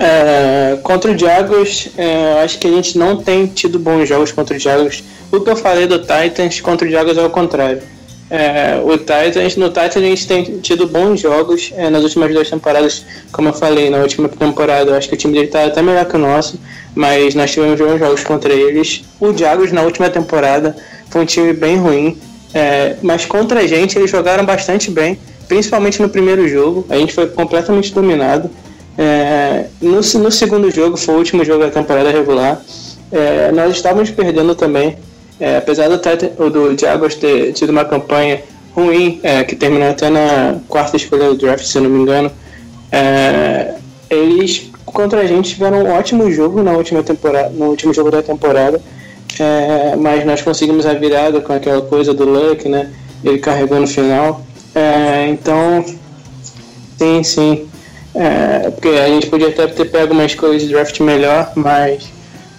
É, 0.00 0.78
contra 0.84 1.10
o 1.10 1.18
Jaguars, 1.18 1.88
é, 1.98 2.40
acho 2.44 2.58
que 2.60 2.68
a 2.68 2.70
gente 2.70 2.96
não 2.96 3.16
tem 3.16 3.46
tido 3.46 3.80
bons 3.80 4.08
jogos 4.08 4.30
contra 4.30 4.56
o 4.56 4.58
Jaguars. 4.58 5.02
O 5.32 5.40
que 5.40 5.50
eu 5.50 5.56
falei 5.56 5.88
do 5.88 5.98
Titans 5.98 6.60
contra 6.60 6.86
o 6.86 6.90
Jaguars 6.90 7.18
é 7.18 7.24
o 7.24 7.30
contrário. 7.30 7.82
É, 8.30 8.80
o 8.84 8.96
Titans, 8.96 9.56
no 9.56 9.68
Titans 9.68 9.96
a 9.96 10.00
gente 10.00 10.28
tem 10.28 10.44
tido 10.60 10.86
bons 10.86 11.20
jogos 11.20 11.72
é, 11.74 11.90
nas 11.90 12.04
últimas 12.04 12.32
duas 12.32 12.48
temporadas, 12.48 13.04
como 13.32 13.48
eu 13.48 13.52
falei, 13.52 13.90
na 13.90 13.98
última 13.98 14.28
temporada 14.28 14.90
eu 14.90 14.94
acho 14.94 15.08
que 15.08 15.14
o 15.14 15.18
time 15.18 15.32
dele 15.32 15.46
está 15.46 15.64
até 15.64 15.82
melhor 15.82 16.04
que 16.04 16.14
o 16.14 16.18
nosso, 16.18 16.60
mas 16.94 17.34
nós 17.34 17.50
tivemos 17.50 17.80
bons 17.80 17.98
jogos 17.98 18.22
contra 18.22 18.52
eles. 18.52 19.02
O 19.18 19.36
Jaguars 19.36 19.72
na 19.72 19.82
última 19.82 20.08
temporada 20.08 20.76
foi 21.10 21.22
um 21.22 21.26
time 21.26 21.52
bem 21.54 21.76
ruim, 21.76 22.18
é, 22.54 22.96
mas 23.02 23.24
contra 23.24 23.60
a 23.60 23.66
gente 23.66 23.98
eles 23.98 24.10
jogaram 24.10 24.44
bastante 24.44 24.90
bem, 24.90 25.18
principalmente 25.48 26.00
no 26.00 26.08
primeiro 26.08 26.46
jogo, 26.46 26.86
a 26.88 26.96
gente 26.96 27.12
foi 27.14 27.26
completamente 27.26 27.92
dominado. 27.92 28.48
É, 28.98 29.66
no, 29.80 30.00
no, 30.00 30.32
segundo 30.32 30.68
jogo, 30.72 30.96
foi 30.96 31.14
o 31.14 31.18
último 31.18 31.44
jogo 31.44 31.62
da 31.62 31.70
temporada 31.70 32.10
regular, 32.10 32.60
é, 33.12 33.52
nós 33.52 33.76
estávamos 33.76 34.10
perdendo 34.10 34.56
também. 34.56 34.98
É, 35.38 35.58
apesar 35.58 35.88
do, 35.88 35.96
do 36.50 36.76
ter 37.20 37.52
tido 37.52 37.70
uma 37.70 37.84
campanha 37.84 38.42
ruim, 38.74 39.20
é, 39.22 39.44
que 39.44 39.54
terminou 39.54 39.88
até 39.88 40.10
na 40.10 40.56
quarta 40.66 40.96
escolha 40.96 41.28
do 41.28 41.36
draft, 41.36 41.64
se 41.64 41.78
eu 41.78 41.82
não 41.82 41.90
me 41.90 42.00
engano, 42.00 42.28
é, 42.90 43.74
eles 44.10 44.68
contra 44.84 45.20
a 45.20 45.26
gente 45.26 45.50
tiveram 45.50 45.84
um 45.84 45.92
ótimo 45.92 46.28
jogo 46.32 46.60
na 46.60 46.72
última 46.72 47.04
temporada, 47.04 47.50
no 47.50 47.66
último 47.66 47.94
jogo 47.94 48.10
da 48.10 48.20
temporada, 48.20 48.80
é, 49.38 49.94
mas 49.94 50.26
nós 50.26 50.42
conseguimos 50.42 50.86
a 50.86 50.94
virada 50.94 51.40
com 51.40 51.52
aquela 51.52 51.82
coisa 51.82 52.12
do 52.12 52.24
Luck, 52.24 52.68
né? 52.68 52.90
Ele 53.22 53.38
carregou 53.38 53.78
no 53.78 53.86
final. 53.86 54.42
então, 55.28 55.84
sim, 56.98 57.22
sim. 57.22 57.67
É, 58.18 58.70
porque 58.70 58.88
a 58.88 59.06
gente 59.06 59.28
podia 59.28 59.48
até 59.48 59.68
ter 59.68 59.84
pego 59.84 60.12
uma 60.12 60.24
escolha 60.24 60.58
de 60.58 60.66
draft 60.66 60.98
melhor, 60.98 61.52
mas, 61.54 62.10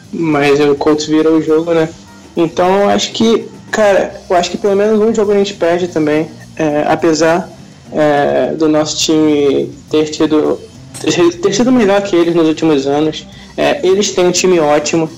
mas 0.10 0.58
o 0.62 0.74
Colts 0.76 1.06
virou 1.06 1.34
o 1.34 1.42
jogo, 1.42 1.74
né? 1.74 1.90
Então 2.38 2.88
acho 2.88 3.12
que, 3.12 3.46
cara, 3.70 4.22
eu 4.30 4.36
acho 4.38 4.52
que 4.52 4.58
pelo 4.58 4.78
menos 4.78 4.98
um 5.02 5.14
jogo 5.14 5.34
a 5.34 5.36
gente 5.36 5.54
perde 5.56 5.90
também. 5.90 6.30
É, 6.56 6.86
apesar 6.88 7.50
é, 7.92 8.54
do 8.54 8.70
nosso 8.70 8.98
time 8.98 9.70
ter 9.90 10.06
tido 10.06 10.60
ter 11.42 11.54
sido 11.54 11.72
melhor 11.72 12.02
que 12.02 12.16
eles 12.16 12.36
nos 12.36 12.48
últimos 12.48 12.88
anos. 12.88 13.26
É, 13.58 13.80
eles 13.86 14.12
têm 14.12 14.28
um 14.28 14.32
time 14.32 14.60
ótimo. 14.60 15.10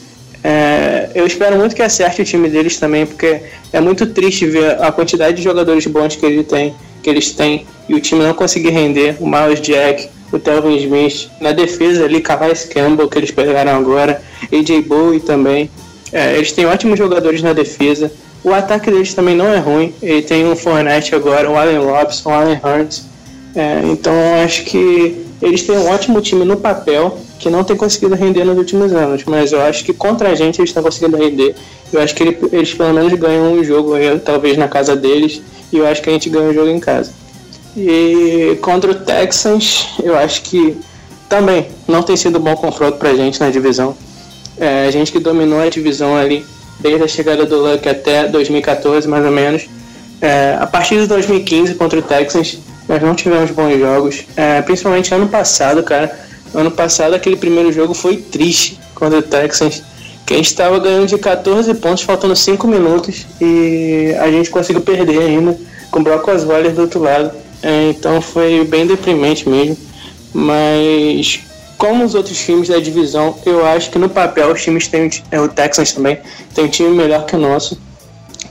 É, 0.43 1.09
eu 1.13 1.25
espero 1.25 1.55
muito 1.57 1.75
que 1.75 1.81
acerte 1.81 2.21
o 2.21 2.25
time 2.25 2.49
deles 2.49 2.77
também, 2.77 3.05
porque 3.05 3.41
é 3.71 3.79
muito 3.79 4.07
triste 4.07 4.45
ver 4.45 4.81
a 4.81 4.91
quantidade 4.91 5.37
de 5.37 5.43
jogadores 5.43 5.85
bons 5.85 6.15
que, 6.15 6.25
ele 6.25 6.43
tem, 6.43 6.73
que 7.02 7.10
eles 7.10 7.32
têm 7.32 7.66
e 7.88 7.95
o 7.95 7.99
time 7.99 8.24
não 8.24 8.34
conseguir 8.34 8.70
render. 8.70 9.18
O 9.20 9.28
Miles 9.28 9.62
Jack, 9.62 10.10
o 10.32 10.39
Telvin 10.39 10.78
Smith, 10.78 11.30
na 11.39 11.52
defesa 11.52 12.06
ali, 12.06 12.22
Calais 12.22 12.66
Campbell, 12.66 13.10
que 13.10 13.18
eles 13.18 13.32
pegaram 13.32 13.76
agora, 13.76 14.22
AJ 14.52 14.86
Bowie 14.86 15.20
também. 15.20 15.70
É, 16.12 16.36
eles 16.36 16.52
têm 16.52 16.66
ótimos 16.66 16.97
jogadores 16.97 17.41
na 17.41 17.54
defesa. 17.54 18.12
O 18.43 18.54
ataque 18.54 18.89
deles 18.89 19.14
também 19.14 19.36
não 19.36 19.54
é 19.54 19.58
ruim. 19.58 19.93
Ele 20.02 20.22
tem 20.22 20.45
um 20.45 20.56
Fournette 20.56 21.14
agora, 21.14 21.49
o 21.49 21.58
Allen 21.58 21.80
Robson, 21.80 22.30
o 22.30 22.34
Allen 22.34 22.60
Hurts. 22.64 23.06
É, 23.56 23.82
então 23.84 24.14
acho 24.43 24.64
que 24.64 25.26
eles 25.41 25.63
têm 25.63 25.77
um 25.77 25.89
ótimo 25.89 26.21
time 26.21 26.45
no 26.45 26.57
papel 26.57 27.17
que 27.39 27.49
não 27.49 27.63
tem 27.63 27.75
conseguido 27.75 28.15
render 28.15 28.43
nos 28.43 28.57
últimos 28.57 28.93
anos. 28.93 29.23
Mas 29.25 29.51
eu 29.51 29.61
acho 29.61 29.83
que 29.83 29.93
contra 29.93 30.29
a 30.29 30.35
gente 30.35 30.59
eles 30.59 30.69
estão 30.69 30.83
conseguindo 30.83 31.17
render. 31.17 31.55
Eu 31.91 31.99
acho 31.99 32.13
que 32.13 32.23
ele, 32.23 32.37
eles 32.51 32.73
pelo 32.73 32.93
menos 32.93 33.13
ganham 33.13 33.53
um 33.53 33.63
jogo 33.63 33.95
aí, 33.95 34.19
talvez 34.19 34.57
na 34.57 34.67
casa 34.67 34.95
deles. 34.95 35.41
E 35.71 35.77
eu 35.77 35.87
acho 35.87 36.01
que 36.01 36.09
a 36.09 36.13
gente 36.13 36.29
ganha 36.29 36.47
o 36.47 36.51
um 36.51 36.53
jogo 36.53 36.69
em 36.69 36.79
casa. 36.79 37.11
E 37.75 38.57
contra 38.61 38.91
o 38.91 38.95
Texans, 38.95 39.87
eu 40.03 40.17
acho 40.17 40.43
que 40.43 40.77
também 41.27 41.67
não 41.87 42.03
tem 42.03 42.17
sido 42.17 42.37
um 42.37 42.41
bom 42.41 42.55
confronto 42.55 42.97
pra 42.97 43.13
gente 43.15 43.39
na 43.39 43.49
divisão. 43.49 43.95
É, 44.59 44.85
a 44.85 44.91
gente 44.91 45.11
que 45.11 45.19
dominou 45.19 45.59
a 45.59 45.69
divisão 45.69 46.15
ali 46.15 46.45
desde 46.79 47.03
a 47.03 47.07
chegada 47.07 47.45
do 47.45 47.57
Luck 47.57 47.87
até 47.87 48.27
2014, 48.27 49.07
mais 49.07 49.25
ou 49.25 49.31
menos. 49.31 49.67
É, 50.21 50.57
a 50.59 50.67
partir 50.67 50.99
de 50.99 51.07
2015 51.07 51.75
contra 51.75 51.97
o 51.97 52.01
Texans, 52.01 52.59
nós 52.88 53.01
não 53.01 53.15
tivemos 53.15 53.51
bons 53.51 53.79
jogos, 53.79 54.25
é, 54.36 54.61
principalmente 54.61 55.13
ano 55.13 55.27
passado, 55.27 55.84
cara. 55.84 56.11
Ano 56.53 56.71
passado, 56.71 57.13
aquele 57.13 57.38
primeiro 57.38 57.71
jogo 57.71 57.93
foi 57.93 58.17
triste 58.17 58.79
contra 58.93 59.19
o 59.19 59.21
Texans, 59.21 59.82
que 60.25 60.34
a 60.34 60.38
gente 60.38 60.47
estava 60.47 60.77
ganhando 60.79 61.07
de 61.07 61.17
14 61.17 61.73
pontos, 61.75 62.03
faltando 62.03 62.36
5 62.36 62.67
minutos, 62.67 63.25
e 63.39 64.13
a 64.19 64.29
gente 64.29 64.49
conseguiu 64.49 64.82
perder 64.82 65.19
ainda, 65.19 65.57
com 65.89 65.99
o 65.99 66.03
Brock 66.03 66.27
Osweiler 66.27 66.73
do 66.73 66.82
outro 66.82 67.01
lado. 67.01 67.32
É, 67.63 67.89
então 67.89 68.21
foi 68.21 68.65
bem 68.65 68.86
deprimente 68.88 69.47
mesmo. 69.47 69.77
Mas 70.34 71.41
como 71.77 72.05
os 72.05 72.15
outros 72.15 72.38
times 72.38 72.69
da 72.69 72.77
divisão, 72.79 73.36
eu 73.45 73.65
acho 73.65 73.89
que 73.89 73.97
no 73.97 74.09
papel 74.09 74.51
os 74.51 74.61
times 74.61 74.88
têm 74.88 75.09
é, 75.32 75.39
o 75.39 75.47
Texans 75.47 75.91
também 75.91 76.19
tem 76.53 76.65
um 76.65 76.67
time 76.67 76.89
melhor 76.89 77.25
que 77.25 77.36
o 77.36 77.39
nosso, 77.39 77.79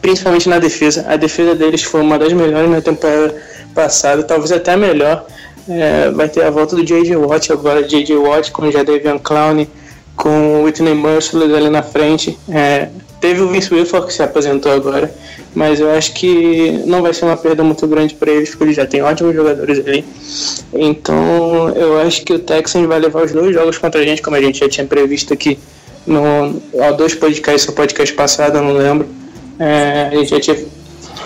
principalmente 0.03 0.49
na 0.49 0.59
defesa. 0.59 1.07
A 1.09 1.16
defesa 1.16 1.55
deles 1.55 1.83
foi 1.83 2.01
uma 2.01 2.18
das 2.18 2.33
melhores 2.33 2.70
na 2.70 2.81
temporada 2.81 3.35
passada, 3.81 4.22
talvez 4.22 4.53
até 4.53 4.76
melhor. 4.76 5.24
É, 5.68 6.11
vai 6.11 6.28
ter 6.28 6.43
a 6.43 6.51
volta 6.51 6.74
do 6.74 6.85
J.J. 6.85 7.16
Watt 7.16 7.53
agora, 7.53 7.83
J.J. 7.83 8.16
Watt 8.16 8.51
com 8.51 8.62
o 8.62 8.72
Jadavion 8.72 9.18
Clown, 9.18 9.66
com 10.16 10.61
o 10.61 10.64
Whitney 10.64 10.95
Merciless 10.95 11.55
ali 11.55 11.70
na 11.70 11.83
frente. 11.83 12.37
É, 12.49 12.89
teve 13.20 13.41
o 13.41 13.49
Vince 13.49 13.72
Wilfork 13.72 14.09
que 14.09 14.14
se 14.14 14.22
aposentou 14.22 14.72
agora, 14.72 15.12
mas 15.55 15.78
eu 15.78 15.91
acho 15.91 16.12
que 16.14 16.83
não 16.87 17.03
vai 17.03 17.14
ser 17.14 17.24
uma 17.24 17.37
perda 17.37 17.62
muito 17.62 17.87
grande 17.87 18.14
para 18.14 18.31
eles, 18.31 18.51
porque 18.51 18.64
eles 18.64 18.76
já 18.76 18.87
têm 18.87 19.03
ótimos 19.03 19.35
jogadores 19.35 19.78
ali. 19.87 20.05
Então 20.72 21.68
eu 21.70 22.01
acho 22.01 22.24
que 22.24 22.33
o 22.33 22.39
Texans 22.39 22.87
vai 22.87 22.99
levar 22.99 23.24
os 23.24 23.33
dois 23.33 23.55
jogos 23.55 23.78
contra 23.78 24.01
a 24.01 24.05
gente, 24.05 24.22
como 24.22 24.37
a 24.37 24.41
gente 24.41 24.59
já 24.59 24.68
tinha 24.68 24.87
previsto 24.87 25.33
aqui 25.33 25.59
no 26.07 26.61
ó, 26.74 26.93
dois 26.93 27.14
podcasts, 27.14 27.68
o 27.68 27.72
podcast 27.72 28.14
passado, 28.14 28.59
eu 28.59 28.62
não 28.62 28.72
lembro. 28.72 29.09
É, 29.59 30.09
a 30.12 30.16
gente 30.16 30.31
já 30.31 30.41
tinha 30.41 30.57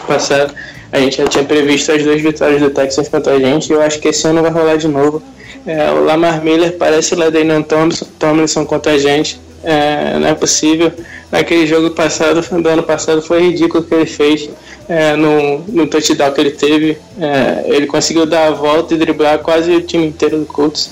passado, 0.06 0.52
a 0.94 1.00
gente 1.00 1.16
já 1.16 1.26
tinha 1.26 1.42
previsto 1.42 1.90
as 1.90 2.04
duas 2.04 2.22
vitórias 2.22 2.60
do 2.62 2.70
Texans 2.70 3.08
contra 3.08 3.32
a 3.32 3.38
gente, 3.40 3.68
e 3.68 3.72
eu 3.72 3.82
acho 3.82 3.98
que 3.98 4.06
esse 4.06 4.24
ano 4.28 4.40
vai 4.42 4.50
rolar 4.52 4.76
de 4.76 4.86
novo. 4.86 5.20
É, 5.66 5.90
o 5.90 6.04
Lamar 6.04 6.44
Miller 6.44 6.76
parece 6.78 7.14
o 7.14 7.18
Ladanian 7.18 7.62
Thompson, 7.62 8.06
Tomlinson 8.16 8.64
contra 8.64 8.92
a 8.92 8.98
gente. 8.98 9.40
É, 9.64 10.16
não 10.20 10.28
é 10.28 10.34
possível. 10.34 10.92
Naquele 11.32 11.66
jogo 11.66 11.90
passado, 11.90 12.40
do 12.62 12.68
ano 12.68 12.84
passado, 12.84 13.20
foi 13.20 13.40
ridículo 13.40 13.82
o 13.82 13.86
que 13.86 13.92
ele 13.92 14.06
fez 14.06 14.48
é, 14.88 15.16
no, 15.16 15.64
no 15.66 15.88
touchdown 15.88 16.30
que 16.30 16.40
ele 16.40 16.52
teve. 16.52 16.96
É, 17.20 17.64
ele 17.66 17.88
conseguiu 17.88 18.24
dar 18.24 18.46
a 18.46 18.50
volta 18.52 18.94
e 18.94 18.96
driblar 18.96 19.40
quase 19.40 19.72
o 19.72 19.80
time 19.80 20.06
inteiro 20.06 20.38
do 20.38 20.46
Colts. 20.46 20.90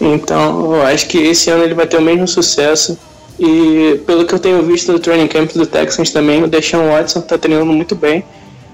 Então, 0.00 0.76
eu 0.76 0.82
acho 0.82 1.06
que 1.08 1.18
esse 1.18 1.50
ano 1.50 1.62
ele 1.62 1.74
vai 1.74 1.86
ter 1.86 1.98
o 1.98 2.02
mesmo 2.02 2.26
sucesso. 2.26 2.98
E 3.38 4.00
pelo 4.06 4.24
que 4.24 4.34
eu 4.34 4.38
tenho 4.38 4.62
visto 4.62 4.90
no 4.90 4.98
training 4.98 5.26
camp 5.26 5.52
do 5.52 5.66
Texans 5.66 6.10
também, 6.10 6.42
o 6.42 6.46
Deshaun 6.46 6.88
Watson 6.88 7.18
está 7.18 7.36
treinando 7.36 7.70
muito 7.70 7.94
bem. 7.94 8.24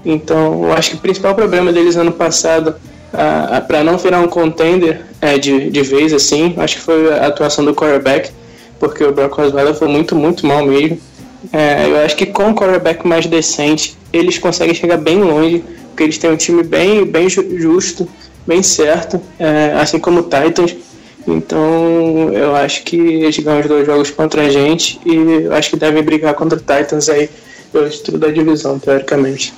Então, 0.05 0.65
eu 0.65 0.73
acho 0.73 0.91
que 0.91 0.97
o 0.97 1.01
principal 1.01 1.35
problema 1.35 1.73
deles 1.73 1.97
ano 1.97 2.13
passado, 2.13 2.75
para 3.69 3.85
não 3.85 3.99
virar 3.99 4.21
um 4.21 4.29
contender 4.29 5.05
é, 5.21 5.39
de, 5.39 5.71
de 5.71 5.83
vez 5.83 6.13
assim, 6.13 6.55
acho 6.57 6.77
que 6.77 6.83
foi 6.83 7.13
a 7.13 7.27
atuação 7.27 7.65
do 7.65 7.75
quarterback 7.75 8.31
porque 8.83 9.05
o 9.05 9.13
Brock 9.13 9.39
Osweiler 9.39 9.73
foi 9.75 9.87
muito, 9.87 10.17
muito 10.17 10.45
mal 10.45 10.67
mesmo. 10.67 10.99
É, 11.53 11.87
eu 11.89 11.99
acho 11.99 12.17
que 12.17 12.27
com 12.27 12.47
um 12.47 12.55
quarterback 12.55 13.07
mais 13.07 13.27
decente, 13.27 13.97
eles 14.13 14.39
conseguem 14.39 14.75
chegar 14.75 14.97
bem 14.97 15.23
longe, 15.23 15.63
porque 15.87 16.03
eles 16.03 16.19
têm 16.19 16.33
um 16.33 16.37
time 16.37 16.65
bem, 16.65 17.05
bem 17.05 17.29
justo, 17.31 18.09
bem 18.45 18.61
certo, 18.61 19.21
é, 19.39 19.73
assim 19.81 20.01
como 20.01 20.19
o 20.19 20.23
Titans. 20.25 20.75
Então 21.29 22.33
eu 22.33 22.57
acho 22.57 22.83
que 22.83 22.97
eles 22.97 23.39
ganham 23.39 23.61
os 23.61 23.69
dois 23.69 23.87
jogos 23.87 24.11
contra 24.11 24.43
a 24.43 24.51
gente 24.51 25.01
e 25.07 25.15
eu 25.45 25.55
acho 25.55 25.71
que 25.71 25.77
devem 25.77 26.03
brigar 26.03 26.35
contra 26.35 26.59
o 26.59 26.61
Titans 26.61 27.09
aí 27.09 27.31
pelo 27.73 27.89
título 27.89 28.19
da 28.19 28.29
divisão, 28.29 28.81
teoricamente. 28.81 29.55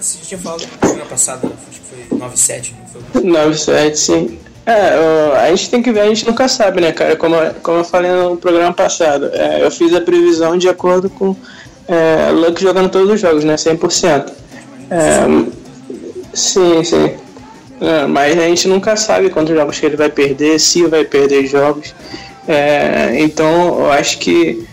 Você 0.00 0.18
tinha 0.26 0.38
falado 0.38 0.62
na 0.96 1.04
passada, 1.04 1.48
acho 1.68 1.80
que 1.80 2.08
foi 2.08 2.18
9-7, 2.18 2.72
9-7, 3.14 3.94
sim. 3.94 4.38
É, 4.66 5.38
a 5.46 5.48
gente 5.50 5.70
tem 5.70 5.82
que 5.82 5.90
ver, 5.90 6.00
a 6.00 6.06
gente 6.08 6.26
nunca 6.26 6.46
sabe, 6.46 6.80
né, 6.80 6.92
cara? 6.92 7.16
Como, 7.16 7.34
como 7.62 7.78
eu 7.78 7.84
falei 7.84 8.10
no 8.12 8.36
programa 8.36 8.72
passado, 8.72 9.30
é, 9.32 9.64
eu 9.64 9.70
fiz 9.70 9.94
a 9.94 10.00
previsão 10.00 10.58
de 10.58 10.68
acordo 10.68 11.08
com 11.08 11.34
é, 11.88 12.30
Luck 12.30 12.60
jogando 12.60 12.90
todos 12.90 13.10
os 13.10 13.18
jogos, 13.18 13.44
né? 13.44 13.54
100%. 13.54 14.30
É, 14.90 15.46
sim, 16.34 16.84
sim. 16.84 17.14
É, 17.80 18.06
mas 18.06 18.38
a 18.38 18.42
gente 18.42 18.68
nunca 18.68 18.94
sabe 18.94 19.30
quantos 19.30 19.56
jogos 19.56 19.80
que 19.80 19.86
ele 19.86 19.96
vai 19.96 20.10
perder, 20.10 20.60
se 20.60 20.84
vai 20.84 21.02
perder 21.02 21.46
jogos. 21.46 21.94
É, 22.46 23.18
então, 23.20 23.80
eu 23.80 23.90
acho 23.90 24.18
que 24.18 24.67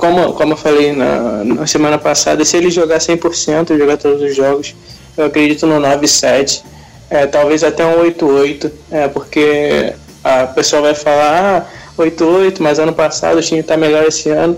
como, 0.00 0.32
como 0.32 0.54
eu 0.54 0.56
falei 0.56 0.92
na, 0.92 1.44
na 1.44 1.66
semana 1.66 1.98
passada, 1.98 2.44
se 2.44 2.56
ele 2.56 2.70
jogar 2.70 2.98
100%, 2.98 3.76
jogar 3.76 3.98
todos 3.98 4.22
os 4.22 4.34
jogos, 4.34 4.74
eu 5.16 5.26
acredito 5.26 5.66
no 5.66 5.78
9-7, 5.78 6.62
é, 7.10 7.26
talvez 7.26 7.62
até 7.62 7.84
um 7.84 8.02
8-8, 8.02 8.70
é, 8.90 9.08
porque 9.08 9.92
a 10.24 10.46
pessoa 10.46 10.82
vai 10.82 10.94
falar, 10.94 11.66
ah, 11.68 12.02
8-8, 12.02 12.56
mas 12.60 12.78
ano 12.78 12.94
passado 12.94 13.38
o 13.38 13.42
time 13.42 13.60
está 13.60 13.76
melhor 13.76 14.04
esse 14.06 14.30
ano, 14.30 14.56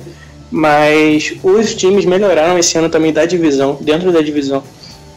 mas 0.51 1.35
os 1.43 1.75
times 1.75 2.05
melhoraram 2.05 2.57
esse 2.57 2.79
ano 2.79 2.89
também 2.89 3.13
da 3.13 3.27
divisão, 3.27 3.79
dentro 3.81 4.13
da 4.13 4.21
divisão. 4.21 4.63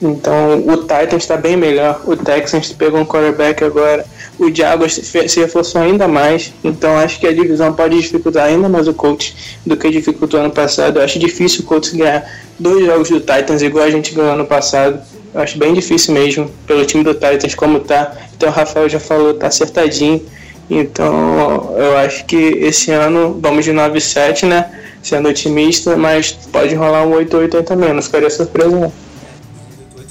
Então 0.01 0.63
o 0.65 0.77
Titans 0.77 1.23
está 1.23 1.37
bem 1.37 1.55
melhor, 1.55 2.01
o 2.05 2.17
Texans 2.17 2.73
pegou 2.73 2.99
um 2.99 3.05
quarterback 3.05 3.63
agora, 3.63 4.03
o 4.37 4.53
Jaguars 4.53 4.93
se 4.93 5.39
reforçou 5.39 5.81
ainda 5.81 6.07
mais, 6.07 6.53
então 6.63 6.97
acho 6.97 7.19
que 7.19 7.27
a 7.27 7.33
divisão 7.33 7.73
pode 7.73 7.99
dificultar 7.99 8.45
ainda 8.45 8.67
mais 8.67 8.87
o 8.87 8.93
Colts 8.93 9.33
do 9.65 9.77
que 9.77 9.89
dificultou 9.89 10.39
ano 10.39 10.51
passado. 10.51 10.99
Eu 10.99 11.03
acho 11.03 11.17
difícil 11.17 11.61
o 11.61 11.63
Colts 11.63 11.91
ganhar 11.91 12.29
dois 12.59 12.85
jogos 12.85 13.09
do 13.09 13.19
Titans 13.19 13.61
igual 13.61 13.85
a 13.85 13.91
gente 13.91 14.13
ganhou 14.13 14.33
ano 14.33 14.45
passado. 14.45 15.01
Eu 15.33 15.41
acho 15.41 15.57
bem 15.57 15.73
difícil 15.73 16.13
mesmo 16.13 16.49
pelo 16.67 16.85
time 16.85 17.03
do 17.03 17.13
Titans 17.13 17.55
como 17.55 17.79
tá. 17.79 18.13
Então 18.35 18.49
o 18.49 18.51
Rafael 18.51 18.89
já 18.89 18.99
falou, 18.99 19.33
tá 19.33 19.47
acertadinho. 19.47 20.21
Então 20.69 21.75
eu 21.77 21.97
acho 21.97 22.25
que 22.25 22.35
esse 22.35 22.91
ano 22.91 23.39
vamos 23.41 23.63
de 23.63 23.71
9-7, 23.71 24.47
né? 24.47 24.81
Sendo 25.01 25.29
otimista, 25.29 25.95
mas 25.95 26.31
pode 26.51 26.73
rolar 26.73 27.03
um 27.03 27.11
8-8 27.11 27.63
também, 27.63 27.93
não 27.93 28.01
ficaria 28.01 28.29
surpresa 28.29 28.71
não. 28.71 28.87
8-8 28.87 28.91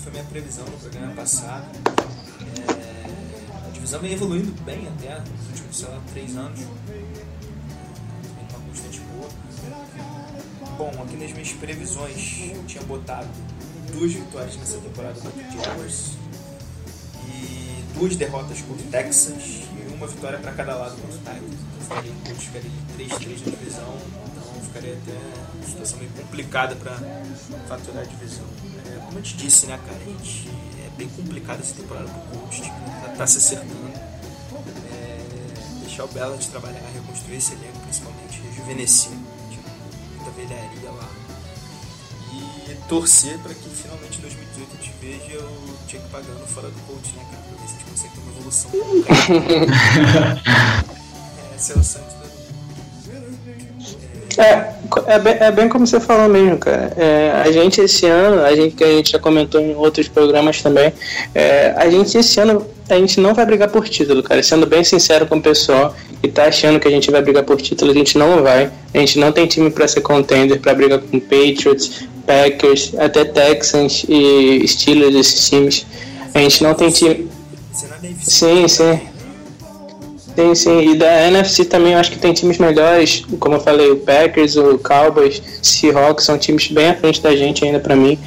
foi 0.02 0.12
minha 0.12 0.24
previsão 0.24 0.64
no 0.64 0.78
programa 0.78 1.12
passado. 1.14 1.73
A 3.94 3.96
divisão 3.96 4.00
vem 4.00 4.12
evoluindo 4.12 4.62
bem 4.62 4.88
até 4.88 5.20
nos 5.20 5.48
últimos, 5.50 5.76
sei 5.76 5.88
lá, 5.88 6.00
3 6.12 6.36
anos. 6.36 6.60
Uma 8.50 8.60
constante 8.66 9.00
boa. 9.00 9.28
Bom, 10.76 11.02
aqui 11.02 11.16
nas 11.16 11.32
minhas 11.32 11.52
previsões 11.52 12.50
eu 12.52 12.64
tinha 12.64 12.82
botado 12.82 13.28
duas 13.92 14.12
vitórias 14.12 14.56
nessa 14.56 14.78
temporada 14.78 15.20
contra 15.20 15.46
o 15.46 15.52
Jaguars 15.52 16.12
e 17.28 17.84
duas 17.96 18.16
derrotas 18.16 18.60
contra 18.62 18.84
o 18.84 18.90
Texas 18.90 19.62
e 19.78 19.94
uma 19.94 20.08
vitória 20.08 20.40
para 20.40 20.52
cada 20.52 20.74
lado 20.74 21.00
contra 21.00 21.14
o 21.14 21.18
Titans. 21.18 21.60
Eu 21.78 21.82
ficaria, 21.82 22.12
eu 22.30 22.36
ficaria 22.36 22.70
de 22.70 23.04
3-3 23.04 23.46
na 23.46 23.56
divisão, 23.56 23.98
então 24.26 24.62
ficaria 24.62 24.94
até 24.94 25.12
uma 25.54 25.66
situação 25.66 25.98
meio 25.98 26.10
complicada 26.10 26.74
para 26.74 26.98
faturar 27.68 28.02
a 28.02 28.06
divisão. 28.06 28.46
É, 28.86 28.98
como 29.06 29.18
eu 29.18 29.22
te 29.22 29.36
disse, 29.36 29.66
né, 29.66 29.78
cara, 29.86 30.00
a 30.00 30.04
gente, 30.04 30.50
bem 30.96 31.08
complicado 31.08 31.60
essa 31.60 31.74
temporada 31.74 32.08
pro 32.08 32.38
Colts, 32.38 32.60
tipo, 32.60 32.76
tá, 33.02 33.08
tá 33.16 33.26
se 33.26 33.38
acertando. 33.38 33.90
É, 34.92 35.18
deixar 35.80 36.04
o 36.04 36.08
Bellet 36.08 36.48
trabalhar, 36.48 36.80
reconstruir 36.92 37.36
esse 37.36 37.54
elenco, 37.54 37.78
principalmente, 37.80 38.40
rejuvenescer, 38.40 39.12
tipo, 39.50 39.68
muita 40.16 40.30
velharia 40.32 40.90
lá. 40.90 41.08
E 42.32 42.74
torcer 42.88 43.38
para 43.38 43.54
que 43.54 43.68
finalmente 43.70 44.18
em 44.18 44.22
2018 44.22 44.72
a 44.72 44.76
gente 44.82 44.92
veja 45.00 45.38
o 45.38 45.78
Chuck 45.88 46.02
pagando 46.10 46.44
fora 46.46 46.68
do 46.68 46.80
coach, 46.86 47.12
né, 47.14 47.24
cara? 47.30 47.42
Pra 47.42 47.56
ver 47.60 47.68
se 47.68 47.74
a 47.74 47.78
gente 47.78 47.90
consegue 47.90 48.14
ter 48.14 48.20
uma 48.20 48.32
evolução. 48.32 48.70
é, 51.76 51.78
o 51.78 51.84
Santos 51.84 52.23
É, 54.38 54.74
é, 55.06 55.18
bem, 55.18 55.36
é 55.40 55.50
bem 55.50 55.68
como 55.68 55.86
você 55.86 56.00
falou 56.00 56.28
mesmo, 56.28 56.58
cara. 56.58 56.92
É, 56.96 57.32
a 57.44 57.50
gente 57.50 57.80
esse 57.80 58.06
ano, 58.06 58.42
a 58.42 58.54
gente 58.54 58.74
que 58.74 58.84
a 58.84 58.88
gente 58.88 59.12
já 59.12 59.18
comentou 59.18 59.60
em 59.60 59.74
outros 59.74 60.08
programas 60.08 60.62
também, 60.62 60.92
é, 61.34 61.74
a 61.76 61.88
gente 61.88 62.16
esse 62.16 62.40
ano 62.40 62.66
a 62.88 62.94
gente 62.96 63.20
não 63.20 63.32
vai 63.32 63.46
brigar 63.46 63.68
por 63.70 63.88
título, 63.88 64.22
cara. 64.22 64.42
Sendo 64.42 64.66
bem 64.66 64.84
sincero 64.84 65.26
com 65.26 65.36
o 65.36 65.42
pessoal 65.42 65.94
que 66.20 66.28
tá 66.28 66.44
achando 66.44 66.78
que 66.78 66.86
a 66.88 66.90
gente 66.90 67.10
vai 67.10 67.22
brigar 67.22 67.44
por 67.44 67.60
título, 67.60 67.90
a 67.90 67.94
gente 67.94 68.18
não 68.18 68.42
vai. 68.42 68.70
A 68.92 68.98
gente 68.98 69.18
não 69.18 69.32
tem 69.32 69.46
time 69.46 69.70
para 69.70 69.88
ser 69.88 70.02
contender, 70.02 70.60
para 70.60 70.74
brigar 70.74 70.98
com 70.98 71.18
Patriots, 71.18 72.06
Packers, 72.26 72.92
até 72.98 73.24
Texans 73.24 74.04
e 74.08 74.66
Steelers, 74.66 75.14
esses 75.14 75.48
times. 75.48 75.86
A 76.34 76.40
gente 76.40 76.62
não 76.62 76.74
tem 76.74 76.90
time. 76.90 77.28
É. 78.02 78.14
Sim, 78.20 78.68
sim. 78.68 79.00
Sim, 80.36 80.54
sim. 80.54 80.90
E 80.90 80.94
da 80.96 81.28
NFC 81.28 81.64
também 81.64 81.92
eu 81.92 81.98
acho 81.98 82.10
que 82.10 82.18
tem 82.18 82.32
times 82.32 82.58
melhores, 82.58 83.24
como 83.38 83.54
eu 83.54 83.60
falei, 83.60 83.90
o 83.90 83.96
Packers, 83.96 84.56
o 84.56 84.78
Cowboys, 84.78 85.40
Seahawks, 85.62 86.24
são 86.24 86.36
times 86.36 86.68
bem 86.68 86.88
à 86.88 86.94
frente 86.94 87.22
da 87.22 87.34
gente 87.36 87.64
ainda 87.64 87.78
pra 87.78 87.94
mim. 87.94 88.18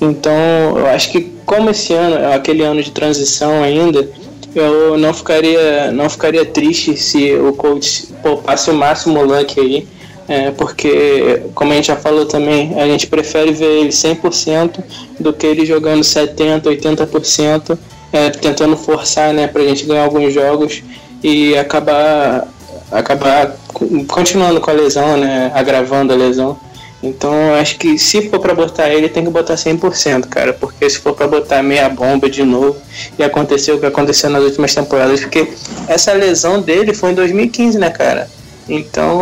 Então, 0.00 0.78
eu 0.78 0.86
acho 0.88 1.10
que 1.10 1.32
como 1.46 1.70
esse 1.70 1.94
ano 1.94 2.16
é 2.16 2.34
aquele 2.34 2.62
ano 2.62 2.82
de 2.82 2.90
transição 2.90 3.62
ainda, 3.62 4.06
eu 4.54 4.98
não 4.98 5.14
ficaria, 5.14 5.90
não 5.90 6.08
ficaria 6.08 6.44
triste 6.44 6.96
se 6.96 7.34
o 7.34 7.52
coach 7.54 8.08
poupasse 8.22 8.70
o 8.70 8.74
máximo 8.74 9.22
luck 9.22 9.58
aí. 9.58 9.86
É, 10.26 10.50
porque, 10.52 11.42
como 11.54 11.72
a 11.72 11.76
gente 11.76 11.88
já 11.88 11.96
falou 11.96 12.24
também, 12.24 12.80
a 12.80 12.86
gente 12.86 13.06
prefere 13.06 13.52
ver 13.52 13.80
ele 13.80 13.90
100% 13.90 14.82
do 15.20 15.34
que 15.34 15.46
ele 15.46 15.66
jogando 15.66 16.00
70%, 16.00 16.62
80%, 16.62 17.78
é, 18.10 18.30
tentando 18.30 18.74
forçar 18.74 19.34
né, 19.34 19.46
pra 19.46 19.62
gente 19.62 19.84
ganhar 19.84 20.04
alguns 20.04 20.32
jogos 20.32 20.82
e 21.24 21.56
acabar, 21.56 22.46
acabar 22.92 23.56
co- 23.72 23.88
continuando 24.06 24.60
com 24.60 24.70
a 24.70 24.74
lesão, 24.74 25.16
né, 25.16 25.50
agravando 25.54 26.12
a 26.12 26.16
lesão. 26.16 26.58
Então, 27.02 27.32
acho 27.60 27.76
que 27.78 27.98
se 27.98 28.28
for 28.30 28.38
pra 28.40 28.54
botar 28.54 28.88
ele, 28.90 29.08
tem 29.08 29.24
que 29.24 29.30
botar 29.30 29.56
100%, 29.56 30.26
cara, 30.28 30.52
porque 30.52 30.88
se 30.88 30.98
for 30.98 31.14
pra 31.14 31.26
botar 31.26 31.62
meia 31.62 31.88
bomba 31.88 32.28
de 32.30 32.42
novo 32.42 32.76
e 33.18 33.22
acontecer 33.24 33.72
o 33.72 33.78
que 33.80 33.86
aconteceu 33.86 34.28
nas 34.30 34.42
últimas 34.42 34.74
temporadas, 34.74 35.20
porque 35.20 35.48
essa 35.88 36.12
lesão 36.12 36.60
dele 36.62 36.94
foi 36.94 37.10
em 37.10 37.14
2015, 37.14 37.78
né, 37.78 37.90
cara? 37.90 38.28
Então, 38.68 39.20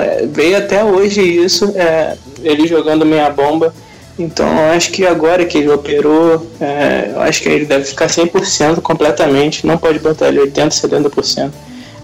é, 0.00 0.26
veio 0.26 0.56
até 0.56 0.82
hoje 0.84 1.20
isso, 1.22 1.72
é, 1.76 2.16
ele 2.42 2.66
jogando 2.66 3.04
meia 3.04 3.28
bomba. 3.30 3.74
Então, 4.18 4.46
eu 4.46 4.72
acho 4.72 4.90
que 4.92 5.06
agora 5.06 5.44
que 5.44 5.58
ele 5.58 5.70
operou, 5.70 6.46
é, 6.60 7.12
eu 7.14 7.20
acho 7.22 7.42
que 7.42 7.48
ele 7.48 7.64
deve 7.64 7.84
ficar 7.84 8.08
100% 8.08 8.80
completamente, 8.82 9.66
não 9.66 9.78
pode 9.78 9.98
botar 9.98 10.28
ele 10.28 10.40
80%, 10.40 10.68
70%. 10.68 11.50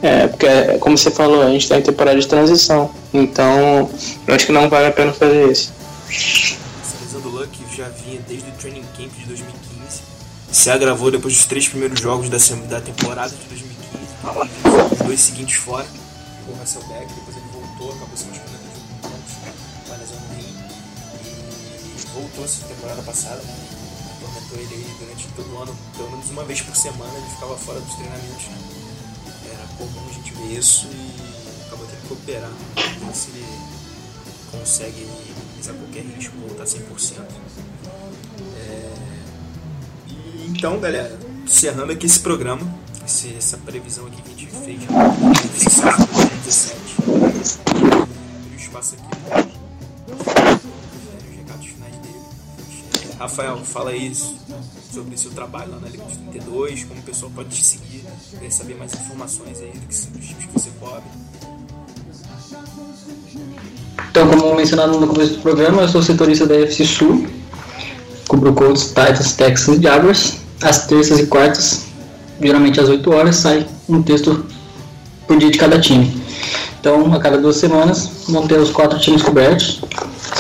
É, 0.01 0.29
porque, 0.29 0.47
como 0.79 0.97
você 0.97 1.11
falou, 1.11 1.43
a 1.43 1.51
gente 1.51 1.63
está 1.63 1.77
em 1.77 1.83
temporada 1.83 2.19
de 2.19 2.27
transição. 2.27 2.91
Então, 3.13 3.91
eu 4.27 4.35
acho 4.35 4.47
que 4.47 4.53
não 4.53 4.69
vale 4.69 4.87
a 4.87 4.93
pena 4.93 5.13
fazer 5.13 5.51
isso. 5.51 5.73
Essa 6.09 6.97
lesão 7.03 7.21
do 7.21 7.29
Luck 7.31 7.51
já 7.77 7.89
vinha 7.89 8.21
desde 8.27 8.49
o 8.49 8.53
training 8.53 8.85
camp 8.97 9.11
de 9.19 9.27
2015. 9.27 10.03
Se 10.51 10.71
agravou 10.71 11.11
depois 11.11 11.35
dos 11.35 11.47
três 11.47 11.69
primeiros 11.69 12.01
jogos 12.01 12.29
da, 12.31 12.81
temporada 12.81 13.31
de 13.31 13.45
2015. 13.49 14.93
Os 14.93 15.07
dois 15.07 15.21
seguintes 15.21 15.57
fora. 15.57 15.87
Com 16.47 16.53
o 16.53 16.57
Russell 16.57 16.83
Beck, 16.89 17.07
voltou 22.19 22.45
essa 22.45 22.65
temporada 22.67 23.03
passada, 23.03 23.37
né? 23.43 23.55
Atormentou 24.17 24.59
ele 24.59 24.75
aí 24.75 24.97
durante 24.99 25.29
todo 25.37 25.55
o 25.55 25.63
ano, 25.63 25.77
pelo 25.97 26.11
menos 26.11 26.31
uma 26.31 26.45
vez 26.45 26.61
por 26.61 26.75
semana 26.75 27.13
ele 27.17 27.31
ficava 27.31 27.57
fora 27.57 27.81
dos 27.81 27.95
treinamentos, 27.95 28.47
né? 28.47 28.59
Era 29.53 29.67
comum 29.79 30.09
a 30.09 30.13
gente 30.13 30.33
ver 30.35 30.59
isso 30.59 30.87
e 30.87 31.67
acabou 31.67 31.87
tendo 31.87 32.07
que 32.07 32.13
operar. 32.13 32.51
Então 32.97 33.15
se 33.15 33.31
ele 33.31 33.47
consegue 34.51 35.07
minimizar 35.37 35.75
qualquer 35.75 36.03
risco, 36.17 36.35
voltar 36.47 36.65
100%. 36.65 37.21
É... 38.57 38.93
E 40.09 40.47
então, 40.49 40.79
galera, 40.81 41.17
encerrando 41.45 41.93
aqui 41.93 42.07
esse 42.07 42.21
programa, 42.21 42.67
esse- 43.07 43.35
essa 43.37 43.57
previsão 43.59 44.07
aqui 44.07 44.21
que 44.23 44.33
a 44.33 44.35
gente 44.35 44.47
fez 44.65 44.83
já 44.83 44.89
desse 45.53 45.71
sábado, 45.71 46.09
2017. 46.13 46.77
Abrir 47.71 48.55
o 48.55 48.57
espaço 48.57 48.95
aqui 48.97 49.48
Rafael, 53.19 53.59
fala 53.65 53.91
aí 53.91 54.13
sobre 54.15 55.17
seu 55.17 55.31
trabalho 55.33 55.73
lá 55.73 55.79
na 55.81 55.89
Liga 55.89 56.05
dos 56.05 56.17
32, 56.17 56.85
como 56.85 57.01
o 57.01 57.03
pessoal 57.03 57.33
pode 57.35 57.49
te 57.49 57.65
seguir, 57.65 58.05
querer 58.31 58.51
saber 58.51 58.77
mais 58.77 58.95
informações 58.95 59.59
aí 59.61 59.73
dos 59.87 60.03
times 60.05 60.47
que 60.47 60.53
você 60.53 60.71
cobre. 60.79 61.03
Então, 64.11 64.29
como 64.29 64.55
mencionado 64.55 64.99
no 65.01 65.09
começo 65.09 65.35
do 65.35 65.43
programa, 65.43 65.83
eu 65.83 65.89
sou 65.89 66.03
setorista 66.03 66.47
da 66.47 66.55
FC 66.55 66.85
Sul, 66.85 67.27
cubro 68.29 68.53
Colts, 68.53 68.89
Titans, 68.89 69.33
Texans 69.33 69.79
e 69.79 69.83
Jaguars. 69.83 70.37
Às 70.61 70.87
terças 70.87 71.21
e 71.21 71.27
quartas, 71.27 71.85
geralmente 72.41 72.81
às 72.81 72.89
8 72.89 73.11
horas, 73.13 73.37
sai 73.37 73.67
um 73.89 74.03
texto 74.03 74.45
por 75.27 75.39
dia 75.39 75.51
de 75.51 75.59
cada 75.59 75.81
time. 75.81 76.21
Então, 76.81 77.13
a 77.13 77.21
cada 77.21 77.39
duas 77.39 77.57
semanas, 77.57 78.11
vão 78.29 78.47
ter 78.47 78.59
os 78.59 78.71
quatro 78.71 78.99
times 78.99 79.23
cobertos. 79.23 79.81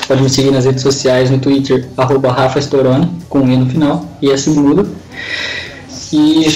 Pode 0.09 0.23
me 0.23 0.31
seguir 0.31 0.51
nas 0.51 0.65
redes 0.65 0.83
sociais, 0.83 1.31
no 1.31 1.39
Twitter, 1.39 1.87
arroba 1.95 2.33
Rafa 2.33 2.59
Storoni, 2.59 3.07
com 3.29 3.41
um 3.41 3.53
E 3.53 3.57
no 3.59 3.67
final, 3.69 4.07
e 4.23 4.33
assim 4.33 4.55
muda. 4.55 4.87
E 6.11 6.47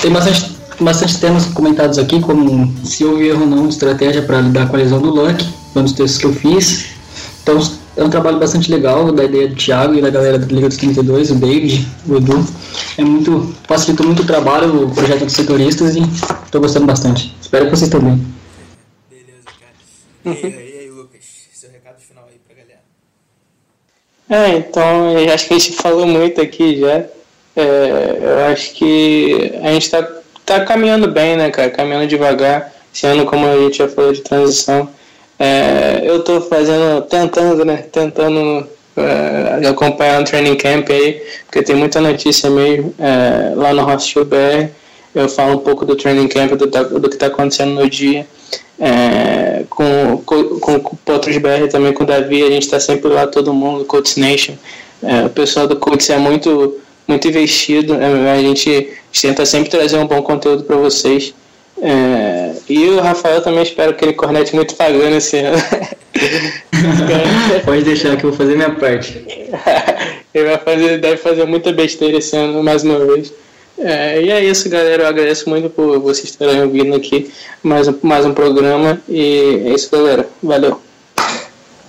tem 0.00 0.10
bastante, 0.10 0.56
bastante 0.80 1.20
temas 1.20 1.44
comentados 1.44 1.98
aqui, 1.98 2.18
como 2.18 2.72
se 2.82 3.04
houve 3.04 3.28
erro 3.28 3.42
ou 3.42 3.46
não 3.46 3.68
de 3.68 3.74
estratégia 3.74 4.22
para 4.22 4.40
lidar 4.40 4.68
com 4.68 4.76
a 4.76 4.78
lesão 4.78 5.02
do 5.02 5.10
Luck, 5.10 5.46
um 5.76 5.82
dos 5.82 5.92
textos 5.92 6.18
que 6.18 6.24
eu 6.24 6.32
fiz. 6.32 6.86
Então 7.42 7.58
é 7.94 8.02
um 8.02 8.08
trabalho 8.08 8.38
bastante 8.38 8.70
legal 8.70 9.12
da 9.12 9.24
ideia 9.24 9.48
do 9.48 9.54
Thiago 9.54 9.94
e 9.94 10.00
da 10.00 10.08
galera 10.08 10.38
da 10.38 10.46
Liga 10.46 10.68
dos 10.68 10.78
32, 10.78 11.30
o 11.30 11.34
David, 11.34 11.86
o 12.08 12.16
Edu. 12.16 12.42
É 12.96 13.04
muito, 13.04 13.54
facilitou 13.68 14.06
muito 14.06 14.22
o 14.22 14.26
trabalho, 14.26 14.86
o 14.86 14.90
projeto 14.90 15.26
dos 15.26 15.34
setoristas 15.34 15.94
e 15.94 16.00
estou 16.00 16.58
gostando 16.58 16.86
bastante. 16.86 17.36
Espero 17.38 17.66
que 17.66 17.70
vocês 17.76 17.90
também. 17.90 18.24
Beleza, 19.10 19.44
cara. 19.44 19.74
E 20.24 20.46
aí, 20.46 20.74
e 20.74 20.78
aí, 20.78 20.90
Lucas, 20.90 21.20
seu 21.52 21.70
recado 21.70 21.98
É, 24.28 24.50
então, 24.50 25.14
acho 25.32 25.48
que 25.48 25.54
a 25.54 25.58
gente 25.58 25.72
falou 25.80 26.06
muito 26.06 26.40
aqui 26.40 26.80
já. 26.80 27.04
É, 27.56 28.18
eu 28.20 28.38
acho 28.52 28.72
que 28.72 29.52
a 29.62 29.72
gente 29.72 29.90
tá, 29.90 30.08
tá 30.44 30.64
caminhando 30.64 31.08
bem, 31.08 31.36
né, 31.36 31.50
cara? 31.50 31.70
Caminhando 31.70 32.06
devagar. 32.06 32.72
Esse 32.92 33.06
ano, 33.06 33.26
como 33.26 33.46
a 33.46 33.56
gente 33.56 33.78
já 33.78 33.88
falou 33.88 34.12
de 34.12 34.20
transição, 34.20 34.88
é, 35.38 36.02
eu 36.04 36.22
tô 36.22 36.40
fazendo, 36.40 37.02
tentando, 37.02 37.64
né? 37.64 37.84
Tentando 37.90 38.66
é, 38.96 39.66
acompanhar 39.68 40.20
o 40.20 40.24
training 40.24 40.56
camp 40.56 40.88
aí, 40.90 41.20
porque 41.46 41.62
tem 41.62 41.74
muita 41.74 42.00
notícia 42.00 42.48
mesmo 42.50 42.94
é, 42.98 43.52
lá 43.54 43.72
no 43.72 43.82
Hostel 43.84 44.24
BR. 44.24 44.70
Eu 45.14 45.28
falo 45.28 45.54
um 45.54 45.58
pouco 45.58 45.84
do 45.84 45.96
training 45.96 46.28
camp, 46.28 46.52
do, 46.52 46.66
do 46.66 47.08
que 47.08 47.16
está 47.16 47.26
acontecendo 47.26 47.74
no 47.74 47.88
dia. 47.88 48.26
É, 48.78 49.62
com, 49.70 50.18
com, 50.24 50.58
com 50.58 50.74
o 50.74 50.96
Potros 51.04 51.36
BR 51.38 51.68
também, 51.70 51.92
com 51.92 52.02
o 52.02 52.06
Davi, 52.06 52.42
a 52.42 52.50
gente 52.50 52.64
está 52.64 52.80
sempre 52.80 53.08
lá, 53.08 53.26
todo 53.26 53.54
mundo, 53.54 53.84
Coach 53.84 54.18
Nation. 54.18 54.54
É, 55.02 55.26
o 55.26 55.30
pessoal 55.30 55.66
do 55.66 55.76
Coach 55.76 56.10
é 56.10 56.18
muito, 56.18 56.76
muito 57.06 57.28
investido, 57.28 57.94
é, 57.94 58.32
a, 58.32 58.40
gente, 58.40 58.70
a, 58.70 58.72
gente, 58.72 59.22
tenta 59.22 59.46
sempre 59.46 59.70
trazer 59.70 59.98
um 59.98 60.06
bom 60.06 60.20
conteúdo 60.22 60.64
para 60.64 60.76
vocês. 60.76 61.34
É, 61.80 62.52
e 62.68 62.88
o 62.88 63.00
Rafael 63.00 63.42
também 63.42 63.62
espero 63.62 63.94
que 63.94 64.04
ele 64.04 64.14
cornete 64.14 64.54
muito 64.54 64.74
pagando 64.74 65.16
esse 65.16 65.38
ano. 65.38 65.58
Pode 67.64 67.82
deixar 67.82 68.16
que 68.16 68.24
eu 68.24 68.30
vou 68.30 68.38
fazer 68.38 68.56
minha 68.56 68.70
parte. 68.70 69.24
ele 70.32 70.46
vai 70.46 70.58
fazer, 70.58 70.98
deve 70.98 71.16
fazer 71.16 71.44
muita 71.46 71.72
besteira 71.72 72.18
esse 72.18 72.36
ano, 72.36 72.62
mais 72.62 72.82
uma 72.82 72.98
vez. 73.04 73.32
É, 73.76 74.22
e 74.22 74.30
é 74.30 74.44
isso, 74.44 74.68
galera. 74.68 75.02
Eu 75.02 75.08
agradeço 75.08 75.48
muito 75.48 75.68
por 75.68 75.98
vocês 75.98 76.34
terem 76.36 76.62
ouvido 76.62 76.94
aqui 76.94 77.32
mais 77.62 77.88
um, 77.88 77.98
mais 78.02 78.24
um 78.24 78.32
programa. 78.32 79.00
E 79.08 79.62
é 79.66 79.74
isso, 79.74 79.90
galera. 79.90 80.28
Valeu. 80.42 80.80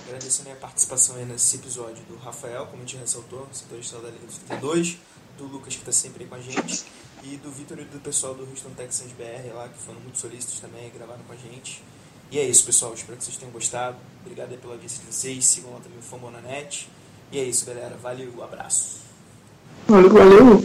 Agradeço 0.06 0.42
a 0.42 0.44
minha 0.44 0.56
participação 0.56 1.16
aí 1.16 1.24
nesse 1.24 1.56
episódio 1.56 2.02
do 2.08 2.16
Rafael, 2.16 2.66
como 2.66 2.82
a 2.82 2.86
gente 2.86 2.96
ressaltou, 2.96 3.46
setorista 3.52 3.98
da 3.98 4.08
Liga 4.08 4.26
dos 4.26 4.38
32, 4.38 4.98
do 5.38 5.44
Lucas, 5.44 5.74
que 5.74 5.80
está 5.80 5.92
sempre 5.92 6.24
aí 6.24 6.28
com 6.28 6.34
a 6.34 6.40
gente, 6.40 6.84
e 7.22 7.36
do 7.36 7.50
Vitor 7.50 7.78
e 7.78 7.84
do 7.84 8.00
pessoal 8.00 8.34
do 8.34 8.42
Houston 8.42 8.70
Texans 8.76 9.12
BR 9.12 9.54
lá, 9.54 9.68
que 9.68 9.78
foram 9.78 10.00
muito 10.00 10.18
solícitos 10.18 10.58
também, 10.58 10.90
gravaram 10.96 11.20
com 11.26 11.32
a 11.32 11.36
gente. 11.36 11.82
E 12.30 12.38
é 12.38 12.44
isso, 12.44 12.64
pessoal. 12.64 12.92
Espero 12.94 13.16
que 13.16 13.24
vocês 13.24 13.36
tenham 13.36 13.52
gostado. 13.52 13.96
Obrigado 14.22 14.50
aí 14.50 14.56
pela 14.56 14.72
audiência 14.72 14.98
de 14.98 15.12
vocês. 15.12 15.44
Sigam 15.44 15.72
lá 15.72 15.78
também 15.78 15.98
o 15.98 16.02
Fambonanet. 16.02 16.88
E 17.30 17.38
é 17.38 17.44
isso, 17.44 17.64
galera. 17.64 17.96
Valeu, 18.02 18.42
abraço. 18.42 18.98
Valeu, 19.86 20.10
valeu. 20.10 20.64